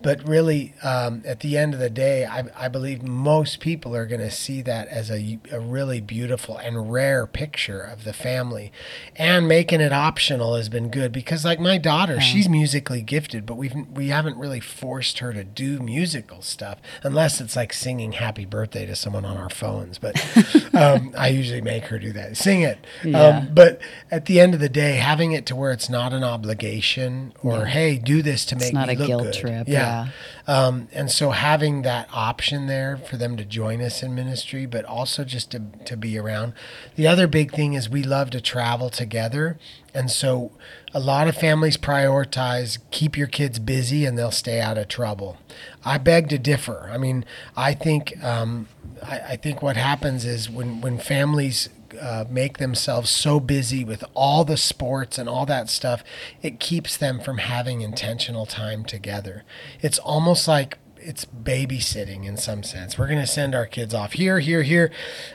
But 0.00 0.22
really, 0.26 0.74
um, 0.84 1.22
at 1.26 1.40
the 1.40 1.58
end 1.58 1.74
of 1.74 1.80
the 1.80 1.90
day, 1.90 2.24
I, 2.24 2.44
I 2.56 2.68
believe 2.68 3.02
most 3.02 3.58
people 3.58 3.96
are 3.96 4.06
going 4.06 4.20
to 4.20 4.30
see 4.30 4.62
that 4.62 4.86
as 4.86 5.10
a, 5.10 5.40
a 5.50 5.58
really 5.58 6.00
beautiful 6.00 6.58
and 6.58 6.92
rare 6.92 7.26
picture 7.26 7.80
of 7.80 8.04
the 8.04 8.12
family. 8.12 8.70
And 9.16 9.48
making 9.48 9.80
it 9.80 9.92
optional 9.92 10.54
has 10.54 10.68
been 10.68 10.90
good 10.90 11.10
because, 11.10 11.44
like 11.44 11.58
my 11.58 11.76
daughter, 11.76 12.20
she's 12.20 12.48
musically 12.48 13.02
gifted, 13.02 13.46
but 13.46 13.56
we've 13.56 13.74
we 13.92 14.08
haven't 14.08 14.36
really 14.36 14.60
forced 14.60 15.07
forced 15.08 15.18
her 15.20 15.32
to 15.32 15.44
do 15.44 15.78
musical 15.78 16.42
stuff, 16.42 16.78
unless 17.02 17.40
it's 17.40 17.56
like 17.56 17.72
singing 17.72 18.12
"Happy 18.12 18.44
Birthday" 18.44 18.84
to 18.86 18.94
someone 18.94 19.24
on 19.24 19.36
our 19.38 19.48
phones. 19.48 19.98
But 19.98 20.16
um, 20.74 21.14
I 21.16 21.28
usually 21.28 21.62
make 21.62 21.84
her 21.84 21.98
do 21.98 22.12
that, 22.12 22.36
sing 22.36 22.60
it. 22.60 22.78
Yeah. 23.02 23.38
Um, 23.38 23.54
but 23.54 23.80
at 24.10 24.26
the 24.26 24.38
end 24.38 24.52
of 24.52 24.60
the 24.60 24.68
day, 24.68 24.96
having 24.96 25.32
it 25.32 25.46
to 25.46 25.56
where 25.56 25.72
it's 25.72 25.88
not 25.88 26.12
an 26.12 26.24
obligation 26.24 27.32
or 27.42 27.66
hey, 27.66 27.96
do 27.96 28.20
this 28.22 28.44
to 28.46 28.56
make 28.56 28.68
it 28.68 28.74
not 28.74 28.88
me 28.88 28.94
a 28.94 28.98
look 28.98 29.06
guilt 29.06 29.22
good. 29.24 29.34
trip, 29.34 29.68
Yeah. 29.68 30.08
Um, 30.48 30.88
and 30.92 31.10
so 31.10 31.30
having 31.30 31.82
that 31.82 32.08
option 32.10 32.68
there 32.68 32.96
for 32.96 33.18
them 33.18 33.36
to 33.36 33.44
join 33.44 33.82
us 33.82 34.02
in 34.02 34.14
ministry, 34.14 34.64
but 34.64 34.86
also 34.86 35.22
just 35.22 35.50
to, 35.50 35.62
to 35.84 35.94
be 35.94 36.18
around. 36.18 36.54
The 36.96 37.06
other 37.06 37.26
big 37.26 37.52
thing 37.52 37.74
is 37.74 37.90
we 37.90 38.02
love 38.02 38.30
to 38.30 38.40
travel 38.40 38.88
together. 38.88 39.58
And 39.92 40.10
so 40.10 40.52
a 40.94 41.00
lot 41.00 41.28
of 41.28 41.36
families 41.36 41.76
prioritize 41.76 42.78
keep 42.90 43.14
your 43.14 43.26
kids 43.26 43.58
busy 43.58 44.06
and 44.06 44.16
they'll 44.16 44.30
stay 44.30 44.58
out 44.58 44.78
of 44.78 44.88
trouble. 44.88 45.36
I 45.84 45.98
beg 45.98 46.30
to 46.30 46.38
differ. 46.38 46.88
I 46.90 46.96
mean, 46.96 47.26
I 47.54 47.74
think 47.74 48.14
um, 48.24 48.68
I, 49.02 49.20
I 49.20 49.36
think 49.36 49.60
what 49.60 49.76
happens 49.76 50.24
is 50.24 50.48
when 50.48 50.80
when 50.80 50.96
families 50.98 51.68
uh, 52.00 52.24
make 52.28 52.58
themselves 52.58 53.10
so 53.10 53.40
busy 53.40 53.84
with 53.84 54.04
all 54.14 54.44
the 54.44 54.56
sports 54.56 55.18
and 55.18 55.28
all 55.28 55.46
that 55.46 55.68
stuff, 55.70 56.02
it 56.42 56.60
keeps 56.60 56.96
them 56.96 57.20
from 57.20 57.38
having 57.38 57.80
intentional 57.80 58.46
time 58.46 58.84
together. 58.84 59.44
It's 59.80 59.98
almost 59.98 60.48
like 60.48 60.78
it's 60.96 61.24
babysitting 61.24 62.24
in 62.24 62.36
some 62.36 62.62
sense. 62.62 62.98
We're 62.98 63.06
going 63.06 63.20
to 63.20 63.26
send 63.26 63.54
our 63.54 63.66
kids 63.66 63.94
off 63.94 64.12
here, 64.14 64.40
here, 64.40 64.62
here. 64.62 64.90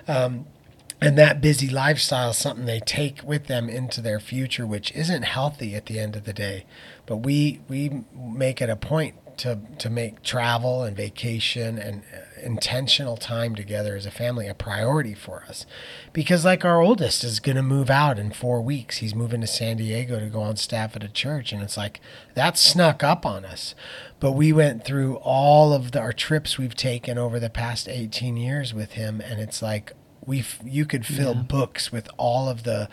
Um, 0.07 0.45
and 1.01 1.17
that 1.17 1.41
busy 1.41 1.67
lifestyle 1.67 2.29
is 2.29 2.37
something 2.37 2.65
they 2.65 2.79
take 2.79 3.23
with 3.23 3.47
them 3.47 3.69
into 3.69 3.99
their 3.99 4.21
future, 4.21 4.65
which 4.65 4.91
isn't 4.93 5.23
healthy 5.23 5.75
at 5.75 5.87
the 5.87 5.99
end 5.99 6.15
of 6.15 6.23
the 6.23 6.31
day. 6.31 6.65
But 7.05 7.17
we 7.17 7.59
we 7.67 8.03
make 8.15 8.61
it 8.61 8.69
a 8.69 8.77
point 8.77 9.15
to 9.39 9.59
to 9.79 9.89
make 9.89 10.23
travel 10.23 10.83
and 10.83 10.95
vacation 10.95 11.77
and 11.77 12.03
intentional 12.43 13.17
time 13.17 13.55
together 13.55 13.95
as 13.95 14.05
a 14.05 14.11
family 14.11 14.47
a 14.47 14.53
priority 14.53 15.13
for 15.13 15.43
us, 15.47 15.65
because 16.11 16.45
like 16.45 16.63
our 16.63 16.81
oldest 16.81 17.23
is 17.23 17.39
going 17.39 17.55
to 17.55 17.63
move 17.63 17.89
out 17.89 18.19
in 18.19 18.31
four 18.31 18.61
weeks. 18.61 18.97
He's 18.97 19.15
moving 19.15 19.41
to 19.41 19.47
San 19.47 19.77
Diego 19.77 20.19
to 20.19 20.27
go 20.27 20.41
on 20.41 20.57
staff 20.57 20.95
at 20.95 21.03
a 21.03 21.09
church, 21.09 21.51
and 21.51 21.63
it's 21.63 21.77
like 21.77 22.01
that 22.35 22.57
snuck 22.57 23.03
up 23.03 23.25
on 23.25 23.45
us. 23.45 23.73
But 24.19 24.33
we 24.33 24.53
went 24.53 24.85
through 24.85 25.15
all 25.17 25.73
of 25.73 25.91
the, 25.91 25.99
our 25.99 26.13
trips 26.13 26.57
we've 26.57 26.75
taken 26.75 27.17
over 27.17 27.39
the 27.39 27.49
past 27.49 27.89
18 27.89 28.37
years 28.37 28.73
with 28.73 28.93
him, 28.93 29.21
and 29.21 29.39
it's 29.39 29.61
like 29.61 29.93
we 30.25 30.43
you 30.63 30.85
could 30.85 31.05
fill 31.05 31.35
books 31.35 31.91
with 31.91 32.09
all 32.17 32.47
of 32.47 32.63
the 32.63 32.89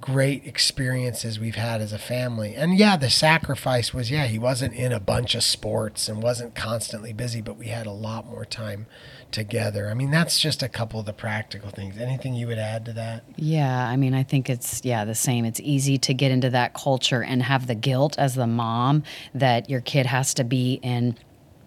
great 0.00 0.46
experiences 0.46 1.38
we've 1.38 1.56
had 1.56 1.80
as 1.80 1.92
a 1.92 1.98
family. 1.98 2.54
And 2.54 2.78
yeah, 2.78 2.96
the 2.96 3.10
sacrifice 3.10 3.92
was 3.92 4.10
yeah, 4.10 4.26
he 4.26 4.38
wasn't 4.38 4.74
in 4.74 4.92
a 4.92 5.00
bunch 5.00 5.34
of 5.34 5.42
sports 5.42 6.08
and 6.08 6.22
wasn't 6.22 6.54
constantly 6.54 7.12
busy, 7.12 7.40
but 7.40 7.56
we 7.56 7.66
had 7.66 7.86
a 7.86 7.92
lot 7.92 8.26
more 8.26 8.44
time 8.44 8.86
together. 9.30 9.88
I 9.88 9.94
mean, 9.94 10.10
that's 10.10 10.38
just 10.38 10.62
a 10.62 10.68
couple 10.68 11.00
of 11.00 11.06
the 11.06 11.12
practical 11.12 11.70
things. 11.70 11.98
Anything 11.98 12.34
you 12.34 12.46
would 12.46 12.58
add 12.58 12.84
to 12.86 12.92
that? 12.94 13.24
Yeah, 13.36 13.86
I 13.86 13.96
mean, 13.96 14.14
I 14.14 14.22
think 14.22 14.50
it's 14.50 14.82
yeah 14.84 15.04
the 15.04 15.14
same. 15.14 15.44
It's 15.44 15.60
easy 15.60 15.98
to 15.98 16.14
get 16.14 16.30
into 16.30 16.50
that 16.50 16.74
culture 16.74 17.22
and 17.22 17.42
have 17.42 17.66
the 17.66 17.74
guilt 17.74 18.18
as 18.18 18.34
the 18.34 18.46
mom 18.46 19.02
that 19.34 19.68
your 19.68 19.80
kid 19.80 20.06
has 20.06 20.34
to 20.34 20.44
be 20.44 20.80
in 20.82 21.16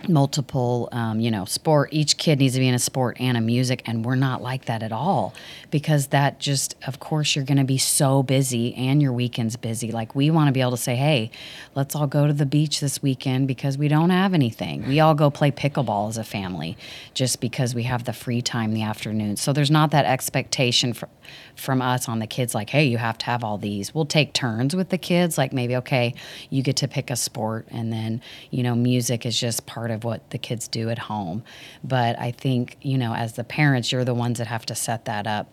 multiple 0.10 0.90
um, 0.92 1.20
you 1.20 1.32
know 1.32 1.46
sport 1.46 1.90
each 1.92 2.18
kid 2.18 2.40
needs 2.40 2.54
to 2.54 2.60
be 2.60 2.68
in 2.68 2.74
a 2.74 2.80
sport 2.80 3.18
and 3.20 3.38
a 3.38 3.42
music 3.42 3.82
and 3.86 4.06
we're 4.06 4.16
not 4.16 4.42
like 4.42 4.66
that 4.66 4.84
at 4.84 4.92
all 4.92 5.34
because 5.72 6.08
that 6.08 6.40
just 6.40 6.76
of 6.86 7.00
course 7.00 7.36
you're 7.36 7.46
going 7.46 7.58
to 7.58 7.64
be 7.64 7.78
so 7.78 8.22
busy 8.24 8.74
and 8.76 9.02
your 9.02 9.14
weekend's 9.14 9.56
busy. 9.56 9.92
Like 9.92 10.16
we 10.16 10.30
want 10.30 10.48
to 10.48 10.52
be 10.52 10.62
able 10.62 10.72
to 10.72 10.78
say 10.78 10.96
hey 10.96 11.32
let's 11.76 11.96
all 11.96 12.08
go 12.08 12.28
to 12.28 12.34
the 12.34 12.46
beach 12.46 12.80
this 12.80 13.02
weekend 13.02 13.48
because 13.48 13.78
we 13.78 13.88
don't 13.88 14.10
have 14.10 14.34
anything. 14.34 14.88
We 14.88 15.00
all 15.00 15.16
go 15.16 15.30
play 15.30 15.52
pickleball 15.52 16.10
as 16.10 16.18
a 16.18 16.24
family 16.24 16.78
just 17.14 17.40
because 17.40 17.74
we 17.74 17.84
have 17.84 18.04
the 18.04 18.14
free 18.14 18.42
time 18.42 18.70
in 18.70 18.76
the 18.76 18.84
afternoon. 18.84 19.38
So 19.38 19.54
there's 19.54 19.72
not 19.72 19.92
that 19.92 20.06
expectation 20.06 20.94
for, 20.94 21.10
from 21.56 21.82
us 21.82 22.10
on 22.10 22.20
the 22.20 22.28
kids 22.28 22.54
like 22.54 22.70
hey 22.70 22.86
you 22.86 22.98
have 22.98 23.18
to 23.20 23.26
have 23.26 23.44
all 23.44 23.58
these. 23.58 23.96
We'll 23.96 24.06
take 24.06 24.34
turns 24.34 24.76
with 24.76 24.90
the 24.90 24.98
kids 24.98 25.38
like 25.38 25.54
maybe 25.54 25.76
okay 25.78 26.14
you 26.50 26.62
get 26.62 26.78
to 26.78 26.88
pick 26.88 27.10
a 27.10 27.16
sport 27.16 27.68
and 27.72 27.92
then 27.92 28.22
you 28.52 28.64
know 28.64 28.76
music 28.76 29.26
is 29.26 29.40
just 29.40 29.66
part 29.66 29.92
of 29.94 30.04
what 30.04 30.30
the 30.32 30.38
kids 30.38 30.68
do 30.68 30.90
at 30.90 31.00
home 31.00 31.44
but 31.84 32.20
i 32.20 32.32
think 32.32 32.78
you 32.82 32.98
know 32.98 33.14
as 33.14 33.34
the 33.34 33.44
parents 33.44 33.92
you're 33.92 34.04
the 34.04 34.14
ones 34.14 34.38
that 34.40 34.48
have 34.48 34.66
to 34.66 34.76
set 34.76 35.06
that 35.06 35.26
up 35.28 35.52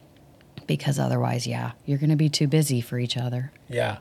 because 0.67 0.99
otherwise 0.99 1.47
yeah 1.47 1.73
you're 1.87 1.99
going 1.99 2.11
to 2.11 2.17
be 2.17 2.29
too 2.29 2.47
busy 2.47 2.81
for 2.81 2.99
each 2.99 3.17
other 3.17 3.53
Yeah. 3.69 3.99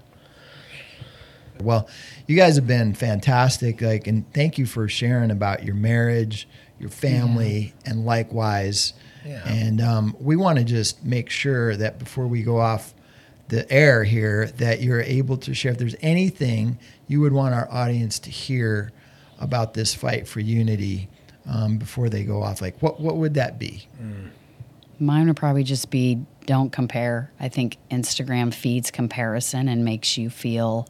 Well, 1.62 1.90
you 2.26 2.38
guys 2.38 2.56
have 2.56 2.68
been 2.68 2.94
fantastic. 2.94 3.82
Like, 3.82 4.08
and 4.08 4.32
thank 4.34 4.58
you 4.58 4.66
for 4.66 4.88
sharing 4.88 5.30
about 5.30 5.64
your 5.64 5.76
marriage, 5.76 6.48
your 6.80 6.90
family, 6.90 7.74
and 7.86 8.06
likewise. 8.06 8.94
Yeah. 9.26 9.46
And 9.46 9.82
um, 9.82 10.16
we 10.22 10.38
want 10.38 10.58
to 10.60 10.64
just 10.64 11.04
make 11.04 11.30
sure 11.30 11.76
that 11.76 12.00
before 12.00 12.28
we 12.28 12.44
go 12.44 12.60
off 12.60 12.94
the 13.50 13.70
air 13.70 14.06
here, 14.06 14.48
that 14.58 14.82
you're 14.82 15.02
able 15.02 15.36
to 15.36 15.54
share 15.54 15.74
if 15.74 15.78
there's 15.78 15.98
anything 16.02 16.80
you 17.08 17.20
would 17.20 17.34
want 17.34 17.54
our 17.54 17.68
audience 17.70 18.20
to 18.20 18.30
hear 18.30 18.94
about 19.40 19.74
this 19.74 19.94
fight 19.94 20.28
for 20.28 20.40
unity 20.40 21.10
um, 21.50 21.78
before 21.78 22.10
they 22.10 22.24
go 22.24 22.44
off. 22.44 22.62
Like, 22.62 22.80
what 22.82 23.00
what 23.00 23.18
would 23.18 23.34
that 23.36 23.58
be? 23.58 23.88
Mine 25.00 25.28
would 25.28 25.38
probably 25.38 25.64
just 25.64 25.90
be 25.90 26.22
don't 26.46 26.72
compare. 26.72 27.32
I 27.40 27.48
think 27.48 27.78
Instagram 27.90 28.54
feeds 28.54 28.92
comparison 28.92 29.68
and 29.68 29.86
makes 29.86 30.18
you 30.18 30.30
feel 30.30 30.88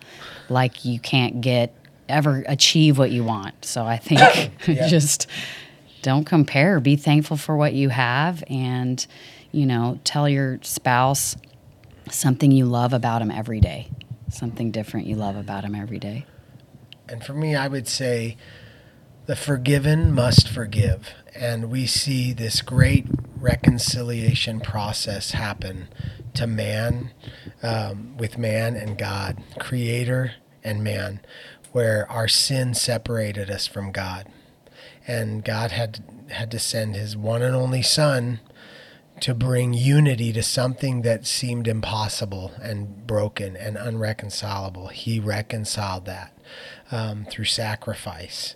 like 0.50 0.86
you 0.86 1.00
can't 1.00 1.42
get 1.42 1.76
ever 2.08 2.44
achieve 2.48 2.98
what 2.98 3.12
you 3.12 3.24
want. 3.24 3.66
So 3.66 3.86
I 3.86 3.98
think 3.98 4.20
just 4.64 5.28
don't 6.02 6.26
compare. 6.26 6.80
Be 6.80 6.96
thankful 6.96 7.38
for 7.38 7.56
what 7.56 7.74
you 7.74 7.90
have 7.90 8.44
and, 8.48 9.06
you 9.52 9.66
know, 9.66 10.00
tell 10.04 10.28
your 10.28 10.60
spouse 10.64 11.36
something 12.10 12.52
you 12.52 12.66
love 12.66 12.94
about 12.94 13.22
him 13.22 13.32
every 13.32 13.60
day. 13.60 13.90
Something 14.30 14.72
different 14.72 15.08
you 15.08 15.16
love 15.16 15.36
about 15.36 15.64
him 15.64 15.76
every 15.76 16.00
day. 16.00 16.26
And 17.10 17.24
for 17.24 17.34
me, 17.34 17.56
I 17.56 17.68
would 17.68 17.88
say 17.88 18.38
the 19.26 19.36
forgiven 19.36 20.12
must 20.12 20.48
forgive. 20.48 21.10
And 21.36 21.72
we 21.72 21.86
see 21.86 22.34
this 22.34 22.62
great 22.62 23.06
reconciliation 23.38 24.60
process 24.60 25.32
happen 25.32 25.88
to 26.36 26.46
man, 26.46 27.12
um, 27.64 28.18
with 28.18 28.38
man 28.38 28.76
and 28.76 28.98
God, 28.98 29.42
creator 29.60 30.34
and 30.64 30.84
man, 30.84 31.20
where 31.72 32.10
our 32.12 32.28
sin 32.28 32.74
separated 32.74 33.50
us 33.50 33.66
from 33.66 33.92
God. 33.92 34.28
And 35.08 35.44
God 35.44 35.72
had, 35.72 36.04
had 36.30 36.52
to 36.52 36.60
send 36.60 36.96
his 36.96 37.18
one 37.18 37.42
and 37.42 37.56
only 37.56 37.82
Son 37.82 38.40
to 39.22 39.34
bring 39.34 39.74
unity 39.74 40.32
to 40.34 40.44
something 40.44 41.02
that 41.02 41.26
seemed 41.26 41.68
impossible 41.68 42.52
and 42.62 43.06
broken 43.06 43.58
and 43.58 43.76
unreconcilable. 43.76 44.88
He 44.88 45.20
reconciled 45.20 46.06
that 46.06 46.34
um, 46.92 47.26
through 47.30 47.46
sacrifice. 47.46 48.56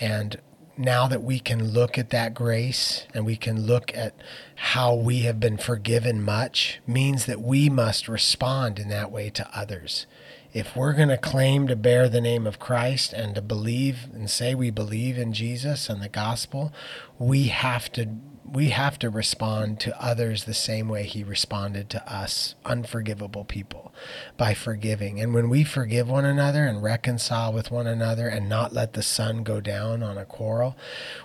And 0.00 0.40
now 0.76 1.06
that 1.06 1.22
we 1.22 1.38
can 1.38 1.72
look 1.72 1.96
at 1.98 2.10
that 2.10 2.34
grace 2.34 3.06
and 3.14 3.24
we 3.24 3.36
can 3.36 3.66
look 3.66 3.94
at 3.96 4.14
how 4.56 4.94
we 4.94 5.20
have 5.20 5.38
been 5.38 5.56
forgiven 5.56 6.22
much, 6.22 6.80
means 6.86 7.26
that 7.26 7.40
we 7.40 7.68
must 7.68 8.08
respond 8.08 8.78
in 8.78 8.88
that 8.88 9.12
way 9.12 9.30
to 9.30 9.48
others. 9.56 10.06
If 10.52 10.76
we're 10.76 10.92
going 10.92 11.08
to 11.08 11.18
claim 11.18 11.66
to 11.66 11.76
bear 11.76 12.08
the 12.08 12.20
name 12.20 12.46
of 12.46 12.60
Christ 12.60 13.12
and 13.12 13.34
to 13.34 13.42
believe 13.42 14.08
and 14.12 14.30
say 14.30 14.54
we 14.54 14.70
believe 14.70 15.18
in 15.18 15.32
Jesus 15.32 15.88
and 15.88 16.00
the 16.00 16.08
gospel, 16.08 16.72
we 17.18 17.48
have 17.48 17.90
to 17.92 18.08
we 18.54 18.70
have 18.70 18.98
to 19.00 19.10
respond 19.10 19.80
to 19.80 20.02
others 20.02 20.44
the 20.44 20.54
same 20.54 20.88
way 20.88 21.02
he 21.02 21.24
responded 21.24 21.90
to 21.90 22.12
us, 22.12 22.54
unforgivable 22.64 23.44
people, 23.44 23.92
by 24.36 24.54
forgiving. 24.54 25.20
And 25.20 25.34
when 25.34 25.50
we 25.50 25.64
forgive 25.64 26.08
one 26.08 26.24
another 26.24 26.64
and 26.64 26.82
reconcile 26.82 27.52
with 27.52 27.72
one 27.72 27.88
another 27.88 28.28
and 28.28 28.48
not 28.48 28.72
let 28.72 28.92
the 28.92 29.02
sun 29.02 29.42
go 29.42 29.60
down 29.60 30.04
on 30.04 30.16
a 30.16 30.24
quarrel, 30.24 30.76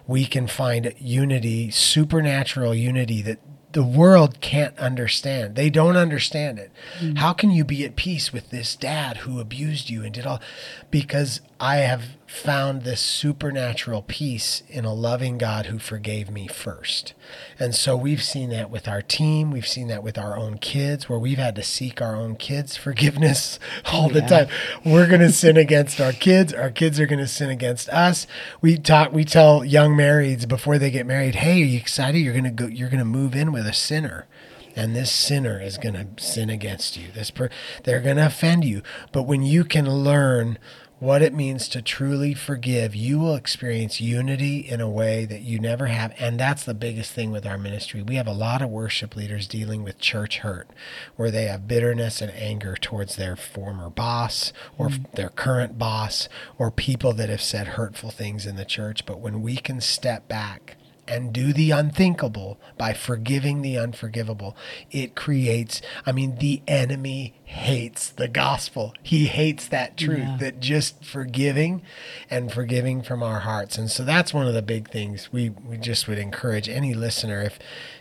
we 0.07 0.25
can 0.25 0.47
find 0.47 0.93
unity, 0.97 1.69
supernatural 1.69 2.73
unity 2.73 3.21
that 3.21 3.39
the 3.71 3.83
world 3.83 4.41
can't 4.41 4.77
understand. 4.79 5.55
They 5.55 5.69
don't 5.69 5.95
understand 5.95 6.57
it. 6.57 6.71
Mm. 6.99 7.19
How 7.19 7.33
can 7.33 7.51
you 7.51 7.63
be 7.63 7.85
at 7.85 7.95
peace 7.95 8.33
with 8.33 8.49
this 8.49 8.75
dad 8.75 9.17
who 9.17 9.39
abused 9.39 9.91
you 9.91 10.03
and 10.03 10.11
did 10.11 10.25
all? 10.25 10.41
Because 10.89 11.41
I 11.59 11.77
have 11.77 12.17
found 12.29 12.83
this 12.83 13.01
supernatural 13.01 14.03
peace 14.03 14.61
in 14.69 14.85
a 14.85 14.93
loving 14.93 15.39
God 15.39 15.65
who 15.65 15.79
forgave 15.79 16.29
me 16.29 16.47
first. 16.47 17.15
And 17.57 17.73
so 17.73 17.97
we've 17.97 18.21
seen 18.21 18.51
that 18.51 18.69
with 18.69 18.87
our 18.87 19.01
team. 19.01 19.49
We've 19.49 19.67
seen 19.67 19.87
that 19.87 20.03
with 20.03 20.15
our 20.15 20.37
own 20.37 20.59
kids, 20.59 21.09
where 21.09 21.17
we've 21.17 21.39
had 21.39 21.55
to 21.55 21.63
seek 21.63 22.03
our 22.03 22.15
own 22.15 22.35
kids' 22.35 22.77
forgiveness 22.77 23.59
all 23.91 24.09
the 24.09 24.21
time. 24.21 24.47
We're 24.85 25.07
going 25.07 25.21
to 25.21 25.31
sin 25.31 25.57
against 25.57 25.99
our 25.99 26.11
kids. 26.11 26.53
Our 26.53 26.69
kids 26.69 26.99
are 26.99 27.07
going 27.07 27.19
to 27.19 27.27
sin 27.27 27.49
against 27.49 27.89
us. 27.89 28.27
We 28.61 28.77
talk. 28.77 29.11
We 29.11 29.25
tell 29.25 29.65
young 29.65 29.95
marrieds 29.95 30.47
before 30.47 30.77
they 30.77 30.91
get 30.91 31.07
married, 31.07 31.33
"Hey, 31.33 31.63
are 31.63 31.65
you 31.65 31.79
excited? 31.79 32.19
You're 32.19 32.33
going 32.33 32.43
to 32.43 32.51
go. 32.51 32.67
You're 32.67 32.89
going 32.89 32.99
to 32.99 33.05
move 33.05 33.35
in 33.35 33.51
with 33.51 33.65
a 33.65 33.73
sinner." 33.73 34.27
and 34.75 34.95
this 34.95 35.11
sinner 35.11 35.59
is 35.59 35.79
going 35.79 35.95
to 35.95 36.23
sin 36.23 36.47
against 36.47 36.95
you 36.95 37.07
this 37.15 37.31
per- 37.31 37.49
they're 37.85 37.99
going 37.99 38.17
to 38.17 38.25
offend 38.27 38.63
you 38.63 38.83
but 39.11 39.23
when 39.23 39.41
you 39.41 39.63
can 39.63 39.89
learn 39.89 40.59
what 40.99 41.21
it 41.21 41.33
means 41.33 41.69
to 41.69 41.81
truly 41.81 42.33
forgive, 42.33 42.93
you 42.93 43.19
will 43.19 43.35
experience 43.35 44.01
unity 44.01 44.57
in 44.57 44.81
a 44.81 44.89
way 44.89 45.23
that 45.25 45.41
you 45.41 45.57
never 45.57 45.87
have. 45.87 46.13
And 46.19 46.37
that's 46.37 46.65
the 46.65 46.73
biggest 46.73 47.13
thing 47.13 47.31
with 47.31 47.45
our 47.45 47.57
ministry. 47.57 48.01
We 48.01 48.15
have 48.15 48.27
a 48.27 48.33
lot 48.33 48.61
of 48.61 48.69
worship 48.69 49.15
leaders 49.15 49.47
dealing 49.47 49.83
with 49.83 49.99
church 49.99 50.39
hurt, 50.39 50.69
where 51.15 51.31
they 51.31 51.45
have 51.45 51.67
bitterness 51.67 52.21
and 52.21 52.31
anger 52.33 52.75
towards 52.75 53.15
their 53.15 53.37
former 53.37 53.89
boss 53.89 54.51
or 54.77 54.89
mm. 54.89 55.09
their 55.13 55.29
current 55.29 55.77
boss 55.77 56.27
or 56.57 56.69
people 56.69 57.13
that 57.13 57.29
have 57.29 57.41
said 57.41 57.69
hurtful 57.69 58.11
things 58.11 58.45
in 58.45 58.57
the 58.57 58.65
church. 58.65 59.05
But 59.05 59.21
when 59.21 59.41
we 59.41 59.55
can 59.55 59.79
step 59.79 60.27
back, 60.27 60.75
and 61.09 61.33
do 61.33 61.51
the 61.51 61.71
unthinkable 61.71 62.59
by 62.77 62.93
forgiving 62.93 63.61
the 63.61 63.77
unforgivable, 63.77 64.55
it 64.91 65.15
creates, 65.15 65.81
I 66.05 66.11
mean, 66.11 66.35
the 66.35 66.61
enemy 66.67 67.33
hates 67.43 68.09
the 68.09 68.27
gospel. 68.27 68.93
He 69.01 69.25
hates 69.25 69.67
that 69.67 69.97
truth 69.97 70.19
yeah. 70.19 70.37
that 70.39 70.59
just 70.59 71.03
forgiving 71.03 71.81
and 72.29 72.51
forgiving 72.51 73.01
from 73.01 73.23
our 73.23 73.39
hearts. 73.39 73.77
And 73.77 73.89
so 73.89 74.03
that's 74.03 74.33
one 74.33 74.47
of 74.47 74.53
the 74.53 74.61
big 74.61 74.89
things 74.89 75.31
we, 75.31 75.49
we 75.49 75.77
just 75.77 76.07
would 76.07 76.19
encourage 76.19 76.69
any 76.69 76.93
listener 76.93 77.41
if 77.41 77.59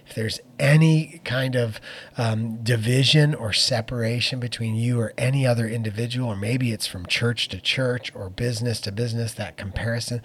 if 0.08 0.14
there's 0.14 0.40
any 0.58 1.20
kind 1.24 1.54
of 1.54 1.80
um, 2.16 2.62
division 2.62 3.34
or 3.34 3.52
separation 3.52 4.40
between 4.40 4.74
you 4.74 4.98
or 4.98 5.12
any 5.18 5.46
other 5.46 5.68
individual, 5.68 6.30
or 6.30 6.36
maybe 6.36 6.72
it's 6.72 6.86
from 6.86 7.04
church 7.04 7.48
to 7.48 7.60
church 7.60 8.10
or 8.14 8.30
business 8.30 8.80
to 8.80 8.92
business, 8.92 9.34
that 9.34 9.58
comparison, 9.58 10.22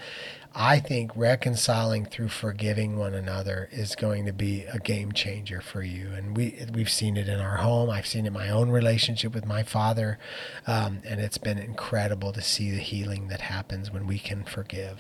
I 0.56 0.80
think 0.80 1.12
reconciling 1.16 2.06
through 2.06 2.30
forgiving 2.30 2.97
one 2.97 3.16
another 3.16 3.70
is 3.72 3.95
going 3.95 4.28
to 4.28 4.34
be 4.34 4.66
a 4.66 4.78
game 4.78 5.12
changer 5.12 5.62
for 5.62 5.82
you. 5.82 6.12
And 6.14 6.38
we 6.38 6.64
we've 6.72 6.91
seen 6.91 7.18
it 7.18 7.28
in 7.28 7.39
our 7.39 7.58
home. 7.58 7.89
I've 7.89 8.06
seen 8.06 8.26
it 8.26 8.28
in 8.28 8.34
my 8.34 8.49
own 8.49 8.70
relationship 8.70 9.34
with 9.34 9.45
my 9.45 9.64
father, 9.64 10.20
um, 10.68 11.01
and 11.06 11.20
it's 11.20 11.39
been 11.39 11.58
incredible 11.58 12.32
to 12.34 12.41
see 12.41 12.70
the 12.70 12.78
healing 12.78 13.30
that 13.30 13.41
happens 13.41 13.91
when 13.91 14.06
we 14.06 14.20
can 14.20 14.43
forgive. 14.43 14.99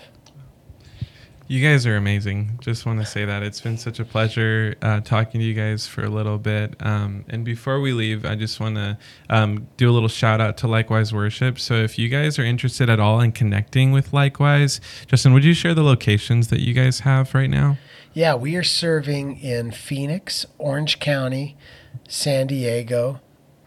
You 1.47 1.61
guys 1.61 1.85
are 1.85 1.97
amazing. 1.97 2.57
Just 2.61 2.85
want 2.85 2.99
to 2.99 3.05
say 3.05 3.25
that 3.25 3.43
it's 3.43 3.59
been 3.59 3.77
such 3.77 3.99
a 3.99 4.05
pleasure 4.05 4.75
uh, 4.81 5.01
talking 5.01 5.41
to 5.41 5.45
you 5.45 5.53
guys 5.53 5.85
for 5.85 6.03
a 6.03 6.09
little 6.09 6.37
bit. 6.37 6.75
Um, 6.79 7.25
and 7.27 7.43
before 7.43 7.81
we 7.81 7.91
leave, 7.91 8.25
I 8.25 8.35
just 8.35 8.61
want 8.61 8.75
to 8.75 8.97
um, 9.29 9.67
do 9.75 9.89
a 9.89 9.91
little 9.91 10.07
shout 10.07 10.39
out 10.39 10.55
to 10.57 10.67
Likewise 10.67 11.13
Worship. 11.13 11.59
So 11.59 11.75
if 11.75 11.99
you 11.99 12.07
guys 12.07 12.39
are 12.39 12.45
interested 12.45 12.89
at 12.89 13.01
all 13.01 13.19
in 13.19 13.33
connecting 13.33 13.91
with 13.91 14.13
Likewise, 14.13 14.79
Justin, 15.05 15.33
would 15.33 15.43
you 15.43 15.53
share 15.53 15.73
the 15.73 15.83
locations 15.83 16.47
that 16.47 16.61
you 16.61 16.73
guys 16.73 17.01
have 17.01 17.33
right 17.35 17.49
now? 17.49 17.77
Yeah, 18.13 18.35
we 18.35 18.55
are 18.55 18.63
serving 18.63 19.39
in 19.39 19.71
Phoenix, 19.71 20.45
Orange 20.59 20.99
County, 20.99 21.57
San 22.07 22.47
Diego, 22.47 23.19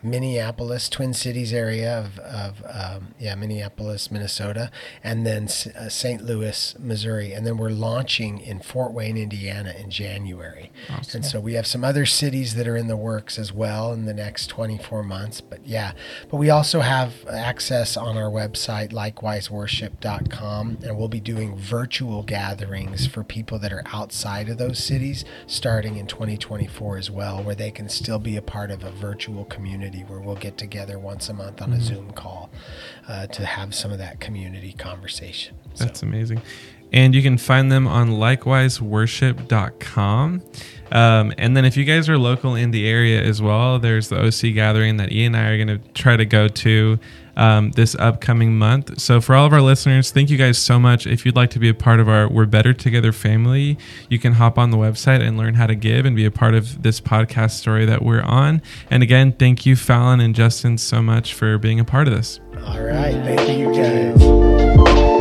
Minneapolis, 0.06 0.88
Twin 0.88 1.12
Cities 1.12 1.52
area 1.52 1.98
of, 1.98 2.18
of 2.20 2.62
um, 2.68 3.14
yeah, 3.18 3.34
Minneapolis, 3.34 4.10
Minnesota, 4.10 4.70
and 5.02 5.26
then 5.26 5.44
uh, 5.44 5.88
St. 5.88 6.24
Louis, 6.24 6.74
Missouri. 6.78 7.32
And 7.32 7.46
then 7.46 7.58
we're 7.58 7.70
launching 7.70 8.40
in 8.40 8.60
Fort 8.60 8.92
Wayne, 8.92 9.16
Indiana 9.16 9.74
in 9.78 9.90
January. 9.90 10.70
Awesome. 10.90 11.18
And 11.18 11.26
so 11.26 11.40
we 11.40 11.54
have 11.54 11.66
some 11.66 11.84
other 11.84 12.06
cities 12.06 12.54
that 12.54 12.68
are 12.68 12.76
in 12.76 12.86
the 12.86 12.96
works 12.96 13.38
as 13.38 13.52
well 13.52 13.92
in 13.92 14.04
the 14.04 14.14
next 14.14 14.46
24 14.46 15.02
months. 15.02 15.40
But 15.40 15.66
yeah, 15.66 15.92
but 16.30 16.36
we 16.36 16.50
also 16.50 16.80
have 16.80 17.26
access 17.28 17.96
on 17.96 18.16
our 18.16 18.30
website, 18.30 18.92
likewiseworship.com, 18.92 20.78
and 20.82 20.96
we'll 20.96 21.08
be 21.08 21.20
doing 21.20 21.56
virtual 21.56 22.22
gatherings 22.22 23.06
for 23.06 23.24
people 23.24 23.58
that 23.58 23.72
are 23.72 23.82
outside 23.86 24.48
of 24.48 24.58
those 24.58 24.78
cities 24.78 25.24
starting 25.46 25.96
in 25.96 26.06
2024 26.06 26.96
as 26.96 27.10
well, 27.10 27.42
where 27.42 27.54
they 27.54 27.70
can 27.70 27.88
still 27.88 28.18
be 28.18 28.36
a 28.36 28.42
part 28.42 28.70
of 28.70 28.84
a 28.84 28.90
virtual 28.90 29.44
community 29.44 29.95
community 29.96 30.12
where 30.12 30.20
we'll 30.20 30.36
get 30.36 30.58
together 30.58 30.98
once 30.98 31.28
a 31.28 31.34
month 31.34 31.62
on 31.62 31.70
mm-hmm. 31.70 31.80
a 31.80 31.82
Zoom 31.82 32.10
call 32.12 32.50
uh, 33.08 33.26
to 33.28 33.44
have 33.44 33.72
some 33.74 33.92
of 33.92 33.98
that 33.98 34.18
community 34.20 34.72
conversation. 34.72 35.56
So. 35.74 35.84
That's 35.84 36.02
amazing. 36.02 36.42
And 36.92 37.14
you 37.14 37.22
can 37.22 37.38
find 37.38 37.72
them 37.72 37.88
on 37.88 38.10
likewiseworship.com. 38.10 40.42
Um, 40.92 41.34
and 41.36 41.56
then 41.56 41.64
if 41.64 41.76
you 41.76 41.84
guys 41.84 42.08
are 42.08 42.16
local 42.16 42.54
in 42.54 42.70
the 42.70 42.88
area 42.88 43.20
as 43.20 43.42
well, 43.42 43.80
there's 43.80 44.08
the 44.08 44.24
OC 44.24 44.54
gathering 44.54 44.98
that 44.98 45.10
Ian 45.10 45.34
and 45.34 45.44
I 45.44 45.48
are 45.50 45.56
going 45.56 45.80
to 45.80 45.92
try 45.92 46.16
to 46.16 46.24
go 46.24 46.46
to 46.46 47.00
um, 47.36 47.70
this 47.72 47.94
upcoming 47.96 48.56
month. 48.56 49.00
So, 49.00 49.20
for 49.20 49.34
all 49.34 49.46
of 49.46 49.52
our 49.52 49.60
listeners, 49.60 50.10
thank 50.10 50.30
you 50.30 50.36
guys 50.36 50.58
so 50.58 50.78
much. 50.78 51.06
If 51.06 51.24
you'd 51.24 51.36
like 51.36 51.50
to 51.50 51.58
be 51.58 51.68
a 51.68 51.74
part 51.74 52.00
of 52.00 52.08
our 52.08 52.28
We're 52.28 52.46
Better 52.46 52.72
Together 52.72 53.12
family, 53.12 53.78
you 54.08 54.18
can 54.18 54.34
hop 54.34 54.58
on 54.58 54.70
the 54.70 54.76
website 54.76 55.20
and 55.20 55.36
learn 55.36 55.54
how 55.54 55.66
to 55.66 55.74
give 55.74 56.06
and 56.06 56.16
be 56.16 56.24
a 56.24 56.30
part 56.30 56.54
of 56.54 56.82
this 56.82 57.00
podcast 57.00 57.52
story 57.52 57.84
that 57.86 58.02
we're 58.02 58.22
on. 58.22 58.62
And 58.90 59.02
again, 59.02 59.32
thank 59.32 59.66
you, 59.66 59.76
Falon 59.76 60.20
and 60.20 60.34
Justin, 60.34 60.78
so 60.78 61.02
much 61.02 61.34
for 61.34 61.58
being 61.58 61.80
a 61.80 61.84
part 61.84 62.08
of 62.08 62.14
this. 62.14 62.40
All 62.64 62.80
right. 62.80 63.12
Thank 63.12 63.58
you, 63.58 63.74
guys. 63.74 65.15